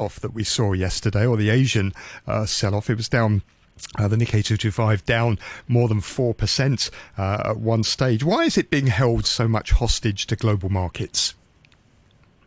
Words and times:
off 0.00 0.18
that 0.20 0.34
we 0.34 0.44
saw 0.44 0.72
yesterday, 0.72 1.26
or 1.26 1.36
the 1.36 1.50
Asian 1.50 1.92
uh, 2.26 2.46
sell 2.46 2.74
off. 2.74 2.90
It 2.90 2.96
was 2.96 3.08
down. 3.08 3.42
Uh, 3.98 4.06
the 4.08 4.16
Nikkei 4.16 4.44
225 4.44 5.06
down 5.06 5.38
more 5.66 5.88
than 5.88 6.02
4% 6.02 6.90
uh, 7.16 7.42
at 7.46 7.56
one 7.56 7.82
stage. 7.82 8.22
Why 8.22 8.44
is 8.44 8.58
it 8.58 8.68
being 8.68 8.88
held 8.88 9.24
so 9.24 9.48
much 9.48 9.70
hostage 9.70 10.26
to 10.26 10.36
global 10.36 10.68
markets? 10.68 11.34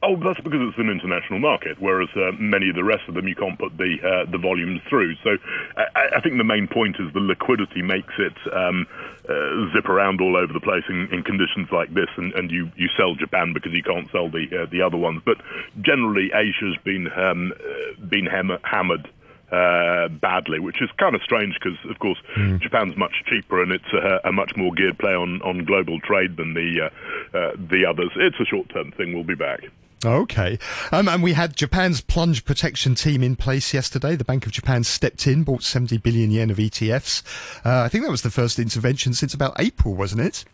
Oh, 0.06 0.18
that's 0.18 0.40
because 0.42 0.60
it's 0.60 0.78
an 0.78 0.90
international 0.90 1.40
market, 1.40 1.78
whereas 1.80 2.10
uh, 2.18 2.34
many 2.38 2.68
of 2.68 2.76
the 2.76 2.84
rest 2.84 3.08
of 3.08 3.16
them 3.16 3.26
you 3.26 3.36
can't 3.36 3.58
put 3.58 3.78
the 3.78 3.96
uh, 4.04 4.30
the 4.30 4.38
volumes 4.38 4.82
through. 4.90 5.16
So 5.24 5.38
I, 5.78 6.18
I, 6.18 6.20
think 6.20 6.38
the 6.38 6.44
main 6.44 6.68
point 6.68 6.98
is 7.00 7.14
the 7.14 7.22
liquidity 7.22 7.82
makes 7.82 8.14
it 8.20 8.36
um, 8.54 8.86
uh, 9.30 9.72
zip 9.74 9.88
around 9.88 10.20
all 10.20 10.36
over 10.36 10.52
the 10.52 10.60
place 10.60 10.84
in, 10.90 11.08
in 11.14 11.24
conditions 11.24 11.70
like 11.72 11.94
this, 11.94 12.10
and, 12.18 12.34
and, 12.34 12.52
you, 12.52 12.70
you 12.76 12.90
sell 12.98 13.16
Japan 13.16 13.54
because 13.54 13.72
you 13.72 13.82
can't 13.82 14.12
sell 14.12 14.30
the 14.30 14.64
uh, 14.64 14.66
the 14.70 14.82
other 14.82 14.98
ones. 14.98 15.22
But 15.24 15.38
generally, 15.80 16.32
Asia's 16.36 16.76
been 16.84 17.08
um, 17.16 17.54
uh, 17.54 18.06
been 18.06 18.26
ham- 18.26 18.60
hammered. 18.64 19.10
Uh, 19.52 20.08
badly, 20.08 20.58
which 20.58 20.82
is 20.82 20.90
kind 20.98 21.14
of 21.14 21.22
strange 21.22 21.54
because, 21.54 21.78
of 21.88 22.00
course, 22.00 22.18
mm. 22.36 22.60
Japan's 22.60 22.98
much 22.98 23.14
cheaper 23.28 23.62
and 23.62 23.72
it's 23.72 23.94
a, 23.94 24.28
a, 24.30 24.32
much 24.32 24.56
more 24.56 24.74
geared 24.74 24.98
play 24.98 25.14
on, 25.14 25.40
on 25.44 25.64
global 25.64 26.00
trade 26.00 26.38
than 26.38 26.56
the 26.56 26.90
uh, 26.90 27.38
uh, 27.38 27.52
the 27.56 27.86
others. 27.86 28.10
It's 28.16 28.40
a 28.40 28.46
short 28.46 28.70
term 28.70 28.92
thing. 28.94 29.14
We'll 29.14 29.24
be 29.24 29.36
back. 29.36 29.66
Okay. 30.06 30.60
Um, 30.92 31.08
and 31.08 31.24
we 31.24 31.34
had 31.34 31.56
Japan's 31.56 32.02
plunge 32.02 32.46
protection 32.46 32.96
team 32.96 33.24
in 33.24 33.36
place 33.36 33.74
yesterday. 33.74 34.16
The 34.16 34.26
Bank 34.26 34.46
of 34.46 34.52
Japan 34.52 34.84
stepped 34.84 35.28
in, 35.28 35.44
bought 35.44 35.64
70 35.64 35.98
billion 35.98 36.32
yen 36.32 36.50
of 36.50 36.58
ETFs. 36.58 37.24
Uh, 37.66 37.84
I 37.84 37.90
think 37.90 38.04
that 38.04 38.12
was 38.12 38.22
the 38.22 38.32
first 38.32 38.60
intervention 38.60 39.14
since 39.14 39.34
about 39.34 39.56
April, 39.60 39.96
wasn't 39.96 40.22
it? 40.22 40.46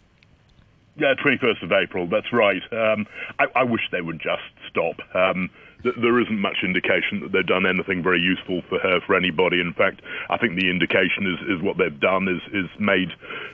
Yeah, 0.98 1.14
21st 1.24 1.64
of 1.64 1.72
April, 1.72 2.08
that's 2.08 2.34
right. 2.34 2.62
Um, 2.74 3.08
I, 3.40 3.46
I, 3.56 3.64
wish 3.64 3.82
they 3.90 4.02
would 4.02 4.20
just 4.20 4.44
stop. 4.70 4.98
Um, 5.16 5.50
there 5.84 6.20
isn't 6.20 6.40
much 6.40 6.58
indication 6.64 7.22
that 7.22 7.32
they've 7.32 7.46
done 7.46 7.66
anything 7.66 8.04
very 8.04 8.20
useful 8.20 8.62
for 8.68 8.80
her, 8.80 9.00
for 9.06 9.16
anybody. 9.16 9.62
In 9.62 9.74
fact, 9.74 10.02
I 10.30 10.38
think 10.38 10.60
the 10.60 10.70
indication 10.70 11.26
is, 11.26 11.58
is 11.58 11.62
what 11.62 11.78
they've 11.78 12.00
done 12.00 12.28
is, 12.28 12.42
is 12.54 12.70
made, 12.80 13.12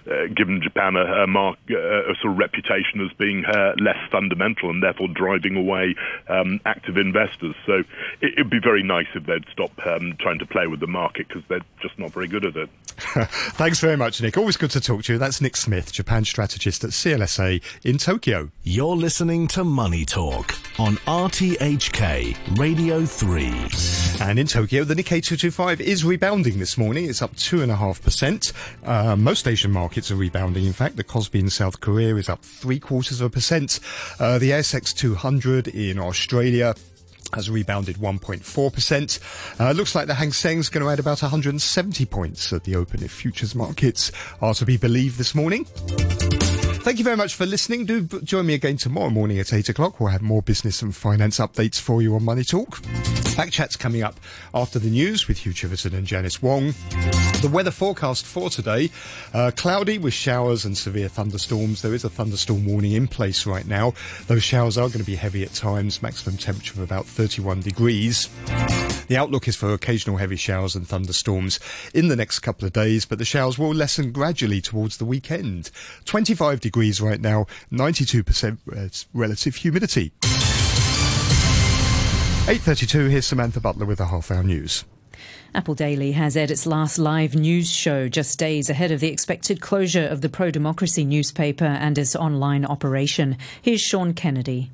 uh, 0.09 0.27
given 0.35 0.61
Japan 0.61 0.95
a, 0.95 1.23
a, 1.23 1.27
mark, 1.27 1.57
uh, 1.69 1.77
a 1.77 2.15
sort 2.21 2.33
of 2.33 2.37
reputation 2.37 3.05
as 3.05 3.13
being 3.17 3.45
uh, 3.45 3.73
less 3.79 3.99
fundamental 4.11 4.69
and 4.69 4.81
therefore 4.81 5.07
driving 5.07 5.55
away 5.55 5.95
um, 6.27 6.59
active 6.65 6.97
investors. 6.97 7.55
So 7.65 7.83
it 8.21 8.33
would 8.37 8.49
be 8.49 8.59
very 8.59 8.81
nice 8.81 9.07
if 9.13 9.25
they'd 9.25 9.45
stop 9.51 9.71
um, 9.85 10.15
trying 10.19 10.39
to 10.39 10.45
play 10.45 10.67
with 10.67 10.79
the 10.79 10.87
market 10.87 11.27
because 11.27 11.43
they're 11.47 11.65
just 11.81 11.97
not 11.99 12.11
very 12.11 12.27
good 12.27 12.45
at 12.45 12.55
it. 12.55 12.69
Thanks 12.97 13.79
very 13.79 13.97
much, 13.97 14.21
Nick. 14.21 14.37
Always 14.37 14.57
good 14.57 14.71
to 14.71 14.81
talk 14.81 15.03
to 15.03 15.13
you. 15.13 15.19
That's 15.19 15.41
Nick 15.41 15.57
Smith, 15.57 15.91
Japan 15.91 16.25
strategist 16.25 16.83
at 16.83 16.91
CLSA 16.91 17.61
in 17.83 17.97
Tokyo. 17.97 18.51
You're 18.63 18.95
listening 18.95 19.47
to 19.49 19.63
Money 19.63 20.05
Talk 20.05 20.55
on 20.79 20.95
RTHK 21.05 22.14
Radio 22.53 23.05
3. 23.05 23.67
And 24.21 24.39
in 24.39 24.47
Tokyo, 24.47 24.85
the 24.85 24.95
Nikkei 24.95 25.21
225 25.21 25.81
is 25.81 26.05
rebounding 26.05 26.59
this 26.59 26.77
morning. 26.77 27.09
It's 27.09 27.21
up 27.21 27.35
2.5%. 27.35 28.53
Uh, 28.85 29.15
most 29.17 29.45
Asian 29.47 29.71
markets 29.71 30.11
are 30.11 30.15
rebounding. 30.15 30.65
In 30.65 30.71
fact, 30.71 30.95
the 30.95 31.03
Kospi 31.03 31.41
in 31.41 31.49
South 31.49 31.81
Korea 31.81 32.15
is 32.15 32.29
up 32.29 32.41
three 32.41 32.79
quarters 32.79 33.19
of 33.19 33.27
a 33.27 33.29
percent. 33.29 33.81
Uh, 34.17 34.39
the 34.39 34.51
ASX 34.51 34.95
200 34.95 35.67
in 35.67 35.99
Australia 35.99 36.73
has 37.33 37.49
rebounded 37.49 37.97
1.4%. 37.97 39.59
Uh, 39.59 39.71
looks 39.73 39.93
like 39.93 40.07
the 40.07 40.13
Hang 40.13 40.31
Seng's 40.31 40.69
going 40.69 40.85
to 40.85 40.89
add 40.89 40.99
about 40.99 41.21
170 41.21 42.05
points 42.05 42.53
at 42.53 42.63
the 42.63 42.77
open 42.77 43.03
if 43.03 43.11
futures 43.11 43.53
markets 43.55 44.13
are 44.41 44.53
to 44.53 44.65
be 44.65 44.77
believed 44.77 45.17
this 45.17 45.35
morning. 45.35 45.67
Thank 46.85 46.99
you 46.99 47.03
very 47.03 47.17
much 47.17 47.33
for 47.33 47.47
listening. 47.47 47.85
Do 47.85 48.03
join 48.03 48.45
me 48.45 48.53
again 48.53 48.77
tomorrow 48.77 49.09
morning 49.09 49.39
at 49.39 49.51
8 49.51 49.69
o'clock. 49.69 49.99
We'll 49.99 50.09
have 50.09 50.21
more 50.21 50.43
business 50.43 50.83
and 50.83 50.95
finance 50.95 51.39
updates 51.39 51.79
for 51.81 51.99
you 52.03 52.13
on 52.13 52.21
Money 52.21 52.43
Talk. 52.43 52.79
Backchat's 53.35 53.75
coming 53.75 54.01
up 54.01 54.17
after 54.53 54.79
the 54.79 54.89
news 54.89 55.27
with 55.27 55.39
Hugh 55.39 55.51
Chiverton 55.51 55.93
and 55.93 56.07
Janice 56.07 56.41
Wong. 56.41 56.73
The 57.41 57.49
weather 57.51 57.69
forecast 57.69 58.25
for 58.25 58.49
today 58.49 58.89
uh, 59.33 59.51
cloudy 59.57 59.97
with 59.97 60.13
showers 60.13 60.63
and 60.63 60.77
severe 60.77 61.09
thunderstorms. 61.09 61.81
There 61.81 61.93
is 61.93 62.05
a 62.05 62.09
thunderstorm 62.09 62.65
warning 62.65 62.93
in 62.93 63.09
place 63.09 63.45
right 63.45 63.67
now. 63.67 63.93
Those 64.27 64.43
showers 64.43 64.77
are 64.77 64.87
going 64.87 64.99
to 64.99 65.05
be 65.05 65.15
heavy 65.15 65.43
at 65.43 65.53
times, 65.53 66.01
maximum 66.01 66.37
temperature 66.37 66.75
of 66.75 66.79
about 66.79 67.05
31 67.05 67.59
degrees. 67.59 68.29
The 69.07 69.17
outlook 69.17 69.49
is 69.49 69.57
for 69.57 69.73
occasional 69.73 70.15
heavy 70.15 70.37
showers 70.37 70.73
and 70.73 70.87
thunderstorms 70.87 71.59
in 71.93 72.07
the 72.07 72.15
next 72.15 72.39
couple 72.39 72.65
of 72.65 72.71
days, 72.71 73.05
but 73.05 73.19
the 73.19 73.25
showers 73.25 73.59
will 73.59 73.73
lessen 73.73 74.13
gradually 74.13 74.61
towards 74.61 74.95
the 74.95 75.05
weekend. 75.05 75.71
25 76.05 76.61
degrees 76.61 77.01
right 77.01 77.19
now, 77.19 77.47
92% 77.69 79.05
relative 79.13 79.55
humidity. 79.57 80.13
8.32, 82.45 83.09
here's 83.09 83.25
Samantha 83.25 83.59
Butler 83.59 83.87
with 83.87 83.97
the 83.97 84.05
half 84.05 84.29
hour 84.29 84.43
news. 84.43 84.85
Apple 85.55 85.73
Daily 85.73 86.11
has 86.11 86.37
aired 86.37 86.51
its 86.51 86.67
last 86.67 86.99
live 86.99 87.33
news 87.33 87.67
show 87.67 88.07
just 88.07 88.37
days 88.37 88.69
ahead 88.69 88.91
of 88.91 88.99
the 88.99 89.07
expected 89.07 89.61
closure 89.61 90.05
of 90.05 90.21
the 90.21 90.29
pro 90.29 90.51
democracy 90.51 91.03
newspaper 91.03 91.65
and 91.65 91.97
its 91.97 92.15
online 92.15 92.63
operation. 92.63 93.35
Here's 93.63 93.81
Sean 93.81 94.13
Kennedy. 94.13 94.69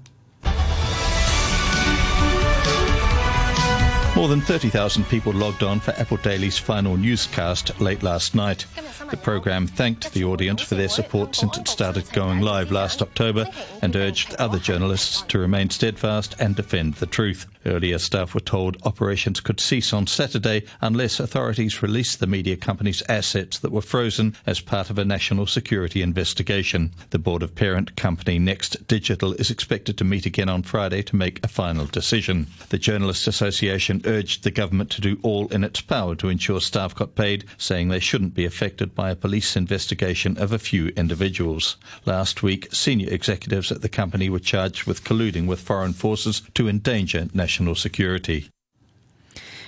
More 4.18 4.28
than 4.28 4.42
30,000 4.42 5.06
people 5.06 5.32
logged 5.32 5.64
on 5.64 5.80
for 5.80 5.92
Apple 5.92 6.18
Daily's 6.18 6.58
final 6.58 6.98
newscast 6.98 7.80
late 7.80 8.04
last 8.04 8.36
night. 8.36 8.66
The 9.10 9.16
programme 9.16 9.66
thanked 9.66 10.12
the 10.12 10.26
audience 10.26 10.62
for 10.62 10.76
their 10.76 10.90
support 10.90 11.36
since 11.36 11.58
it 11.58 11.70
started 11.70 12.12
going 12.12 12.42
live 12.42 12.70
last 12.70 13.02
October 13.02 13.46
and 13.82 13.96
urged 13.96 14.36
other 14.36 14.60
journalists 14.60 15.22
to 15.30 15.40
remain 15.40 15.70
steadfast 15.70 16.36
and 16.38 16.54
defend 16.54 16.96
the 16.96 17.06
truth. 17.06 17.48
Earlier, 17.66 18.00
staff 18.00 18.34
were 18.34 18.40
told 18.40 18.78
operations 18.84 19.40
could 19.40 19.60
cease 19.60 19.94
on 19.94 20.08
Saturday 20.08 20.64
unless 20.82 21.20
authorities 21.20 21.84
released 21.84 22.20
the 22.20 22.26
media 22.26 22.58
company's 22.58 23.04
assets 23.08 23.60
that 23.60 23.72
were 23.72 23.84
frozen 23.84 24.36
as 24.48 24.60
part 24.60 24.90
of 24.90 24.98
a 24.98 25.06
national 25.06 25.46
security 25.46 26.02
investigation. 26.02 26.92
The 27.12 27.20
board 27.20 27.44
of 27.44 27.54
parent 27.54 27.96
company 27.96 28.40
Next 28.40 28.88
Digital 28.88 29.34
is 29.34 29.52
expected 29.52 29.96
to 30.00 30.04
meet 30.04 30.26
again 30.26 30.50
on 30.50 30.64
Friday 30.64 31.04
to 31.04 31.16
make 31.16 31.40
a 31.44 31.48
final 31.48 31.86
decision. 31.86 32.48
The 32.70 32.80
Journalists 32.80 33.28
Association 33.28 34.02
urged 34.06 34.44
the 34.44 34.50
government 34.50 34.90
to 34.92 35.02
do 35.02 35.20
all 35.22 35.48
in 35.50 35.64
its 35.64 35.82
power 35.82 36.16
to 36.16 36.30
ensure 36.30 36.62
staff 36.62 36.96
got 36.96 37.14
paid, 37.14 37.46
saying 37.60 37.90
they 37.90 38.00
shouldn't 38.00 38.34
be 38.34 38.46
affected 38.46 38.96
by 38.96 39.12
a 39.12 39.16
police 39.16 39.56
investigation 39.56 40.36
of 40.40 40.52
a 40.52 40.60
few 40.60 40.88
individuals. 40.98 41.78
Last 42.08 42.42
week, 42.42 42.74
senior 42.74 43.10
executives 43.12 43.72
at 43.72 43.84
the 43.84 43.90
company 43.90 44.30
were 44.30 44.40
charged 44.40 44.88
with 44.88 45.04
colluding 45.04 45.46
with 45.46 45.60
foreign 45.60 45.94
forces 45.94 46.42
to 46.56 46.68
endanger 46.68 47.28
national 47.36 47.51
national 47.52 47.76
security. 47.76 48.50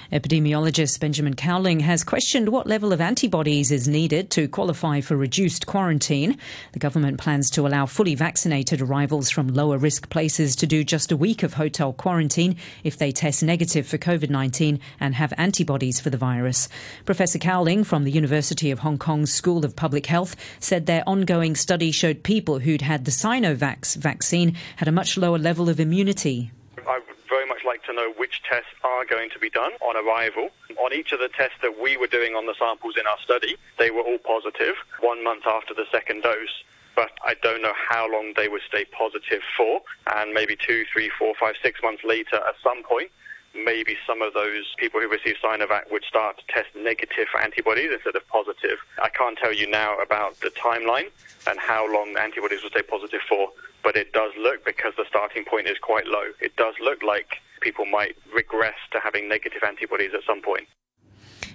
Epidemiologist 0.10 1.02
Benjamin 1.02 1.34
Cowling 1.34 1.82
has 1.82 2.04
questioned 2.04 2.48
what 2.48 2.66
level 2.66 2.94
of 2.94 3.02
antibodies 3.02 3.72
is 3.72 3.90
needed 3.90 4.30
to 4.30 4.48
qualify 4.48 5.02
for 5.02 5.18
reduced 5.18 5.66
quarantine. 5.66 6.38
The 6.72 6.80
government 6.80 7.20
plans 7.20 7.50
to 7.50 7.68
allow 7.68 7.86
fully 7.88 8.16
vaccinated 8.16 8.80
arrivals 8.80 9.30
from 9.30 9.48
lower 9.50 9.78
risk 9.78 10.10
places 10.10 10.56
to 10.58 10.68
do 10.68 10.86
just 10.86 11.12
a 11.12 11.18
week 11.18 11.44
of 11.44 11.56
hotel 11.56 11.92
quarantine 11.92 12.56
if 12.86 12.98
they 12.98 13.12
test 13.12 13.44
negative 13.44 13.86
for 13.86 13.98
COVID 13.98 14.30
19 14.30 14.80
and 15.02 15.16
have 15.16 15.34
antibodies 15.38 16.00
for 16.00 16.10
the 16.10 16.18
virus. 16.18 16.70
Professor 17.04 17.40
Cowling 17.40 17.84
from 17.84 18.06
the 18.06 18.12
University 18.12 18.72
of 18.72 18.80
Hong 18.80 18.98
Kong's 18.98 19.34
School 19.34 19.66
of 19.66 19.76
Public 19.76 20.06
Health 20.06 20.38
said 20.62 20.86
their 20.86 21.04
ongoing 21.06 21.56
study 21.56 21.92
showed 21.92 22.24
people 22.24 22.60
who'd 22.60 22.82
had 22.82 23.04
the 23.04 23.12
Sinovac 23.12 23.96
vaccine 23.98 24.56
had 24.78 24.88
a 24.88 24.94
much 24.94 25.18
lower 25.18 25.38
level 25.38 25.68
of 25.68 25.82
immunity 25.82 26.52
like 27.66 27.84
to 27.86 27.94
know 27.94 28.14
which 28.18 28.42
tests 28.44 28.70
are 28.84 29.06
going 29.06 29.30
to 29.32 29.40
be 29.40 29.50
done 29.50 29.72
on 29.82 29.96
arrival. 29.96 30.50
On 30.84 30.94
each 30.94 31.12
of 31.12 31.20
the 31.20 31.30
tests 31.30 31.58
that 31.62 31.80
we 31.82 31.98
were 31.98 32.08
doing 32.08 32.36
on 32.36 32.46
the 32.46 32.56
samples 32.60 32.96
in 33.00 33.08
our 33.08 33.18
study, 33.24 33.56
they 33.80 33.92
were 33.92 34.02
all 34.02 34.18
positive 34.18 34.76
one 35.02 35.24
month 35.24 35.46
after 35.46 35.74
the 35.74 35.86
second 35.92 36.24
dose 36.24 36.64
but 36.96 37.12
I 37.26 37.36
don't 37.42 37.62
know 37.62 37.74
how 37.76 38.12
long 38.12 38.34
they 38.36 38.48
would 38.48 38.62
stay 38.68 38.86
positive 38.86 39.42
for. 39.58 39.82
And 40.16 40.34
maybe 40.34 40.56
two, 40.56 40.86
three, 40.92 41.10
four, 41.18 41.34
five, 41.40 41.56
six 41.62 41.82
months 41.82 42.04
later, 42.04 42.36
at 42.36 42.56
some 42.64 42.84
point, 42.84 43.12
maybe 43.56 43.98
some 44.06 44.22
of 44.22 44.34
those 44.34 44.74
people 44.78 45.00
who 45.00 45.08
receive 45.08 45.36
Sinovac 45.44 45.92
would 45.92 46.04
start 46.04 46.40
to 46.40 46.44
test 46.54 46.70
negative 46.76 47.28
for 47.32 47.42
antibodies 47.42 47.92
instead 47.94 48.16
of 48.16 48.28
positive. 48.28 48.80
I 49.02 49.10
can't 49.10 49.38
tell 49.38 49.54
you 49.54 49.70
now 49.70 49.98
about 50.00 50.40
the 50.40 50.50
timeline 50.50 51.12
and 51.48 51.60
how 51.60 51.92
long 51.92 52.16
antibodies 52.18 52.64
will 52.64 52.70
stay 52.70 52.82
positive 52.82 53.22
for, 53.28 53.50
but 53.84 53.96
it 53.96 54.14
does 54.14 54.32
look, 54.40 54.66
because 54.66 54.94
the 54.98 55.06
starting 55.08 55.46
point 55.46 55.68
is 55.68 55.78
quite 55.78 56.08
low, 56.08 56.32
it 56.42 56.56
does 56.56 56.76
look 56.80 57.04
like 57.04 57.38
people 57.62 57.86
might 57.86 58.16
regress 58.34 58.76
to 58.92 59.00
having 59.00 59.30
negative 59.30 59.64
antibodies 59.64 60.12
at 60.14 60.22
some 60.26 60.42
point. 60.42 60.68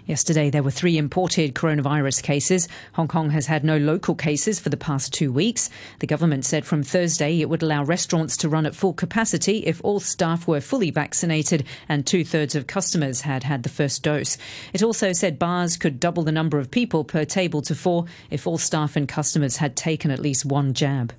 Yesterday, 0.09 0.49
there 0.49 0.63
were 0.63 0.71
three 0.71 0.97
imported 0.97 1.55
coronavirus 1.55 2.23
cases. 2.23 2.67
Hong 2.95 3.09
Kong 3.09 3.29
has 3.29 3.45
had 3.45 3.63
no 3.63 3.77
local 3.77 4.15
cases 4.15 4.59
for 4.59 4.71
the 4.71 4.79
past 4.79 5.13
two 5.13 5.31
weeks. 5.31 5.69
The 5.99 6.07
government 6.07 6.47
said 6.47 6.65
from 6.65 6.83
Thursday 6.83 7.43
it 7.43 7.51
would 7.51 7.63
allow 7.63 7.85
restaurants 7.85 8.39
to 8.39 8.49
run 8.49 8.65
at 8.65 8.75
full 8.75 8.95
capacity 8.95 9.59
if 9.67 9.83
all 9.85 10.01
staff 10.01 10.49
were 10.49 10.63
fully 10.63 10.91
vaccinated 10.91 11.67
and 11.91 12.07
two 12.07 12.25
thirds 12.25 12.55
of 12.55 12.67
customers 12.67 13.21
had 13.21 13.45
had 13.45 13.65
the 13.65 13.69
first 13.69 14.03
dose. 14.03 14.39
It 14.73 14.83
also 14.83 15.13
said 15.13 15.39
bars 15.39 15.77
could 15.77 16.01
double 16.01 16.23
the 16.23 16.33
number 16.33 16.59
of 16.59 16.71
people 16.71 17.05
per 17.05 17.27
table 17.27 17.61
to 17.61 17.75
four 17.75 18.07
if 18.31 18.47
all 18.47 18.57
staff 18.57 18.97
and 18.97 19.07
customers 19.07 19.59
had 19.59 19.77
taken 19.77 20.11
at 20.11 20.21
least 20.21 20.47
one 20.47 20.73
jab. 20.73 21.13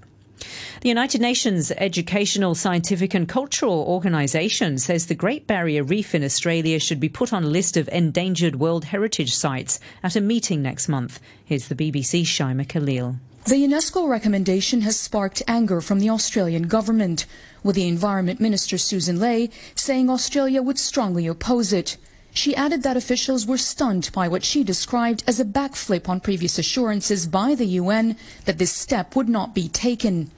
The 0.82 0.90
United 0.90 1.22
Nations 1.22 1.72
Educational, 1.72 2.56
Scientific 2.56 3.14
and 3.14 3.28
Cultural 3.28 3.84
Organisation 3.88 4.78
says 4.78 5.06
the 5.06 5.16
Great 5.16 5.48
Barrier 5.48 5.84
Reef 5.84 6.16
in 6.16 6.24
Australia 6.24 6.80
should 6.80 7.00
be 7.00 7.10
put 7.10 7.34
on 7.34 7.44
a 7.44 7.48
list 7.48 7.76
of 7.76 7.90
endangered 7.90 8.56
World 8.56 8.86
Heritage 8.86 9.36
Sites 9.36 9.80
at 10.04 10.16
a 10.16 10.22
meeting 10.22 10.62
next 10.62 10.88
month. 10.88 11.20
Here's 11.44 11.68
the 11.68 11.76
BBC's 11.76 12.28
Shaima 12.28 12.68
Khalil. 12.68 13.18
The 13.46 13.56
UNESCO 13.56 14.08
recommendation 14.08 14.82
has 14.82 15.00
sparked 15.00 15.42
anger 15.48 15.82
from 15.82 16.00
the 16.00 16.10
Australian 16.10 16.68
government, 16.68 17.26
with 17.64 17.76
the 17.76 17.88
Environment 17.88 18.40
Minister 18.40 18.78
Susan 18.78 19.20
Ley 19.20 19.50
saying 19.76 20.10
Australia 20.10 20.62
would 20.62 20.78
strongly 20.78 21.26
oppose 21.26 21.74
it. 21.74 21.98
She 22.34 22.56
added 22.56 22.84
that 22.84 22.96
officials 22.96 23.46
were 23.46 23.58
stunned 23.58 24.12
by 24.14 24.28
what 24.28 24.44
she 24.44 24.64
described 24.64 25.24
as 25.26 25.40
a 25.40 25.46
backflip 25.46 26.08
on 26.08 26.20
previous 26.20 26.60
assurances 26.60 27.26
by 27.26 27.56
the 27.56 27.66
UN 27.66 28.16
that 28.46 28.60
this 28.60 28.72
step 28.72 29.16
would 29.16 29.28
not 29.28 29.56
be 29.56 29.68
taken. 29.68 30.30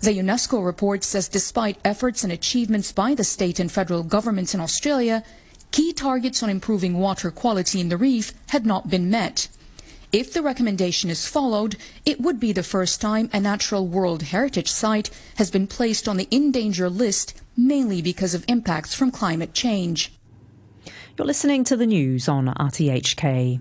The 0.00 0.12
UNESCO 0.12 0.64
report 0.64 1.02
says 1.02 1.28
despite 1.28 1.78
efforts 1.84 2.22
and 2.22 2.32
achievements 2.32 2.92
by 2.92 3.14
the 3.14 3.24
state 3.24 3.58
and 3.58 3.72
federal 3.72 4.04
governments 4.04 4.54
in 4.54 4.60
Australia, 4.60 5.24
key 5.70 5.92
targets 5.92 6.42
on 6.42 6.50
improving 6.50 6.98
water 6.98 7.30
quality 7.30 7.80
in 7.80 7.88
the 7.88 7.96
reef 7.96 8.32
had 8.50 8.64
not 8.64 8.88
been 8.88 9.10
met. 9.10 9.48
If 10.12 10.32
the 10.32 10.42
recommendation 10.42 11.10
is 11.10 11.26
followed, 11.26 11.76
it 12.06 12.20
would 12.20 12.38
be 12.38 12.52
the 12.52 12.62
first 12.62 13.00
time 13.00 13.28
a 13.32 13.40
natural 13.40 13.86
World 13.86 14.22
Heritage 14.22 14.70
Site 14.70 15.10
has 15.36 15.50
been 15.50 15.66
placed 15.66 16.08
on 16.08 16.16
the 16.16 16.28
in 16.30 16.52
danger 16.52 16.88
list 16.88 17.34
mainly 17.56 18.00
because 18.00 18.34
of 18.34 18.44
impacts 18.48 18.94
from 18.94 19.10
climate 19.10 19.52
change. 19.52 20.12
You're 21.18 21.26
listening 21.26 21.64
to 21.64 21.76
the 21.76 21.84
news 21.84 22.28
on 22.28 22.46
RTHK. 22.46 23.60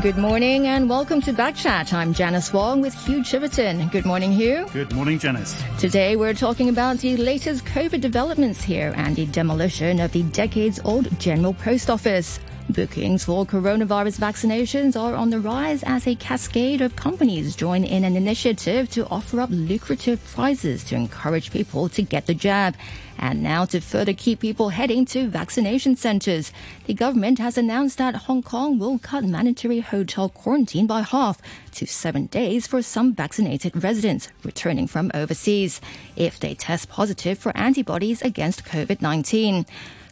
Good 0.00 0.16
morning 0.16 0.68
and 0.68 0.88
welcome 0.88 1.20
to 1.22 1.32
Backchat. 1.32 1.92
I'm 1.92 2.14
Janice 2.14 2.52
Wong 2.52 2.80
with 2.80 2.94
Hugh 2.94 3.22
Chiverton. 3.22 3.90
Good 3.90 4.06
morning, 4.06 4.30
Hugh. 4.30 4.68
Good 4.72 4.94
morning, 4.94 5.18
Janice. 5.18 5.60
Today 5.80 6.14
we're 6.14 6.32
talking 6.32 6.68
about 6.68 6.98
the 6.98 7.16
latest 7.16 7.64
COVID 7.64 8.00
developments 8.00 8.62
here 8.62 8.94
and 8.96 9.16
the 9.16 9.26
demolition 9.26 9.98
of 9.98 10.12
the 10.12 10.22
decades-old 10.22 11.18
General 11.18 11.54
Post 11.54 11.90
Office. 11.90 12.38
Bookings 12.68 13.24
for 13.24 13.44
coronavirus 13.44 14.20
vaccinations 14.20 14.94
are 15.00 15.14
on 15.14 15.30
the 15.30 15.40
rise 15.40 15.82
as 15.82 16.06
a 16.06 16.14
cascade 16.14 16.80
of 16.80 16.94
companies 16.94 17.56
join 17.56 17.82
in 17.82 18.04
an 18.04 18.16
initiative 18.16 18.88
to 18.90 19.08
offer 19.08 19.40
up 19.40 19.50
lucrative 19.50 20.24
prizes 20.32 20.84
to 20.84 20.94
encourage 20.94 21.50
people 21.50 21.88
to 21.88 22.02
get 22.02 22.26
the 22.26 22.34
jab. 22.34 22.76
And 23.18 23.42
now 23.42 23.64
to 23.66 23.80
further 23.80 24.12
keep 24.12 24.40
people 24.40 24.68
heading 24.68 25.04
to 25.06 25.28
vaccination 25.28 25.96
centers, 25.96 26.52
the 26.86 26.94
government 26.94 27.38
has 27.38 27.58
announced 27.58 27.98
that 27.98 28.14
Hong 28.14 28.42
Kong 28.42 28.78
will 28.78 28.98
cut 28.98 29.24
mandatory 29.24 29.80
hotel 29.80 30.28
quarantine 30.28 30.86
by 30.86 31.02
half 31.02 31.42
to 31.72 31.86
seven 31.86 32.26
days 32.26 32.66
for 32.66 32.82
some 32.82 33.14
vaccinated 33.14 33.82
residents 33.82 34.28
returning 34.44 34.86
from 34.86 35.10
overseas 35.12 35.80
if 36.14 36.38
they 36.38 36.54
test 36.54 36.88
positive 36.88 37.38
for 37.38 37.56
antibodies 37.56 38.22
against 38.22 38.64
COVID-19. 38.64 39.66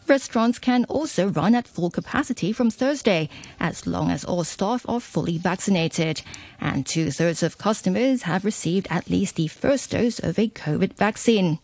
Restaurants 0.08 0.58
can 0.58 0.86
also 0.86 1.28
run 1.28 1.54
at 1.54 1.68
full 1.68 1.90
capacity 1.90 2.50
from 2.50 2.70
Thursday, 2.70 3.28
as 3.60 3.86
long 3.86 4.10
as 4.10 4.24
all 4.24 4.42
staff 4.42 4.88
are 4.88 5.00
fully 5.00 5.36
vaccinated. 5.36 6.22
And 6.60 6.86
two 6.86 7.10
thirds 7.10 7.42
of 7.42 7.58
customers 7.58 8.22
have 8.22 8.46
received 8.46 8.86
at 8.88 9.10
least 9.10 9.36
the 9.36 9.48
first 9.48 9.90
dose 9.90 10.18
of 10.18 10.38
a 10.38 10.48
COVID 10.48 10.94
vaccine. 10.94 11.58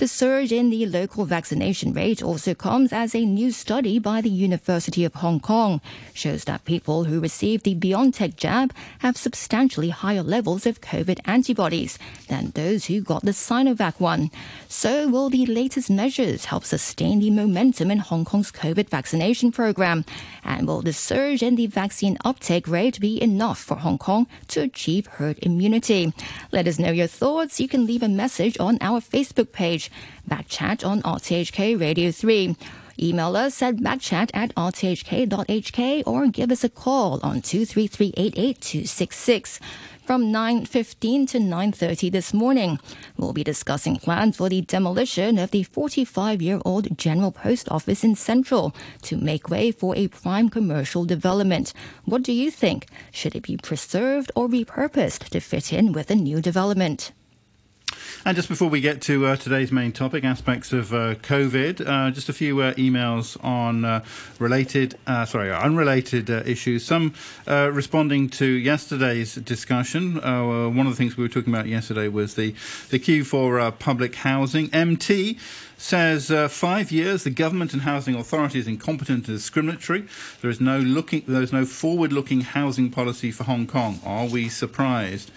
The 0.00 0.08
surge 0.08 0.50
in 0.50 0.70
the 0.70 0.86
local 0.86 1.26
vaccination 1.26 1.92
rate 1.92 2.22
also 2.22 2.54
comes 2.54 2.90
as 2.90 3.14
a 3.14 3.22
new 3.22 3.52
study 3.52 3.98
by 3.98 4.22
the 4.22 4.30
University 4.30 5.04
of 5.04 5.12
Hong 5.16 5.40
Kong 5.40 5.82
shows 6.14 6.44
that 6.44 6.64
people 6.64 7.04
who 7.04 7.20
received 7.20 7.64
the 7.64 7.74
BioNTech 7.74 8.36
jab 8.36 8.72
have 9.00 9.18
substantially 9.18 9.90
higher 9.90 10.22
levels 10.22 10.64
of 10.64 10.80
COVID 10.80 11.20
antibodies 11.26 11.98
than 12.28 12.52
those 12.52 12.86
who 12.86 13.02
got 13.02 13.26
the 13.26 13.32
Sinovac 13.32 14.00
one. 14.00 14.30
So 14.68 15.06
will 15.06 15.28
the 15.28 15.44
latest 15.44 15.90
measures 15.90 16.46
help 16.46 16.64
sustain 16.64 17.18
the 17.18 17.30
momentum 17.30 17.90
in 17.90 17.98
Hong 17.98 18.24
Kong's 18.24 18.50
COVID 18.50 18.88
vaccination 18.88 19.52
program? 19.52 20.06
And 20.42 20.66
will 20.66 20.80
the 20.80 20.94
surge 20.94 21.42
in 21.42 21.56
the 21.56 21.66
vaccine 21.66 22.16
uptake 22.24 22.66
rate 22.66 23.00
be 23.00 23.20
enough 23.20 23.58
for 23.58 23.76
Hong 23.76 23.98
Kong 23.98 24.28
to 24.48 24.62
achieve 24.62 25.08
herd 25.08 25.38
immunity? 25.42 26.14
Let 26.52 26.66
us 26.66 26.78
know 26.78 26.90
your 26.90 27.06
thoughts. 27.06 27.60
You 27.60 27.68
can 27.68 27.84
leave 27.84 28.02
a 28.02 28.08
message 28.08 28.58
on 28.58 28.78
our 28.80 29.00
Facebook 29.00 29.52
page 29.52 29.89
Backchat 30.28 30.86
on 30.86 31.02
RTHK 31.02 31.80
Radio 31.80 32.10
3. 32.10 32.56
Email 33.02 33.34
us 33.34 33.62
at 33.62 33.76
backchat 33.76 34.30
at 34.34 34.54
rthk.hk 34.54 36.02
or 36.06 36.26
give 36.26 36.50
us 36.50 36.62
a 36.64 36.68
call 36.68 37.18
on 37.22 37.40
233 37.40 38.12
From 40.04 40.24
9.15 40.24 41.28
to 41.30 41.38
9.30 41.38 42.12
this 42.12 42.34
morning, 42.34 42.78
we'll 43.16 43.32
be 43.32 43.42
discussing 43.42 43.96
plans 43.96 44.36
for 44.36 44.50
the 44.50 44.60
demolition 44.60 45.38
of 45.38 45.50
the 45.50 45.64
45-year-old 45.64 46.98
General 46.98 47.32
Post 47.32 47.70
Office 47.70 48.04
in 48.04 48.16
Central 48.16 48.74
to 49.02 49.16
make 49.16 49.48
way 49.48 49.72
for 49.72 49.96
a 49.96 50.08
prime 50.08 50.50
commercial 50.50 51.06
development. 51.06 51.72
What 52.04 52.22
do 52.22 52.32
you 52.32 52.50
think? 52.50 52.88
Should 53.12 53.34
it 53.34 53.44
be 53.44 53.56
preserved 53.56 54.30
or 54.36 54.46
repurposed 54.46 55.30
to 55.30 55.40
fit 55.40 55.72
in 55.72 55.92
with 55.92 56.10
a 56.10 56.14
new 56.16 56.42
development? 56.42 57.12
And 58.22 58.36
just 58.36 58.50
before 58.50 58.68
we 58.68 58.82
get 58.82 59.00
to 59.02 59.24
uh, 59.24 59.36
today's 59.36 59.72
main 59.72 59.92
topic, 59.92 60.24
aspects 60.24 60.74
of 60.74 60.92
uh, 60.92 61.14
COVID, 61.14 61.88
uh, 61.88 62.10
just 62.10 62.28
a 62.28 62.34
few 62.34 62.60
uh, 62.60 62.74
emails 62.74 63.42
on 63.42 63.86
uh, 63.86 64.04
related, 64.38 64.98
uh, 65.06 65.24
sorry, 65.24 65.50
unrelated 65.50 66.28
issues. 66.28 66.84
Some 66.84 67.14
responding 67.46 68.28
to 68.30 68.44
yesterday's 68.44 69.36
discussion. 69.36 70.16
one 70.16 70.86
of 70.86 70.92
the 70.92 70.96
things 70.96 71.16
we 71.16 71.24
were 71.24 71.30
talking 71.30 71.52
about 71.52 71.66
yesterday 71.66 72.08
was 72.08 72.34
the 72.34 72.54
the 72.90 72.98
queue 72.98 73.24
for 73.24 73.70
public 73.72 74.16
housing. 74.16 74.68
MT 74.74 75.38
says 75.78 76.30
uh, 76.30 76.46
five 76.46 76.92
years 76.92 77.24
the 77.24 77.30
government 77.30 77.72
and 77.72 77.82
housing 77.82 78.14
authority 78.14 78.58
is 78.58 78.68
incompetent 78.68 79.28
and 79.28 79.38
discriminatory. 79.38 80.04
There 80.42 80.50
is 80.50 80.60
no 80.60 80.78
looking, 80.78 81.24
there 81.26 81.42
is 81.42 81.54
no 81.54 81.64
forward-looking 81.64 82.42
housing 82.42 82.90
policy 82.90 83.32
for 83.32 83.44
Hong 83.44 83.66
Kong. 83.66 83.98
Are 84.04 84.26
we 84.26 84.50
surprised? 84.50 85.30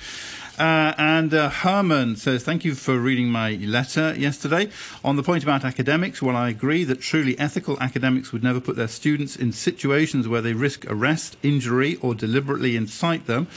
Uh, 0.59 0.94
and 1.00 1.33
uh, 1.33 1.50
Herman 1.50 2.15
says, 2.15 2.44
Thank 2.44 2.63
you 2.63 2.75
for 2.75 3.00
reading 3.00 3.29
my 3.29 3.53
letter 3.53 4.13
yesterday. 4.15 4.69
On 5.03 5.15
the 5.15 5.23
point 5.23 5.44
about 5.44 5.65
academics, 5.65 6.21
well, 6.21 6.35
I 6.35 6.50
agree 6.50 6.83
that 6.83 7.01
truly 7.01 7.38
ethical 7.39 7.79
academics 7.79 8.31
would 8.31 8.44
never 8.44 8.59
put 8.59 8.75
their 8.75 8.88
students 8.88 9.35
in 9.35 9.51
situations 9.51 10.27
where 10.27 10.41
they 10.41 10.53
risk 10.53 10.85
arrest, 10.88 11.38
injury, 11.41 11.95
or 11.97 12.13
deliberately 12.13 12.75
incite 12.75 13.25
them 13.25 13.47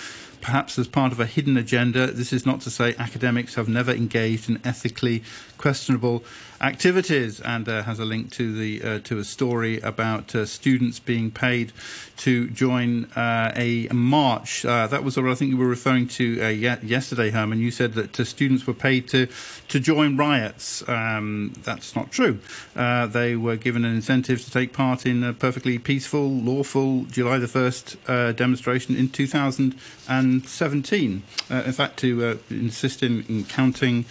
perhaps 0.40 0.78
as 0.78 0.86
part 0.86 1.10
of 1.10 1.18
a 1.18 1.26
hidden 1.26 1.56
agenda. 1.56 2.06
This 2.06 2.32
is 2.32 2.46
not 2.46 2.60
to 2.60 2.70
say 2.70 2.94
academics 2.98 3.56
have 3.56 3.68
never 3.68 3.90
engaged 3.90 4.48
in 4.48 4.60
ethically 4.64 5.24
questionable 5.58 6.22
activities, 6.60 7.40
and 7.40 7.66
uh, 7.68 7.82
has 7.82 7.98
a 7.98 8.04
link 8.04 8.30
to 8.32 8.54
the 8.54 8.82
uh, 8.82 8.98
to 9.00 9.18
a 9.18 9.24
story 9.24 9.80
about 9.80 10.34
uh, 10.34 10.46
students 10.46 10.98
being 10.98 11.30
paid 11.30 11.72
to 12.16 12.48
join 12.48 13.06
a 13.16 13.88
march. 13.92 14.62
That 14.62 15.04
was 15.04 15.16
what 15.16 15.26
I 15.26 15.34
think 15.34 15.50
you 15.50 15.58
were 15.58 15.66
referring 15.66 16.08
to 16.08 16.24
yesterday, 16.52 17.30
Herman. 17.30 17.60
You 17.60 17.70
said 17.70 17.94
that 17.94 18.16
students 18.26 18.66
were 18.66 18.74
paid 18.74 19.08
to 19.08 19.28
to 19.68 19.80
join 19.80 20.16
riots. 20.16 20.86
Um, 20.88 21.52
that's 21.62 21.94
not 21.94 22.10
true. 22.10 22.38
they 22.74 23.36
were 23.36 23.56
given 23.56 23.84
an 23.84 23.94
incentive 23.94 24.42
to 24.44 24.50
take 24.50 24.72
part 24.72 25.04
in 25.04 25.22
a 25.22 25.34
perfectly 25.34 25.78
peaceful, 25.78 26.30
lawful 26.30 27.04
July 27.04 27.38
the 27.38 27.48
first 27.48 27.96
demonstration 28.06 28.96
in 28.96 29.10
2017. 29.10 31.22
in 31.50 31.72
fact, 31.72 31.98
to 31.98 32.38
insist 32.50 33.02
in, 33.02 33.24
in 33.28 33.44
counting 33.44 34.06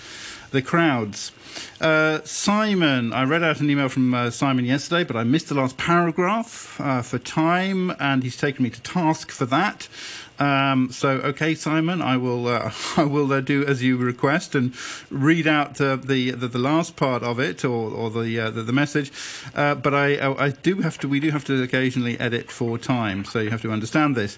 the 0.56 0.62
crowds. 0.62 1.32
Uh, 1.80 2.22
Simon, 2.24 3.14
I 3.14 3.24
read 3.26 3.44
out 3.44 3.60
an 3.60 3.70
email 3.70 3.90
from 3.90 4.14
uh, 4.14 4.32
Simon 4.32 4.66
yesterday, 4.66 5.04
but 5.04 5.16
I 5.16 5.24
missed 5.24 5.50
the 5.50 5.56
last 5.56 5.78
paragraph 5.78 6.80
uh, 6.80 7.02
for 7.02 7.20
time, 7.20 7.94
and 8.00 8.24
he's 8.24 8.38
taken 8.38 8.64
me 8.64 8.70
to 8.70 8.82
task 8.82 9.32
for 9.32 9.46
that. 9.48 9.88
Um, 10.40 10.92
so, 10.92 11.10
okay, 11.10 11.56
Simon, 11.56 12.02
I 12.02 12.18
will 12.18 12.48
uh, 12.48 12.72
I 12.98 13.04
will 13.04 13.32
uh, 13.32 13.42
do 13.42 13.66
as 13.66 13.82
you 13.82 13.98
request 13.98 14.56
and 14.56 14.74
read 15.10 15.48
out 15.48 15.80
uh, 15.80 15.96
the, 15.96 16.32
the, 16.32 16.48
the 16.48 16.60
last 16.60 16.96
part 16.96 17.24
of 17.24 17.40
it 17.40 17.64
or, 17.64 17.92
or 17.92 18.10
the, 18.10 18.40
uh, 18.40 18.52
the, 18.52 18.64
the 18.64 18.74
message. 18.74 19.12
Uh, 19.54 19.76
but 19.76 19.94
I 19.94 20.18
uh, 20.18 20.36
I 20.38 20.50
do 20.50 20.82
have 20.82 20.98
to 21.00 21.08
we 21.08 21.20
do 21.20 21.32
have 21.32 21.46
to 21.46 21.64
occasionally 21.64 22.20
edit 22.20 22.52
for 22.52 22.78
time, 22.78 23.26
so 23.26 23.40
you 23.40 23.50
have 23.50 23.62
to 23.62 23.72
understand 23.72 24.16
this. 24.16 24.38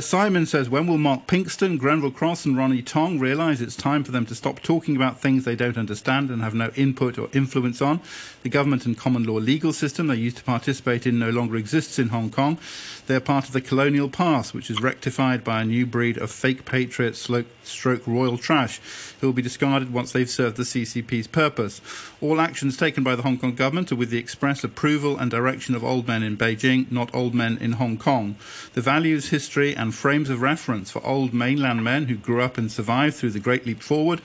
Simon 0.00 0.46
says, 0.46 0.68
when 0.68 0.86
will 0.86 0.98
Mark 0.98 1.26
Pinkstone, 1.26 1.78
Grenville 1.78 2.10
Cross, 2.10 2.44
and 2.44 2.56
Ronnie 2.56 2.82
Tong 2.82 3.18
realise 3.18 3.60
it's 3.60 3.76
time 3.76 4.04
for 4.04 4.12
them 4.12 4.26
to 4.26 4.34
stop 4.34 4.60
talking 4.60 4.96
about 4.96 5.20
things 5.20 5.44
they 5.44 5.56
don't 5.56 5.78
understand 5.78 6.30
and 6.30 6.42
have 6.42 6.54
no 6.54 6.70
input 6.76 7.18
or 7.18 7.28
influence 7.32 7.82
on? 7.82 8.00
The 8.42 8.48
government 8.48 8.86
and 8.86 8.96
common 8.96 9.24
law 9.24 9.38
legal 9.38 9.72
system 9.72 10.06
they 10.06 10.16
used 10.16 10.36
to 10.38 10.44
participate 10.44 11.06
in 11.06 11.18
no 11.18 11.30
longer 11.30 11.56
exists 11.56 11.98
in 11.98 12.08
Hong 12.08 12.30
Kong. 12.30 12.58
They're 13.06 13.20
part 13.20 13.46
of 13.46 13.52
the 13.52 13.60
colonial 13.60 14.08
past, 14.08 14.54
which 14.54 14.70
is 14.70 14.80
rectified 14.80 15.42
by 15.42 15.62
a 15.62 15.64
new 15.64 15.86
breed 15.86 16.16
of 16.18 16.30
fake 16.30 16.64
patriot 16.64 17.16
stroke 17.16 18.06
royal 18.06 18.38
trash 18.38 18.80
who 19.20 19.26
will 19.26 19.34
be 19.34 19.42
discarded 19.42 19.92
once 19.92 20.12
they've 20.12 20.30
served 20.30 20.56
the 20.56 20.62
CCP's 20.62 21.26
purpose. 21.26 21.80
All 22.20 22.40
actions 22.40 22.76
taken 22.76 23.02
by 23.02 23.16
the 23.16 23.22
Hong 23.22 23.38
Kong 23.38 23.54
government 23.54 23.90
are 23.90 23.96
with 23.96 24.10
the 24.10 24.18
express 24.18 24.62
approval 24.62 25.18
and 25.18 25.30
direction 25.30 25.74
of 25.74 25.82
old 25.82 26.06
men 26.06 26.22
in 26.22 26.36
Beijing, 26.36 26.90
not 26.92 27.12
old 27.14 27.34
men 27.34 27.58
in 27.58 27.72
Hong 27.72 27.98
Kong. 27.98 28.36
The 28.74 28.80
values, 28.80 29.30
history, 29.30 29.74
and 29.74 29.94
frames 29.94 30.30
of 30.30 30.40
reference 30.40 30.90
for 30.90 31.04
old 31.04 31.34
mainland 31.34 31.82
men 31.82 32.06
who 32.06 32.16
grew 32.16 32.40
up 32.40 32.56
and 32.56 32.70
survived 32.70 33.16
through 33.16 33.30
the 33.30 33.40
Great 33.40 33.66
Leap 33.66 33.82
Forward 33.82 34.20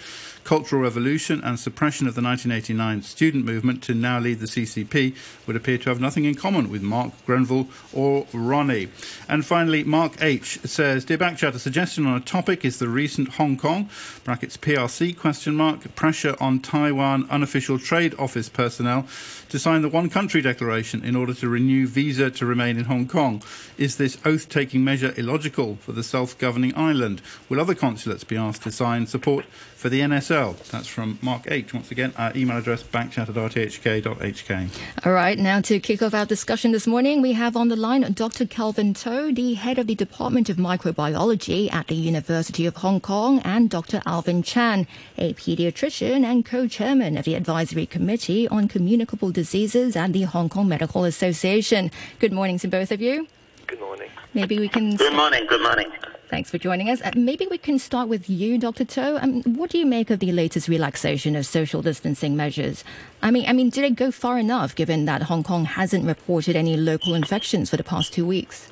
Cultural 0.48 0.82
Revolution 0.82 1.42
and 1.44 1.60
suppression 1.60 2.08
of 2.08 2.16
the 2.16 2.22
1989 2.22 3.02
student 3.02 3.44
movement 3.44 3.84
to 3.84 3.94
now 3.94 4.18
lead 4.18 4.40
the 4.40 4.46
CCP 4.46 5.14
would 5.46 5.58
appear 5.58 5.78
to 5.78 5.90
have 5.90 6.00
nothing 6.00 6.24
in 6.24 6.36
common 6.36 6.70
with 6.70 6.82
Mark 6.82 7.12
Grenville 7.26 7.68
or 7.92 8.26
Ronnie. 8.32 8.88
And 9.28 9.46
finally, 9.46 9.84
Mark 9.84 10.14
H 10.22 10.60
says, 10.64 11.04
Dear 11.04 11.18
Backchat, 11.18 11.54
a 11.54 11.60
suggestion 11.60 12.08
on 12.08 12.16
a 12.16 12.22
topic 12.22 12.64
is 12.64 12.80
the 12.80 12.88
recent 12.88 13.34
Hong 13.34 13.58
Kong, 13.58 13.90
brackets 14.24 14.56
PRC 14.56 15.18
question 15.18 15.54
mark, 15.54 15.94
pressure 15.96 16.38
on 16.40 16.62
Taiwan 16.62 17.28
unofficial 17.30 17.78
trade 17.78 18.16
office 18.18 18.48
personnel 18.48 19.06
to 19.50 19.60
sign 19.60 19.82
the 19.82 19.90
one 19.90 20.10
country 20.10 20.42
declaration 20.42 21.04
in 21.04 21.18
order 21.18 21.34
to 21.34 21.50
renew 21.50 21.88
visa 21.88 22.32
to 22.32 22.46
remain 22.46 22.78
in 22.78 22.86
Hong 22.86 23.06
Kong. 23.06 23.44
Is 23.78 23.98
this 23.98 24.18
oath 24.24 24.48
taking 24.48 24.82
measure 24.82 25.14
illogical 25.18 25.76
for 25.82 25.92
the 25.92 26.04
self 26.04 26.38
governing 26.38 26.74
island? 26.78 27.22
Will 27.50 27.60
other 27.60 27.76
consulates 27.76 28.24
be 28.24 28.38
asked 28.38 28.64
to 28.64 28.72
sign 28.72 29.08
support 29.08 29.46
for 29.88 29.92
the 29.92 30.02
NSL. 30.02 30.58
That's 30.70 30.88
from 30.88 31.18
Mark 31.22 31.44
H. 31.50 31.74
Once 31.74 31.92
again, 31.92 32.12
our 32.18 32.36
email 32.36 32.58
address 32.58 32.84
backchat 32.84 33.30
at 33.30 33.36
rthk.hk. 33.36 34.70
All 35.06 35.14
right, 35.14 35.40
now 35.40 35.62
to 35.62 35.80
kick 35.80 36.02
off 36.02 36.14
our 36.14 36.26
discussion 36.26 36.74
this 36.74 36.86
morning, 36.86 37.22
we 37.22 37.32
have 37.32 37.56
on 37.56 37.70
the 37.70 37.78
line 37.78 38.02
Dr. 38.12 38.46
Kelvin 38.46 38.94
To, 38.96 39.32
the 39.32 39.54
head 39.54 39.80
of 39.80 39.88
the 39.88 39.96
Department 39.96 40.50
of 40.50 40.58
Microbiology 40.58 41.74
at 41.74 41.88
the 41.88 41.96
University 41.96 42.66
of 42.66 42.76
Hong 42.76 43.00
Kong, 43.00 43.40
and 43.46 43.70
Dr. 43.70 44.02
Alvin 44.06 44.44
Chan, 44.44 44.88
a 45.18 45.34
pediatrician 45.36 46.26
and 46.26 46.46
co-chairman 46.46 47.16
of 47.16 47.24
the 47.24 47.36
Advisory 47.36 47.86
Committee 47.86 48.46
on 48.50 48.68
Communicable 48.68 49.32
Diseases 49.32 49.96
at 49.96 50.12
the 50.12 50.24
Hong 50.24 50.50
Kong 50.50 50.68
Medical 50.68 51.06
Association. 51.06 51.92
Good 52.20 52.34
morning 52.34 52.60
to 52.60 52.68
both 52.68 52.92
of 52.92 53.00
you. 53.00 53.26
Good 53.68 53.80
morning. 53.80 54.10
Maybe 54.34 54.60
we 54.60 54.68
can. 54.68 54.98
Good 54.98 55.14
morning. 55.14 55.46
Good 55.48 55.62
morning. 55.62 55.90
Thanks 56.30 56.52
for 56.52 56.58
joining 56.58 56.90
us. 56.90 57.02
Uh, 57.02 57.12
maybe 57.16 57.48
we 57.48 57.58
can 57.58 57.80
start 57.80 58.10
with 58.10 58.30
you, 58.30 58.58
Dr. 58.58 58.84
To. 58.84 59.24
Um, 59.24 59.44
what 59.44 59.70
do 59.70 59.78
you 59.78 59.86
make 59.86 60.10
of 60.10 60.20
the 60.20 60.34
latest 60.34 60.68
relaxation 60.68 61.38
of 61.38 61.46
social 61.46 61.82
distancing 61.82 62.36
measures? 62.36 62.84
I 63.22 63.32
mean, 63.32 63.48
I 63.48 63.54
mean, 63.54 63.70
did 63.70 63.86
it 63.86 63.96
go 63.96 64.12
far 64.12 64.38
enough, 64.38 64.76
given 64.76 65.06
that 65.06 65.24
Hong 65.24 65.42
Kong 65.42 65.64
hasn't 65.64 66.06
reported 66.06 66.58
any 66.58 66.76
local 66.76 67.16
infections 67.16 67.70
for 67.70 67.78
the 67.78 67.84
past 67.84 68.12
two 68.12 68.26
weeks? 68.26 68.70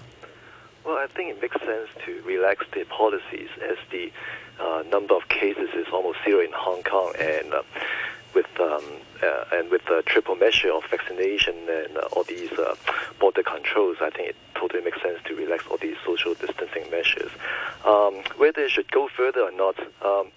Well, 0.85 0.97
I 0.97 1.07
think 1.07 1.29
it 1.29 1.41
makes 1.41 1.57
sense 1.62 1.88
to 2.05 2.21
relax 2.24 2.65
the 2.74 2.83
policies 2.85 3.50
as 3.63 3.77
the 3.89 4.12
uh, 4.59 4.83
number 4.91 5.15
of 5.15 5.29
cases 5.29 5.69
is 5.75 5.88
almost 5.93 6.19
zero 6.25 6.41
in 6.41 6.51
Hong 6.51 6.83
Kong, 6.83 7.13
and 7.17 7.53
uh, 7.53 7.63
with 8.33 8.47
um, 8.59 8.83
and 9.51 9.69
with 9.69 9.84
the 9.86 10.03
triple 10.05 10.36
measure 10.36 10.72
of 10.72 10.84
vaccination 10.89 11.55
and 11.69 11.98
uh, 11.98 12.01
all 12.13 12.24
these 12.24 12.51
uh, 12.53 12.75
border 13.19 13.43
controls, 13.43 13.98
I 14.01 14.10
think 14.10 14.29
it 14.29 14.36
totally 14.55 14.84
makes 14.84 15.01
sense 15.01 15.19
to 15.25 15.36
relax 15.36 15.65
all 15.69 15.77
these 15.77 15.98
social 16.05 16.34
distancing 16.34 16.89
measures. 16.91 17.31
Um, 17.86 18.15
whether 18.38 18.62
it 18.62 18.72
should 18.72 18.91
go 18.91 19.07
further 19.07 19.41
or 19.41 19.51
not, 19.51 19.79
um, 20.03 20.31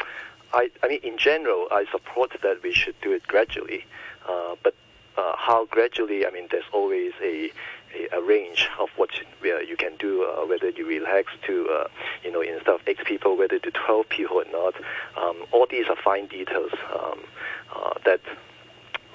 I, 0.53 0.71
I, 0.83 0.89
mean, 0.89 1.01
in 1.03 1.19
general, 1.19 1.69
I 1.71 1.87
support 1.91 2.33
that 2.43 2.63
we 2.63 2.73
should 2.73 2.99
do 3.01 3.13
it 3.13 3.27
gradually. 3.27 3.85
Uh, 4.29 4.57
but 4.63 4.75
uh, 5.17 5.35
how 5.37 5.67
gradually? 5.67 6.27
I 6.27 6.31
mean, 6.31 6.49
there's 6.51 6.69
always 6.73 7.13
a 7.23 7.51
a, 8.13 8.21
range 8.21 8.69
of 8.79 8.89
what 8.97 9.11
you, 9.19 9.55
uh, 9.55 9.61
you 9.61 9.77
can 9.77 9.97
do, 9.97 10.25
uh, 10.25 10.47
whether 10.47 10.71
you 10.71 10.87
relax 10.87 11.33
to, 11.47 11.69
uh, 11.69 11.89
you 12.23 12.31
know, 12.31 12.41
instead 12.41 12.69
of 12.69 12.81
eight 12.87 13.03
people, 13.05 13.37
whether 13.37 13.59
to 13.59 13.71
12 13.71 14.09
people 14.09 14.37
or 14.37 14.45
not. 14.53 14.75
Um, 15.17 15.45
all 15.53 15.67
these 15.69 15.87
are 15.89 15.97
fine 15.97 16.27
details 16.27 16.73
um, 16.95 17.21
uh, 17.75 17.95
that 18.05 18.21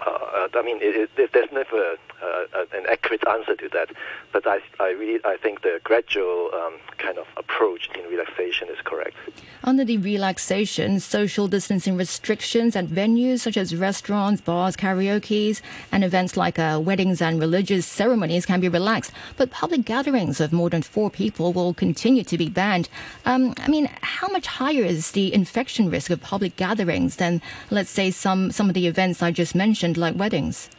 uh, 0.06 0.48
I 0.54 0.62
mean, 0.62 0.78
it, 0.82 1.10
it, 1.18 1.32
there's 1.34 1.52
never 1.52 1.96
uh, 2.22 2.66
an 2.74 2.86
accurate 2.90 3.26
answer 3.28 3.56
to 3.56 3.70
that. 3.70 3.90
But 4.32 4.48
I, 4.48 4.60
I 4.80 4.90
really, 4.92 5.20
I 5.26 5.38
think 5.38 5.62
the 5.62 5.80
gradual 5.84 6.52
um, 6.54 6.76
kind 6.98 7.18
of 7.18 7.28
approach 7.38 7.90
in 7.96 8.10
relaxation 8.10 8.70
is 8.70 8.78
correct. 8.84 9.16
Under 9.64 9.86
the 9.86 9.98
relaxation, 9.98 11.00
social 11.00 11.48
distancing 11.48 11.98
restrictions 11.98 12.76
at 12.76 12.86
venues 12.86 13.40
such 13.40 13.58
as 13.58 13.76
restaurants, 13.76 14.42
bars, 14.42 14.76
karaoke's, 14.76 15.62
and 15.92 16.04
events 16.04 16.36
like 16.36 16.60
uh, 16.60 16.80
weddings 16.84 17.22
and 17.22 17.40
religious 17.40 17.86
ceremonies 17.86 18.46
can 18.46 18.60
be 18.60 18.70
relaxed. 18.70 19.12
But 19.38 19.52
public 19.52 19.86
gatherings 19.86 20.40
of 20.42 20.52
more 20.52 20.70
than 20.70 20.82
four 20.82 21.10
people 21.10 21.54
will 21.54 21.74
continue 21.74 22.24
to 22.24 22.38
be 22.38 22.50
banned. 22.50 22.90
Um, 23.26 23.54
I 23.58 23.68
mean, 23.68 23.90
how 24.02 24.28
much 24.28 24.48
higher 24.48 24.84
is 24.84 25.12
the 25.12 25.34
infection 25.34 25.90
risk 25.90 26.10
of 26.12 26.22
public 26.22 26.56
gatherings 26.56 27.18
than, 27.18 27.42
let's 27.72 27.90
say, 27.90 28.12
some 28.12 28.52
some 28.52 28.70
of 28.70 28.74
the 28.74 28.88
events 28.88 29.22
I 29.22 29.32
just 29.32 29.56
mentioned? 29.56 29.93
Like 29.98 30.16
weddings? 30.16 30.70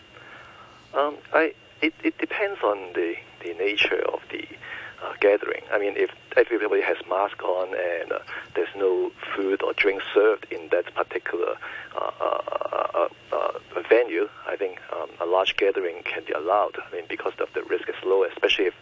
Um, 0.95 1.17
I, 1.33 1.55
it, 1.83 1.95
it 2.03 2.19
depends 2.19 2.61
on 2.63 2.79
the, 2.95 3.15
the 3.43 3.55
nature 3.55 4.03
of 4.13 4.21
the 4.31 4.47
uh, 5.05 5.13
gathering. 5.21 5.63
I 5.73 5.79
mean, 5.79 5.95
if 5.97 6.11
everybody 6.37 6.83
has 6.83 6.97
mask 7.09 7.43
on 7.43 7.69
and 7.69 8.13
uh, 8.13 8.19
there's 8.55 8.75
no 8.77 9.13
food 9.35 9.63
or 9.63 9.73
drink 9.75 10.03
served 10.13 10.47
in 10.51 10.69
that 10.71 10.95
particular 10.95 11.57
uh, 11.97 12.11
uh, 12.21 12.83
uh, 12.95 13.09
uh 13.33 13.59
venue, 13.89 14.29
I 14.47 14.57
think 14.57 14.81
um, 14.93 15.11
a 15.21 15.27
large 15.27 15.57
gathering 15.57 16.03
can 16.05 16.25
be 16.25 16.33
allowed. 16.33 16.77
I 16.79 16.95
mean, 16.95 17.05
because 17.09 17.35
of 17.39 17.53
the 17.55 17.63
risk 17.65 17.89
is 17.89 17.97
low, 18.05 18.25
especially 18.25 18.67
if 18.67 18.75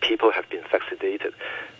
people 0.00 0.32
have 0.32 0.48
been 0.50 0.64
vaccinated. 0.70 1.34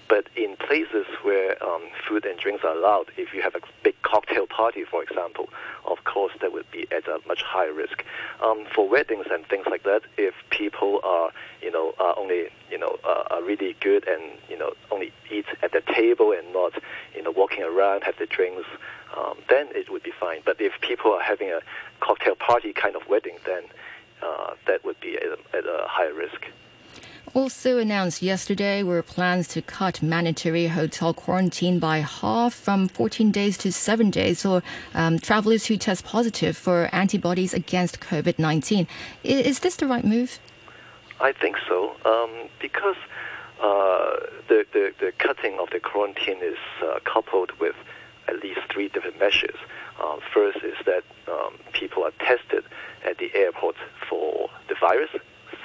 But 0.08 0.28
in 0.36 0.56
places 0.56 1.06
where 1.22 1.62
um, 1.62 1.82
food 2.06 2.24
and 2.26 2.38
drinks 2.38 2.62
are 2.64 2.76
allowed, 2.76 3.10
if 3.16 3.34
you 3.34 3.42
have 3.42 3.56
a 3.56 3.60
big 3.82 4.00
cocktail 4.02 4.46
party, 4.46 4.84
for 4.84 5.02
example, 5.02 5.48
of 5.84 6.04
course 6.04 6.32
that 6.40 6.52
would 6.52 6.70
be 6.70 6.86
at 6.92 7.08
a 7.08 7.20
much 7.26 7.42
higher 7.42 7.72
risk. 7.72 8.04
Um, 8.40 8.66
for 8.72 8.88
weddings 8.88 9.26
and 9.30 9.44
things 9.46 9.66
like 9.68 9.82
that, 9.82 10.02
if 10.16 10.34
people 10.50 11.00
are, 11.02 11.30
you 11.60 11.72
know, 11.72 11.94
are 11.98 12.16
only, 12.16 12.50
you 12.70 12.78
know, 12.78 12.98
uh, 13.04 13.24
are 13.30 13.42
really 13.42 13.74
good 13.80 14.06
and, 14.06 14.22
you 14.48 14.56
know, 14.56 14.74
only 14.92 15.12
eat 15.30 15.46
at 15.62 15.72
the 15.72 15.80
table 15.80 16.32
and 16.32 16.52
not, 16.52 16.72
you 17.14 17.22
know, 17.22 17.32
walking 17.32 17.64
around, 17.64 18.04
have 18.04 18.16
the 18.18 18.26
drinks, 18.26 18.66
um, 19.16 19.38
then 19.48 19.66
it 19.74 19.90
would 19.90 20.04
be 20.04 20.12
fine. 20.12 20.40
But 20.44 20.60
if 20.60 20.80
people 20.80 21.12
are 21.12 21.22
having 21.22 21.50
a 21.50 21.60
cocktail 21.98 22.36
party 22.36 22.72
kind 22.72 22.94
of 22.94 23.08
wedding, 23.08 23.38
then 23.44 23.64
uh, 24.22 24.54
that 24.68 24.84
would 24.84 25.00
be 25.00 25.16
at 25.16 25.24
a, 25.24 25.56
at 25.56 25.64
a 25.64 25.86
higher 25.88 26.14
risk 26.14 26.46
also 27.36 27.76
announced 27.76 28.22
yesterday 28.22 28.82
were 28.82 29.02
plans 29.02 29.46
to 29.46 29.60
cut 29.60 30.02
mandatory 30.02 30.68
hotel 30.68 31.12
quarantine 31.12 31.78
by 31.78 31.98
half 31.98 32.54
from 32.54 32.88
14 32.88 33.30
days 33.30 33.58
to 33.58 33.70
7 33.70 34.10
days 34.10 34.40
for 34.40 34.62
um, 34.94 35.18
travelers 35.18 35.66
who 35.66 35.76
test 35.76 36.02
positive 36.02 36.56
for 36.56 36.88
antibodies 36.92 37.52
against 37.52 38.00
COVID 38.00 38.38
19. 38.38 38.88
Is 39.22 39.58
this 39.58 39.76
the 39.76 39.86
right 39.86 40.02
move? 40.02 40.38
I 41.20 41.32
think 41.32 41.56
so, 41.68 41.94
um, 42.06 42.48
because 42.58 42.96
uh, 43.60 44.16
the, 44.48 44.64
the, 44.72 44.94
the, 44.98 45.12
cutting 45.18 45.58
of 45.58 45.68
the 45.70 45.80
quarantine 45.80 46.38
is 46.42 46.58
uh, 46.82 47.00
coupled 47.04 47.52
with 47.60 47.76
at 48.28 48.42
least 48.42 48.60
three 48.72 48.88
different 48.88 49.18
measures. 49.20 49.56
Uh, 50.02 50.20
first 50.32 50.64
is 50.64 50.76
that 50.86 51.04
um, 51.28 51.58
people 51.74 52.02
are 52.02 52.12
tested 52.18 52.64
at 53.04 53.18
the 53.18 53.30
airport 53.34 53.76
for 54.08 54.48
the 54.68 54.74
virus 54.80 55.10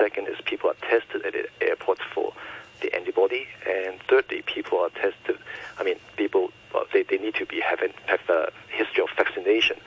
Second 0.02 0.30
is 0.30 0.38
people 0.46 0.68
are 0.68 0.90
tested 0.90 1.24
at 1.28 1.34
the 1.34 1.48
airport 1.62 2.00
for 2.12 2.34
the 2.82 2.92
antibody, 2.96 3.46
and 3.70 4.00
thirdly, 4.10 4.42
people 4.42 4.80
are 4.80 4.90
tested. 4.90 5.38
I 5.78 5.84
mean, 5.84 5.98
people 6.18 6.50
they, 6.92 7.04
they 7.04 7.20
need 7.20 7.36
to 7.36 7.46
be 7.46 7.62
having 7.62 7.94
have 8.08 8.28
a 8.28 8.52
history 8.70 9.04
of 9.04 9.10
vaccination, 9.16 9.78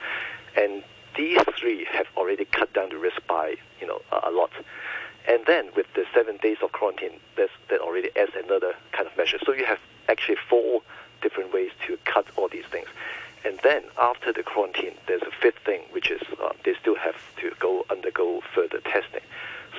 and 0.55 0.85
these 1.17 1.37
three 1.59 1.85
have 1.91 2.07
already 2.15 2.45
cut 2.45 2.71
down 2.73 2.91
the 2.91 2.97
risk 2.97 3.27
by 3.27 3.55
you 3.81 3.87
know 3.87 3.99
a, 4.23 4.31
lot. 4.31 4.51
And 5.27 5.41
then 5.47 5.71
with 5.75 5.87
the 5.95 6.05
seven 6.13 6.37
days 6.37 6.59
of 6.63 6.71
quarantine, 6.71 7.19
that 7.35 7.49
already 7.81 8.09
adds 8.15 8.31
another 8.41 8.73
kind 8.93 9.09
of 9.09 9.17
measure. 9.17 9.39
So 9.45 9.51
you 9.51 9.65
have 9.65 9.79
actually 10.07 10.37
four 10.49 10.81
different 11.21 11.53
ways 11.53 11.71
to 11.87 11.97
cut 12.05 12.25
all 12.37 12.47
these 12.47 12.67
things. 12.71 12.87
And 13.43 13.59
then 13.63 13.83
after 13.97 14.31
the 14.31 14.43
quarantine, 14.43 14.93
there's 15.07 15.23
a 15.23 15.31
fifth 15.41 15.59
thing, 15.65 15.81
which 15.91 16.09
is 16.09 16.21
uh, 16.41 16.53
they 16.63 16.73
still 16.79 16.95
have 16.95 17.17
to 17.41 17.51
go 17.59 17.85
undergo 17.89 18.41
further 18.53 18.79
testing. 18.79 19.21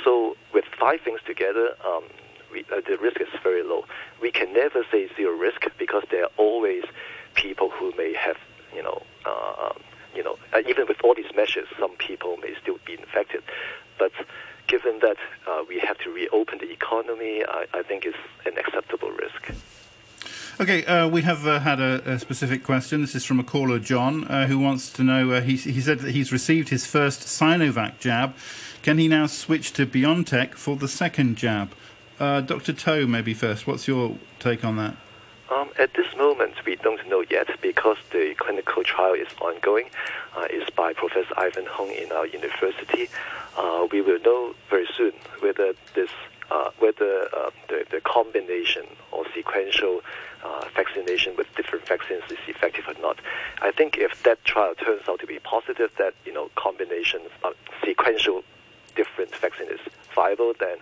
So 0.04 0.36
with 0.52 0.64
five 0.78 1.00
things 1.00 1.20
together, 1.26 1.74
um, 1.84 2.04
we, 2.52 2.64
uh, 2.72 2.80
the 2.86 2.96
risk 2.98 3.20
is 3.20 3.28
very 3.42 3.62
low. 3.62 3.84
We 4.20 4.30
can 4.30 4.52
never 4.52 4.84
say 4.90 5.08
zero 5.16 5.36
risk 5.36 5.66
because 5.78 6.04
there 6.10 6.24
are 6.24 6.30
always 6.36 6.84
people 7.34 7.70
who 7.70 7.92
may 7.96 8.14
have, 8.14 8.36
you 8.74 8.82
know, 8.82 9.02
uh, 9.24 9.72
you 10.14 10.22
know, 10.22 10.38
uh, 10.54 10.62
even 10.66 10.86
with 10.86 10.98
all 11.04 11.14
these 11.14 11.34
measures, 11.34 11.68
some 11.78 11.94
people 11.96 12.38
may 12.38 12.54
still 12.62 12.78
be 12.86 12.94
infected. 12.94 13.42
But 13.98 14.12
given 14.66 15.00
that 15.00 15.16
uh, 15.46 15.64
we 15.68 15.78
have 15.80 15.98
to 15.98 16.10
reopen 16.10 16.58
the 16.58 16.70
economy, 16.72 17.44
I, 17.46 17.66
I 17.74 17.82
think 17.82 18.04
it's 18.04 18.16
an 18.46 18.56
acceptable 18.58 19.10
risk. 19.10 19.52
Okay, 20.58 20.86
uh, 20.86 21.06
we 21.06 21.20
have 21.20 21.46
uh, 21.46 21.60
had 21.60 21.80
a, 21.80 22.12
a, 22.12 22.18
specific 22.18 22.64
question. 22.64 23.02
This 23.02 23.14
is 23.14 23.26
from 23.26 23.38
a 23.38 23.44
caller, 23.44 23.78
John, 23.78 24.24
uh, 24.24 24.46
who 24.46 24.58
wants 24.58 24.90
to 24.92 25.02
know. 25.04 25.32
Uh, 25.32 25.42
he, 25.42 25.56
he, 25.56 25.82
said 25.82 25.98
that 25.98 26.12
he's 26.12 26.32
received 26.32 26.70
his 26.70 26.86
first 26.86 27.20
Sinovac 27.20 27.98
jab. 27.98 28.34
Can 28.86 28.98
he 28.98 29.08
now 29.08 29.26
switch 29.26 29.72
to 29.72 29.84
BioNTech 29.84 30.54
for 30.54 30.76
the 30.76 30.86
second 30.86 31.34
jab? 31.34 31.72
Uh, 32.20 32.40
Dr. 32.40 32.72
To, 32.72 33.08
maybe 33.08 33.34
first. 33.34 33.66
What's 33.66 33.88
your 33.88 34.16
take 34.38 34.64
on 34.64 34.76
that? 34.76 34.96
Um, 35.50 35.70
at 35.76 35.94
this 35.94 36.06
moment, 36.16 36.54
we 36.64 36.76
don't 36.76 37.04
know 37.08 37.24
yet 37.28 37.48
because 37.60 37.96
the 38.12 38.36
clinical 38.38 38.84
trial 38.84 39.14
is 39.14 39.26
ongoing. 39.40 39.90
Uh, 40.36 40.46
it's 40.50 40.70
by 40.70 40.92
Professor 40.92 41.34
Ivan 41.36 41.66
Hung 41.66 41.90
in 41.90 42.12
our 42.12 42.28
university. 42.28 43.08
Uh, 43.56 43.88
we 43.90 44.02
will 44.02 44.20
know 44.20 44.54
very 44.70 44.86
soon 44.96 45.14
whether 45.40 45.74
this, 45.96 46.10
uh, 46.52 46.70
whether 46.78 47.28
uh, 47.34 47.50
the, 47.66 47.84
the 47.90 48.00
combination 48.02 48.84
or 49.10 49.24
sequential 49.34 50.00
uh, 50.44 50.64
vaccination 50.76 51.34
with 51.34 51.48
different 51.56 51.84
vaccines 51.88 52.22
is 52.30 52.38
effective 52.46 52.84
or 52.86 52.94
not. 53.02 53.18
I 53.62 53.72
think 53.72 53.96
if 53.96 54.22
that 54.22 54.44
trial 54.44 54.76
turns 54.76 55.08
out 55.08 55.18
to 55.18 55.26
be 55.26 55.40
positive, 55.40 55.90
that 55.98 56.14
you 56.24 56.32
know 56.32 56.52
combination 56.54 57.22
uh, 57.42 57.50
sequential 57.84 58.44
different 58.96 59.34
vaccine 59.36 59.68
is 59.68 59.80
viable, 60.14 60.52
then 60.58 60.78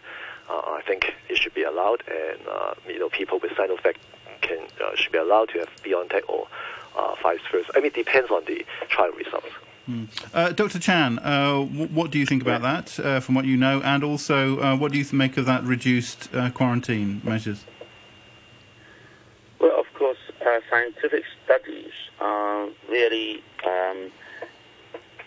uh, 0.49 0.61
I 0.79 0.83
think 0.87 1.15
it 1.29 1.37
should 1.39 1.55
be 1.55 1.63
allowed, 1.63 2.03
and 2.09 2.41
uh, 2.49 2.75
you 2.87 2.99
know 2.99 3.09
people 3.09 3.39
with 3.41 3.53
Sinovac 3.53 3.97
can 4.41 4.61
uh, 4.81 4.95
should 4.95 5.13
be 5.13 5.19
allowed 5.19 5.49
to 5.51 5.59
have 5.61 5.69
BioNTech 5.83 6.23
or 6.29 6.47
uh, 6.97 7.15
vice 7.23 7.41
versa. 7.51 7.71
I 7.75 7.79
mean, 7.79 7.87
it 7.87 7.95
depends 7.95 8.31
on 8.31 8.45
the 8.47 8.65
trial 8.89 9.13
results. 9.13 9.49
Hmm. 9.87 10.05
Uh, 10.33 10.51
Dr. 10.53 10.79
Chan, 10.79 11.19
uh, 11.19 11.61
w- 11.61 11.89
what 11.89 12.11
do 12.11 12.19
you 12.19 12.25
think 12.25 12.41
about 12.41 12.63
that, 12.63 12.99
uh, 13.05 13.21
from 13.21 13.35
what 13.35 13.45
you 13.45 13.57
know, 13.57 13.83
and 13.83 14.03
also 14.03 14.59
uh, 14.59 14.77
what 14.77 14.93
do 14.93 14.99
you 14.99 15.05
make 15.13 15.37
of 15.37 15.45
that 15.45 15.63
reduced 15.65 16.31
quarantine 16.55 17.21
measures? 17.23 17.65
Well, 19.61 19.79
of 19.79 19.87
course, 19.95 20.19
scientific 20.71 21.25
studies 21.45 21.93
are 22.21 22.69
really 22.89 23.43
um, 23.67 24.11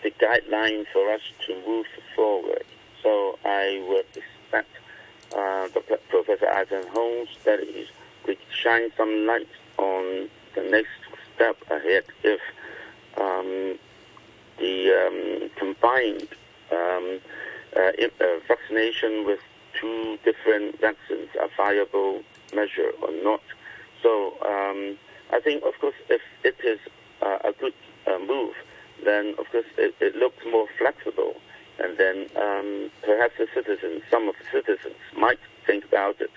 the 0.02 0.10
guideline 0.10 0.86
for 0.92 1.10
us 1.12 1.20
to 1.46 1.54
move 1.66 1.86
forward. 2.16 2.64
So 3.02 3.38
I 3.44 3.84
would 3.88 4.06
expect 4.16 4.70
Dr. 5.30 5.98
Professor 6.08 6.48
Ivan 6.48 6.86
Hung's 6.92 7.28
studies 7.40 7.88
to 8.26 8.36
shine 8.50 8.90
some 8.96 9.26
light 9.26 9.48
on 9.78 10.28
the 10.54 10.62
next 10.62 10.90
step 11.34 11.56
ahead 11.70 12.04
if 12.24 12.40
um, 13.16 13.78
the 14.58 14.90
um, 15.06 15.50
combined 15.56 16.28
um, 16.72 17.20
uh, 17.76 17.80
uh, 17.80 18.26
vaccination 18.46 19.24
with 19.24 19.40
two 19.80 20.18
different 20.24 20.80
vaccines 20.80 21.28
a 21.40 21.48
viable 21.56 22.22
measure 22.54 22.90
or 23.02 23.10
not. 23.22 23.42
So 24.02 24.34
um, 24.44 24.98
I 25.32 25.40
think, 25.40 25.62
of 25.64 25.78
course, 25.80 25.94
if 26.08 26.20
it 26.44 26.56
is 26.64 26.78
uh, 27.22 27.38
a 27.44 27.52
good 27.52 27.74
uh, 28.06 28.18
move, 28.18 28.54
then 29.04 29.34
of 29.38 29.50
course 29.50 29.66
it, 29.76 29.94
it, 30.00 30.16
looks 30.16 30.44
more 30.50 30.66
flexible, 30.78 31.36
and 31.78 31.96
then 31.96 32.26
um, 32.36 32.90
perhaps 33.02 33.34
the 33.38 33.46
citizens, 33.54 34.02
some 34.10 34.28
of 34.28 34.34
the 34.38 34.44
citizens, 34.50 34.96
might 35.16 35.38
think 35.66 35.84
about 35.84 36.20
it. 36.20 36.30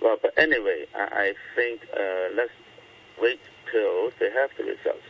Well, 0.00 0.18
but 0.20 0.32
anyway, 0.36 0.86
I, 0.94 1.02
I 1.02 1.34
think 1.54 1.80
uh, 1.94 2.34
let's 2.34 2.52
wait 3.20 3.40
till 3.70 4.10
they 4.20 4.30
have 4.30 4.50
the 4.56 4.64
results, 4.64 5.02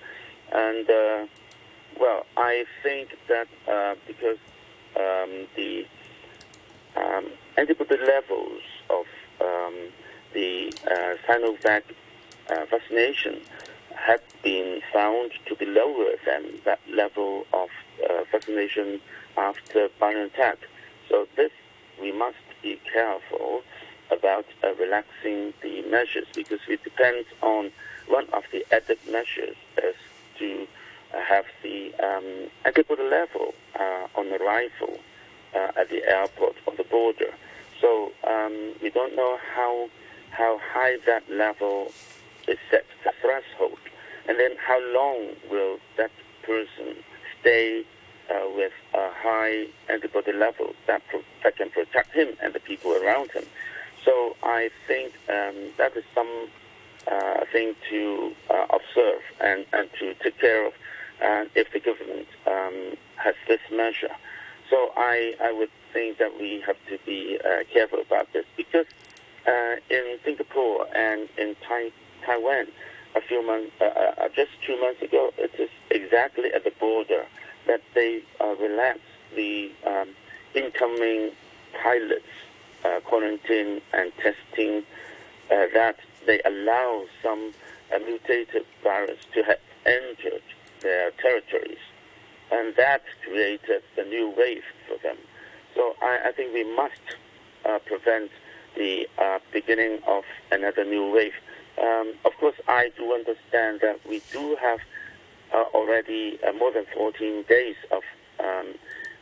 and 0.53 0.88
uh, 0.88 1.26
well, 1.99 2.26
I 2.37 2.64
think 2.83 3.17
that 3.29 3.49
uh, 3.69 3.95
because 4.07 4.38
um, 4.97 5.47
the 5.57 5.87
um, 6.97 7.26
antibody 7.57 7.97
levels 7.99 8.62
of 8.91 9.07
um, 9.41 9.75
the 10.33 10.73
uh, 10.87 11.17
Sinovac 11.26 11.83
uh, 12.50 12.64
vaccination 12.71 13.41
have 13.95 14.21
been 14.43 14.81
found 14.93 15.33
to 15.47 15.55
be 15.57 15.67
lower 15.67 16.11
than 16.26 16.45
that 16.64 16.81
level 16.93 17.47
of 17.53 17.69
uh, 18.09 18.25
vaccination 18.31 19.00
after 19.37 19.88
BioNTech. 20.00 20.57
So 21.09 21.26
this 21.37 21.50
we 22.00 22.12
must 22.12 22.37
be 22.62 22.81
careful 22.93 23.62
about 24.11 24.47
uh, 24.62 24.75
relaxing 24.75 25.55
the 25.62 25.83
measures 25.91 26.26
because 26.35 26.61
it 26.69 26.83
depends 26.83 27.29
on 27.43 27.71
one 28.09 28.26
of 28.33 28.45
the 28.53 28.64
added 28.73 28.99
measures 29.11 29.57
as 29.79 29.95
to 30.38 30.67
have 31.23 31.45
the 31.62 31.93
um, 32.03 32.50
antibody 32.64 33.03
level 33.03 33.55
uh, 33.79 34.07
on 34.17 34.33
arrival 34.33 34.99
uh, 35.55 35.71
at 35.76 35.88
the 35.91 36.05
airport 36.05 36.57
or 36.67 36.75
the 36.76 36.85
border. 36.85 37.33
So 37.81 38.12
um, 38.26 38.75
we 38.83 38.91
don't 38.91 39.14
know 39.14 39.38
how 39.55 39.88
how 40.31 40.59
high 40.59 40.97
that 41.07 41.23
level 41.31 41.93
is 42.49 42.59
set, 42.69 42.85
the 43.05 43.12
threshold, 43.21 43.79
and 44.29 44.38
then 44.38 44.50
how 44.67 44.81
long 44.93 45.29
will 45.49 45.79
that 45.97 46.11
person 46.43 46.97
stay 47.41 47.85
uh, 48.31 48.49
with 48.54 48.73
a 48.95 49.11
high 49.12 49.66
antibody 49.88 50.33
level 50.33 50.72
that, 50.87 51.03
pro- 51.09 51.22
that 51.42 51.57
can 51.57 51.70
protect 51.70 52.12
him 52.14 52.29
and 52.42 52.53
the 52.55 52.61
people 52.61 52.92
around 52.92 53.31
him. 53.33 53.44
So 54.05 54.37
I 54.42 54.70
think 54.87 55.12
um, 55.29 55.72
that 55.79 55.96
is 55.96 56.05
some 56.14 56.49
uh, 57.11 57.44
thing 57.53 57.75
to 57.90 58.33
uh, 58.51 58.66
observe 58.70 59.20
and, 59.40 59.64
and 59.72 59.88
to 59.99 60.14
take 60.22 60.38
care 60.38 60.66
of 60.66 60.72
uh, 61.22 61.44
if 61.55 61.72
the 61.72 61.81
government 61.81 62.27
um, 62.46 62.96
has 63.16 63.35
this 63.49 63.61
measure. 63.70 64.14
So 64.70 64.90
I, 64.96 65.35
I 65.42 65.53
would 65.53 65.70
think 65.92 66.18
that 66.18 66.38
we 66.38 66.62
have 66.66 66.77
to 66.88 66.99
be 67.07 67.38
uh, 67.44 67.64
careful 67.72 68.01
about 68.01 68.33
this 68.33 68.44
because 68.57 68.87
uh, 69.46 69.77
in 69.90 70.18
Singapore 70.25 70.87
and 70.94 71.29
in 71.38 71.55
tai- 71.66 71.92
Taiwan, 72.25 72.66
a 73.14 73.20
few 73.20 73.44
months, 73.46 73.72
uh, 73.81 73.85
uh, 73.85 74.29
just 74.35 74.50
two 74.66 74.79
months 74.81 75.03
ago, 75.03 75.33
it 75.38 75.53
is 75.59 75.70
exactly 75.90 76.53
at 76.53 76.64
the 76.64 76.72
border 76.72 77.27
that 77.66 77.83
they 77.94 78.22
uh, 78.40 78.55
relaxed 78.61 79.03
the 79.35 79.70
um, 79.87 80.09
incoming 80.55 81.31
pilots 81.83 82.24
quarantine 83.05 83.81
and 83.94 84.12
testing 84.18 84.83
that 85.48 85.96
they 86.27 86.40
allow 86.44 87.05
some 87.22 87.53
mutated 88.05 88.64
virus 88.83 89.18
to 89.33 89.42
have 89.42 89.59
entered 89.87 90.42
their 90.81 91.11
territories. 91.12 91.79
And 92.53 92.77
that 92.77 93.03
created 93.24 93.83
a 93.96 94.05
new 94.05 94.33
wave 94.37 94.64
for 94.87 94.98
them. 95.03 95.16
So 95.74 95.96
I, 96.03 96.29
I 96.29 96.33
think 96.33 96.53
we 96.53 96.64
must 96.77 97.00
uh, 97.64 97.79
prevent 97.81 98.31
the 98.77 99.09
uh, 99.18 99.38
beginning 99.53 100.00
of 100.07 100.24
another 100.53 100.85
new 100.85 101.11
wave. 101.11 101.35
Um, 101.81 102.15
of 102.25 102.33
course, 102.39 102.57
I 102.69 102.91
do 102.97 103.13
understand 103.13 103.81
that 103.81 104.01
we 104.09 104.23
do 104.33 104.57
have 104.61 104.79
uh, 105.53 105.65
already 105.75 106.39
uh, 106.47 106.53
more 106.53 106.73
than 106.73 106.87
14 106.95 107.45
days 107.49 107.77
of 107.91 108.03
um, 108.41 108.75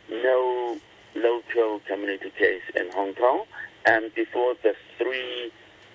no 0.09 0.77
local 1.15 1.79
community 1.87 2.31
case 2.37 2.61
in 2.75 2.91
Hong 2.91 3.13
Kong, 3.13 3.45
and 3.85 4.13
before 4.13 4.55
the 4.63 4.73
three 4.97 5.51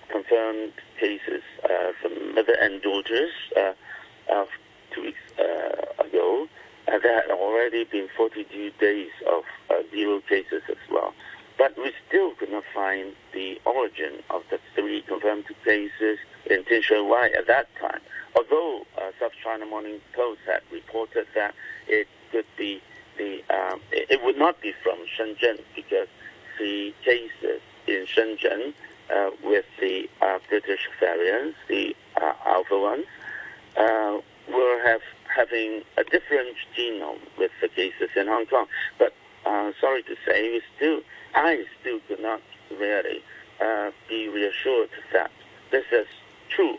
confirmed 0.09 0.73
cases 0.99 1.43
uh, 1.63 1.91
from 2.01 2.35
mother 2.35 2.55
and 2.59 2.81
daughters 2.81 3.31
uh, 3.55 3.73
of 4.29 4.47
two 4.91 5.03
weeks 5.03 5.19
uh, 5.37 6.03
ago, 6.03 6.47
uh, 6.87 6.97
there 6.99 7.21
had 7.21 7.31
already 7.31 7.83
been 7.83 8.07
42 8.17 8.71
days 8.79 9.11
of 9.27 9.43
zero 9.91 10.21
cases 10.27 10.61
as 10.69 10.77
well. 10.91 11.13
But 11.57 11.77
we 11.77 11.91
still 12.07 12.31
could 12.35 12.51
not 12.51 12.63
find 12.73 13.13
the 13.33 13.59
origin 13.65 14.23
of 14.29 14.43
the 14.49 14.59
three 14.75 15.01
confirmed 15.01 15.45
cases 15.65 16.17
in 16.45 16.63
Tin 16.65 16.81
Shui 16.81 17.33
at 17.33 17.47
that 17.47 17.67
time. 17.79 18.01
Although 18.35 18.85
uh, 18.97 19.11
South 19.19 19.31
China 19.43 19.65
Morning 19.65 19.99
Post 20.13 20.41
had 20.45 20.61
reported 20.71 21.27
that 21.35 21.55
it 21.87 22.07
could 22.31 22.45
be 22.57 22.81
the, 23.17 23.43
um, 23.49 23.81
it, 23.91 24.07
it, 24.09 24.23
would 24.23 24.37
not 24.37 24.61
be 24.61 24.73
from 24.83 24.97
Shenzhen 25.17 25.59
because 25.75 26.07
the 26.57 26.93
cases 27.03 27.61
in 27.87 28.05
Shenzhen 28.05 28.73
uh, 29.13 29.31
with 29.43 29.65
the 29.79 30.09
uh, 30.21 30.39
British 30.47 30.87
variants, 30.99 31.57
the 31.67 31.95
uh, 32.21 32.33
alpha 32.45 32.77
ones, 32.77 33.05
uh, 33.77 34.19
were 34.47 34.81
have 34.85 35.01
having 35.25 35.81
a 35.97 36.03
different 36.03 36.55
genome 36.77 37.19
with 37.37 37.51
the 37.61 37.67
cases 37.67 38.09
in 38.15 38.27
Hong 38.27 38.45
Kong. 38.45 38.67
But 38.97 39.13
uh, 39.45 39.71
sorry 39.79 40.03
to 40.03 40.15
say, 40.25 40.49
we 40.51 40.61
still, 40.75 41.01
I 41.35 41.65
still 41.79 41.99
could 42.07 42.21
not 42.21 42.41
really 42.71 43.21
uh, 43.61 43.91
be 44.07 44.27
reassured 44.27 44.89
that 45.13 45.31
this 45.71 45.85
is 45.91 46.07
true 46.49 46.77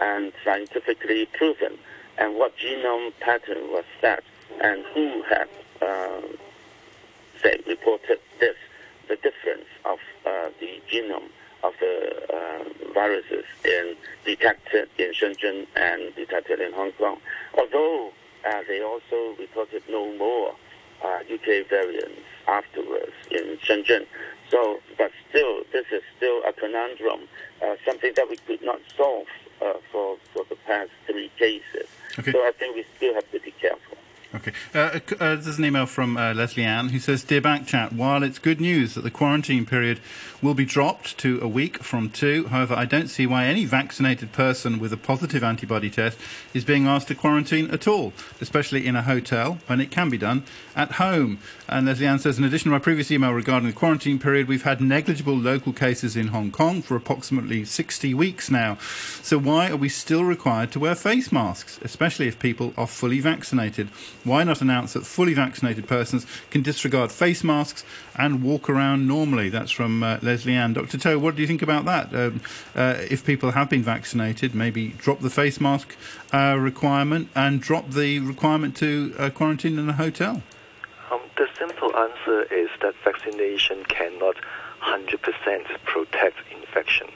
and 0.00 0.32
scientifically 0.44 1.26
proven, 1.32 1.78
and 2.18 2.34
what 2.34 2.56
genome 2.56 3.12
pattern 3.20 3.70
was 3.70 3.84
that, 4.00 4.22
and 4.60 4.84
who 4.94 5.22
had, 5.22 5.48
uh, 5.80 6.20
say, 7.42 7.60
reported 7.66 8.18
this, 8.40 8.56
the 9.08 9.16
difference 9.16 9.68
of 9.84 9.98
uh, 10.26 10.48
the 10.60 10.80
genome 10.90 11.28
of 11.62 11.72
the 11.78 12.34
uh, 12.34 12.92
viruses 12.92 13.44
in 13.64 13.94
detected 14.24 14.88
in 14.98 15.12
Shenzhen 15.12 15.66
and 15.76 16.14
detected 16.16 16.60
in 16.60 16.72
Hong 16.72 16.92
Kong. 16.92 17.18
Although 17.56 18.12
uh, 18.44 18.62
they 18.66 18.82
also 18.82 19.36
reported 19.38 19.82
no 19.88 20.16
more 20.16 20.54
uh, 21.04 21.18
UK 21.32 21.68
variants 21.68 22.20
afterwards 22.48 23.12
in 23.30 23.58
Shenzhen. 23.64 24.06
So, 24.50 24.80
but 24.98 25.10
still, 25.30 25.62
this 25.72 25.86
is 25.92 26.02
still 26.16 26.42
a 26.46 26.52
conundrum, 26.72 27.28
uh, 27.62 27.76
something 27.84 28.12
that 28.16 28.28
we 28.28 28.36
could 28.36 28.62
not 28.62 28.80
solve 28.96 29.26
uh, 29.60 29.74
for, 29.90 30.16
for 30.32 30.44
the 30.48 30.56
past 30.66 30.90
three 31.06 31.30
cases. 31.38 31.88
Okay. 32.18 32.32
So 32.32 32.38
I 32.40 32.52
think 32.58 32.76
we 32.76 32.84
still 32.96 33.14
have 33.14 33.30
to 33.32 33.40
be 33.40 33.52
careful. 33.52 33.98
Okay. 34.42 34.52
Uh, 34.74 34.98
uh, 35.20 35.36
there's 35.36 35.58
an 35.58 35.64
email 35.64 35.86
from 35.86 36.16
uh, 36.16 36.34
Leslie 36.34 36.64
Ann 36.64 36.88
who 36.88 36.98
says, 36.98 37.22
Dear 37.22 37.40
Backchat, 37.40 37.92
while 37.92 38.24
it's 38.24 38.40
good 38.40 38.60
news 38.60 38.94
that 38.94 39.02
the 39.02 39.10
quarantine 39.10 39.64
period 39.64 40.00
will 40.42 40.54
be 40.54 40.64
dropped 40.64 41.16
to 41.18 41.38
a 41.40 41.46
week 41.46 41.80
from 41.84 42.10
two, 42.10 42.48
however, 42.48 42.74
I 42.74 42.84
don't 42.84 43.06
see 43.06 43.24
why 43.24 43.44
any 43.44 43.64
vaccinated 43.66 44.32
person 44.32 44.80
with 44.80 44.92
a 44.92 44.96
positive 44.96 45.44
antibody 45.44 45.88
test 45.90 46.18
is 46.52 46.64
being 46.64 46.88
asked 46.88 47.06
to 47.08 47.14
quarantine 47.14 47.70
at 47.70 47.86
all, 47.86 48.12
especially 48.40 48.84
in 48.84 48.96
a 48.96 49.02
hotel 49.02 49.58
when 49.68 49.80
it 49.80 49.92
can 49.92 50.10
be 50.10 50.18
done 50.18 50.42
at 50.74 50.92
home. 50.92 51.38
And 51.68 51.86
Leslie 51.86 52.08
Ann 52.08 52.18
says, 52.18 52.36
in 52.36 52.44
addition 52.44 52.64
to 52.64 52.76
my 52.76 52.80
previous 52.80 53.12
email 53.12 53.32
regarding 53.32 53.68
the 53.68 53.76
quarantine 53.76 54.18
period, 54.18 54.48
we've 54.48 54.64
had 54.64 54.80
negligible 54.80 55.36
local 55.36 55.72
cases 55.72 56.16
in 56.16 56.28
Hong 56.28 56.50
Kong 56.50 56.82
for 56.82 56.96
approximately 56.96 57.64
60 57.64 58.12
weeks 58.14 58.50
now. 58.50 58.76
So 59.22 59.38
why 59.38 59.70
are 59.70 59.76
we 59.76 59.88
still 59.88 60.24
required 60.24 60.72
to 60.72 60.80
wear 60.80 60.96
face 60.96 61.30
masks, 61.30 61.78
especially 61.82 62.26
if 62.26 62.40
people 62.40 62.74
are 62.76 62.88
fully 62.88 63.20
vaccinated? 63.20 63.88
Why 64.24 64.31
not 64.40 64.62
announce 64.62 64.94
that 64.94 65.04
fully 65.04 65.34
vaccinated 65.34 65.86
persons 65.86 66.26
can 66.50 66.62
disregard 66.62 67.12
face 67.12 67.44
masks 67.44 67.84
and 68.16 68.42
walk 68.42 68.68
around 68.70 69.06
normally? 69.06 69.48
That's 69.48 69.70
from 69.70 70.02
uh, 70.02 70.18
Leslie 70.22 70.54
Ann. 70.54 70.72
Dr. 70.72 70.98
To, 70.98 71.18
what 71.18 71.36
do 71.36 71.42
you 71.42 71.48
think 71.48 71.62
about 71.62 71.84
that? 71.84 72.14
Um, 72.14 72.40
uh, 72.74 72.96
if 73.10 73.24
people 73.24 73.50
have 73.52 73.68
been 73.68 73.82
vaccinated, 73.82 74.54
maybe 74.54 74.88
drop 74.98 75.20
the 75.20 75.30
face 75.30 75.60
mask 75.60 75.96
uh, 76.32 76.56
requirement 76.58 77.28
and 77.34 77.60
drop 77.60 77.90
the 77.90 78.18
requirement 78.20 78.76
to 78.78 79.14
uh, 79.18 79.30
quarantine 79.30 79.78
in 79.78 79.88
a 79.88 79.92
hotel? 79.92 80.42
Um, 81.10 81.20
the 81.36 81.46
simple 81.58 81.94
answer 81.94 82.42
is 82.44 82.70
that 82.80 82.94
vaccination 83.04 83.84
cannot 83.84 84.36
100% 84.82 85.18
protect 85.84 86.36
infection. 86.50 87.08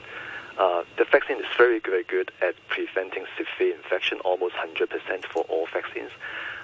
Uh, 0.59 0.85
the 0.97 1.05
vaccine 1.05 1.39
is 1.39 1.47
very, 1.59 1.81
very 1.81 2.05
good 2.05 2.31
at 2.41 2.55
preventing 2.69 3.27
severe 3.37 3.75
infection, 3.77 4.19
almost 4.21 4.55
100% 4.55 5.25
for 5.27 5.43
all 5.45 5.67
vaccines. 5.73 6.11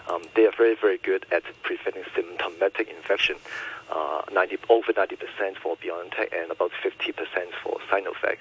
Um, 0.08 0.22
they 0.34 0.46
are 0.46 0.52
very, 0.56 0.74
very 0.74 0.98
good 0.98 1.26
at 1.30 1.42
preventing 1.62 2.04
symptomatic 2.14 2.88
infection, 2.88 3.36
uh, 3.90 4.22
90, 4.32 4.58
over 4.68 4.92
90% 4.92 5.56
for 5.62 5.76
BioNTech 5.76 6.32
and 6.32 6.50
about 6.50 6.72
50% 6.82 7.14
for 7.62 7.78
Sinovac. 7.90 8.38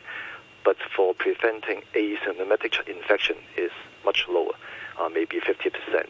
But 0.63 0.77
for 0.95 1.13
preventing 1.13 1.83
asymptomatic 1.95 2.87
infection 2.87 3.37
is 3.57 3.71
much 4.05 4.25
lower, 4.27 4.53
uh, 4.99 5.09
maybe 5.09 5.39
50%. 5.39 6.07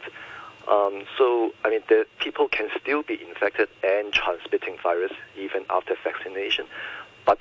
Um, 0.68 1.04
so, 1.18 1.52
I 1.64 1.70
mean, 1.70 1.80
the 1.88 2.06
people 2.20 2.48
can 2.48 2.68
still 2.80 3.02
be 3.02 3.20
infected 3.22 3.68
and 3.82 4.12
transmitting 4.12 4.78
virus 4.82 5.12
even 5.36 5.64
after 5.68 5.96
vaccination, 6.04 6.66
but 7.26 7.38